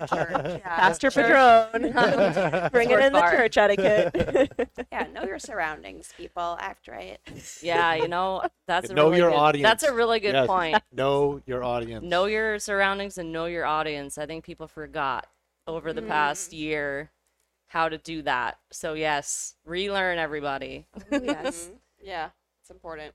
or 0.00 0.06
church. 0.06 0.30
Yeah. 0.60 0.76
Pastor 0.76 1.10
Church. 1.10 1.26
Padron, 1.26 1.92
Bring 2.72 2.90
it 2.90 3.00
in 3.00 3.12
the 3.12 3.20
church 3.30 3.56
etiquette. 3.56 4.70
Yeah, 4.92 5.06
know 5.12 5.24
your 5.24 5.38
surroundings, 5.38 6.12
people. 6.16 6.56
Act 6.60 6.88
right. 6.88 7.18
yeah, 7.62 7.94
you 7.94 8.08
know, 8.08 8.42
that's 8.66 8.90
a 8.90 8.94
Know 8.94 9.06
really 9.06 9.18
your 9.18 9.52
good, 9.52 9.62
That's 9.64 9.82
a 9.82 9.92
really 9.92 10.20
good 10.20 10.34
Yes. 10.34 10.46
point. 10.46 10.82
know 10.92 11.40
your 11.46 11.64
audience. 11.64 12.04
Know 12.04 12.26
your 12.26 12.58
surroundings 12.58 13.18
and 13.18 13.32
know 13.32 13.46
your 13.46 13.64
audience. 13.66 14.18
I 14.18 14.26
think 14.26 14.44
people 14.44 14.68
forgot 14.68 15.26
over 15.66 15.92
the 15.92 16.02
past 16.02 16.52
year 16.52 17.10
how 17.68 17.88
to 17.88 17.98
do 17.98 18.22
that. 18.22 18.58
So 18.70 18.94
yes, 18.94 19.54
relearn 19.64 20.18
everybody. 20.18 20.86
yes. 21.10 21.68
Mhm. 21.70 21.76
Yeah, 22.02 22.30
it's 22.60 22.70
important. 22.70 23.14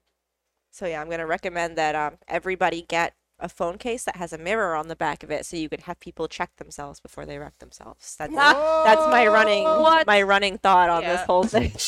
So 0.71 0.85
yeah, 0.85 0.99
I'm 1.01 1.09
gonna 1.09 1.25
recommend 1.27 1.77
that 1.77 1.95
um, 1.95 2.17
everybody 2.27 2.81
get 2.81 3.13
a 3.39 3.49
phone 3.49 3.77
case 3.77 4.03
that 4.05 4.15
has 4.15 4.31
a 4.33 4.37
mirror 4.37 4.75
on 4.75 4.87
the 4.87 4.95
back 4.95 5.23
of 5.23 5.29
it, 5.31 5.45
so 5.45 5.57
you 5.57 5.67
can 5.69 5.81
have 5.81 5.99
people 5.99 6.27
check 6.27 6.55
themselves 6.57 6.99
before 6.99 7.25
they 7.25 7.37
wreck 7.37 7.57
themselves. 7.59 8.15
That's 8.17 8.33
that's 8.33 9.07
my 9.07 9.27
running 9.27 9.63
What? 9.63 10.07
my 10.07 10.21
running 10.21 10.57
thought 10.57 10.89
on 10.89 11.03
this 11.03 11.21
whole 11.21 11.43
thing. 11.43 11.71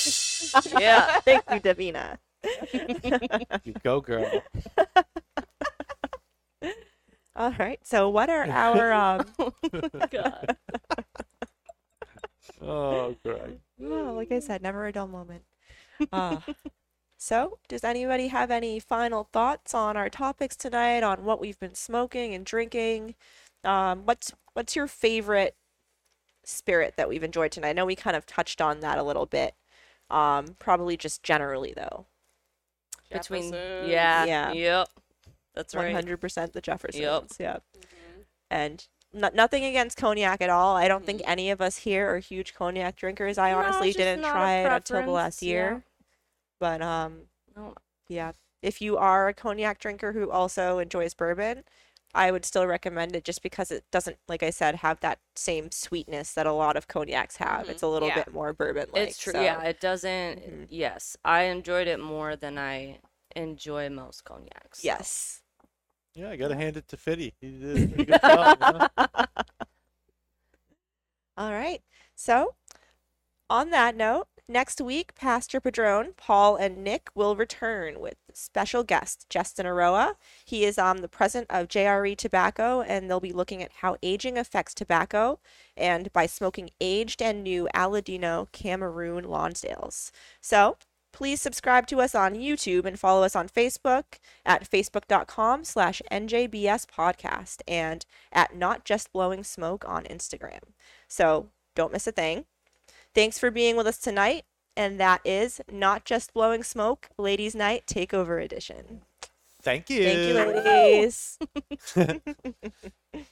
Yeah. 0.79 1.19
Thank 1.25 1.43
you, 1.51 1.59
Davina. 1.59 2.17
You 3.63 3.73
go, 3.83 3.99
girl. 4.01 4.43
All 7.35 7.53
right. 7.59 7.79
So 7.85 8.09
what 8.09 8.29
are 8.29 8.49
our 8.49 8.93
um? 8.93 9.25
God. 10.09 10.57
Oh, 12.61 13.15
Greg. 13.23 13.59
well, 13.77 14.13
like 14.13 14.31
I 14.31 14.39
said, 14.39 14.61
never 14.63 14.87
a 14.87 14.91
dull 14.91 15.07
moment. 15.07 15.43
Uh, 16.11 16.37
so, 17.17 17.57
does 17.67 17.83
anybody 17.83 18.27
have 18.27 18.51
any 18.51 18.79
final 18.79 19.23
thoughts 19.33 19.73
on 19.73 19.97
our 19.97 20.09
topics 20.09 20.55
tonight? 20.55 21.03
On 21.03 21.23
what 21.25 21.39
we've 21.39 21.59
been 21.59 21.75
smoking 21.75 22.33
and 22.33 22.45
drinking? 22.45 23.15
Um, 23.63 24.05
what's 24.05 24.33
what's 24.53 24.75
your 24.75 24.87
favorite 24.87 25.55
spirit 26.43 26.93
that 26.97 27.09
we've 27.09 27.23
enjoyed 27.23 27.51
tonight? 27.51 27.69
I 27.69 27.73
know 27.73 27.85
we 27.85 27.95
kind 27.95 28.15
of 28.15 28.25
touched 28.25 28.61
on 28.61 28.79
that 28.81 28.97
a 28.97 29.03
little 29.03 29.25
bit. 29.25 29.55
Um, 30.09 30.55
probably 30.59 30.95
just 30.95 31.23
generally 31.23 31.73
though. 31.75 32.05
Between 33.11 33.51
yeah, 33.53 34.25
Yeah. 34.25 34.51
yep. 34.51 34.89
That's 35.55 35.73
One 35.73 35.85
right. 35.85 35.95
hundred 35.95 36.21
percent 36.21 36.53
the 36.53 36.61
Jeffersons. 36.61 37.01
Yep, 37.01 37.25
Yeah. 37.39 37.57
Mhm. 37.77 38.25
And 38.49 38.87
no, 39.13 39.29
nothing 39.33 39.63
against 39.65 39.97
cognac 39.97 40.41
at 40.41 40.49
all. 40.49 40.75
I 40.75 40.87
don't 40.87 41.05
think 41.05 41.21
any 41.25 41.49
of 41.49 41.61
us 41.61 41.77
here 41.79 42.13
are 42.13 42.19
huge 42.19 42.53
cognac 42.53 42.95
drinkers. 42.95 43.37
I 43.37 43.51
No, 43.51 43.59
honestly 43.59 43.91
didn't 43.91 44.23
try 44.23 44.57
it 44.57 44.65
until 44.65 44.77
the 44.77 44.81
preference, 45.05 45.13
last 45.15 45.41
yeah. 45.43 45.79
Year. 46.61 46.69
But 46.77 46.81
um, 46.81 47.21
No, 47.55 47.73
yeah, 48.07 48.31
if 48.61 48.81
you 48.81 48.97
are 48.97 49.27
a 49.27 49.33
cognac 49.33 49.79
drinker 49.79 50.13
who 50.13 50.29
also 50.31 50.79
enjoys 50.79 51.13
bourbon, 51.13 51.63
I 52.15 52.31
would 52.31 52.45
still 52.45 52.65
recommend 52.65 53.15
it 53.15 53.23
just 53.25 53.43
because 53.43 53.69
it 53.69 53.83
doesn't, 53.91 54.17
like 54.27 54.41
I 54.41 54.49
said, 54.49 54.75
have 54.75 54.99
that 55.01 55.19
same 55.35 55.71
sweetness 55.71 56.33
that 56.33 56.45
a 56.47 56.53
lot 56.53 56.77
of 56.77 56.87
cognacs 56.87 57.37
have. 57.37 57.69
It's 57.69 57.83
a 57.83 57.87
little 57.87 58.07
Yeah. 58.07 58.15
bit 58.23 58.33
more 58.33 58.53
bourbon-like. 58.53 59.09
it's 59.09 59.17
true. 59.19 59.33
so- 59.33 59.41
Yeah, 59.41 59.61
it 59.63 59.79
doesn't. 59.79 60.39
Mhm. 60.39 60.67
Yes, 60.69 61.17
I 61.23 61.43
enjoyed 61.43 61.87
it 61.87 61.99
more 61.99 62.35
than 62.35 62.57
I 62.57 62.99
enjoy 63.35 63.89
most 63.89 64.23
cognacs. 64.23 64.79
so. 64.81 64.85
Yes. 64.87 65.41
Yeah, 66.15 66.29
I 66.29 66.35
gotta 66.37 66.55
hand 66.55 66.77
it 66.77 66.87
to 66.87 66.97
Fitty. 66.97 67.35
He 67.39 67.51
did 67.59 67.77
a 67.83 67.87
pretty 67.89 68.05
good 68.05 68.21
job. 68.21 68.57
you 68.59 68.79
know? 68.79 68.87
All 71.37 71.51
right. 71.53 71.83
So, 72.15 72.55
on 73.49 73.69
that 73.69 73.95
note, 73.95 74.27
next 74.49 74.81
week, 74.81 75.15
Pastor 75.15 75.59
Padron, 75.59 76.13
Paul, 76.17 76.55
and 76.55 76.83
Nick 76.83 77.09
will 77.15 77.35
return 77.35 77.99
with 77.99 78.15
special 78.33 78.83
guest 78.83 79.25
Justo 79.29 79.63
Eiroa. 79.63 80.15
He 80.45 80.63
is 80.63 80.77
um, 80.77 80.99
the 80.99 81.07
president 81.07 81.49
of 81.49 81.67
JRE 81.67 82.17
Tobacco, 82.17 82.81
and 82.81 83.09
they'll 83.09 83.19
be 83.19 83.33
looking 83.33 83.61
at 83.61 83.71
how 83.81 83.97
aging 84.01 84.37
affects 84.37 84.73
tobacco 84.73 85.39
and 85.75 86.11
by 86.13 86.25
smoking 86.25 86.69
aged 86.79 87.21
and 87.21 87.43
new 87.43 87.67
Aladino 87.73 88.51
Cameroon 88.51 89.25
Lonsdales. 89.25 90.11
So, 90.41 90.77
please 91.11 91.41
subscribe 91.41 91.87
to 91.87 91.99
us 91.99 92.13
on 92.13 92.35
YouTube 92.35 92.85
and 92.85 92.99
follow 92.99 93.23
us 93.23 93.35
on 93.35 93.49
Facebook 93.49 94.19
at 94.45 94.69
facebook.com 94.69 95.63
slash 95.63 96.01
njbs 96.11 96.85
podcast 96.85 97.61
and 97.67 98.05
at 98.31 98.55
not 98.55 98.85
just 98.85 99.11
blowing 99.11 99.43
smoke 99.43 99.83
on 99.87 100.03
Instagram. 100.03 100.59
So 101.07 101.47
don't 101.75 101.91
miss 101.91 102.05
a 102.05 102.11
thing. 102.11 102.45
Thanks 103.17 103.39
for 103.39 103.49
being 103.49 103.75
with 103.75 103.87
us 103.87 103.97
tonight. 103.97 104.43
And 104.75 104.99
that 104.99 105.21
is 105.25 105.59
Not 105.71 106.05
Just 106.05 106.35
Blowing 106.35 106.61
Smoke, 106.61 107.09
Ladies 107.17 107.55
Night 107.55 107.87
Takeover 107.87 108.39
Edition. 108.45 109.01
Thank 109.59 109.89
you. 109.89 110.03
Thank 110.03 110.19
you, 110.19 110.61
ladies. 110.63 111.39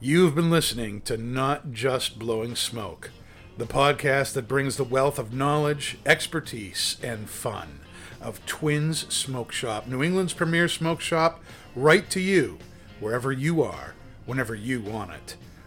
You've 0.00 0.34
been 0.34 0.50
listening 0.50 1.02
to 1.02 1.18
Not 1.18 1.70
Just 1.70 2.18
Blowing 2.18 2.56
Smoke, 2.56 3.10
the 3.58 3.66
podcast 3.66 4.32
that 4.32 4.48
brings 4.48 4.78
the 4.78 4.84
wealth 4.84 5.18
of 5.18 5.34
knowledge, 5.34 5.98
expertise, 6.06 6.96
and 7.02 7.28
fun 7.28 7.80
of 8.22 8.44
Twins 8.46 9.00
Smoke 9.12 9.52
Shop, 9.52 9.86
New 9.86 10.02
England's 10.02 10.32
premier 10.32 10.66
smoke 10.66 11.02
shop, 11.02 11.44
right 11.76 12.08
to 12.08 12.20
you, 12.20 12.56
wherever 13.00 13.32
you 13.32 13.62
are, 13.62 13.92
whenever 14.24 14.54
you 14.54 14.80
want 14.80 15.10
it. 15.10 15.36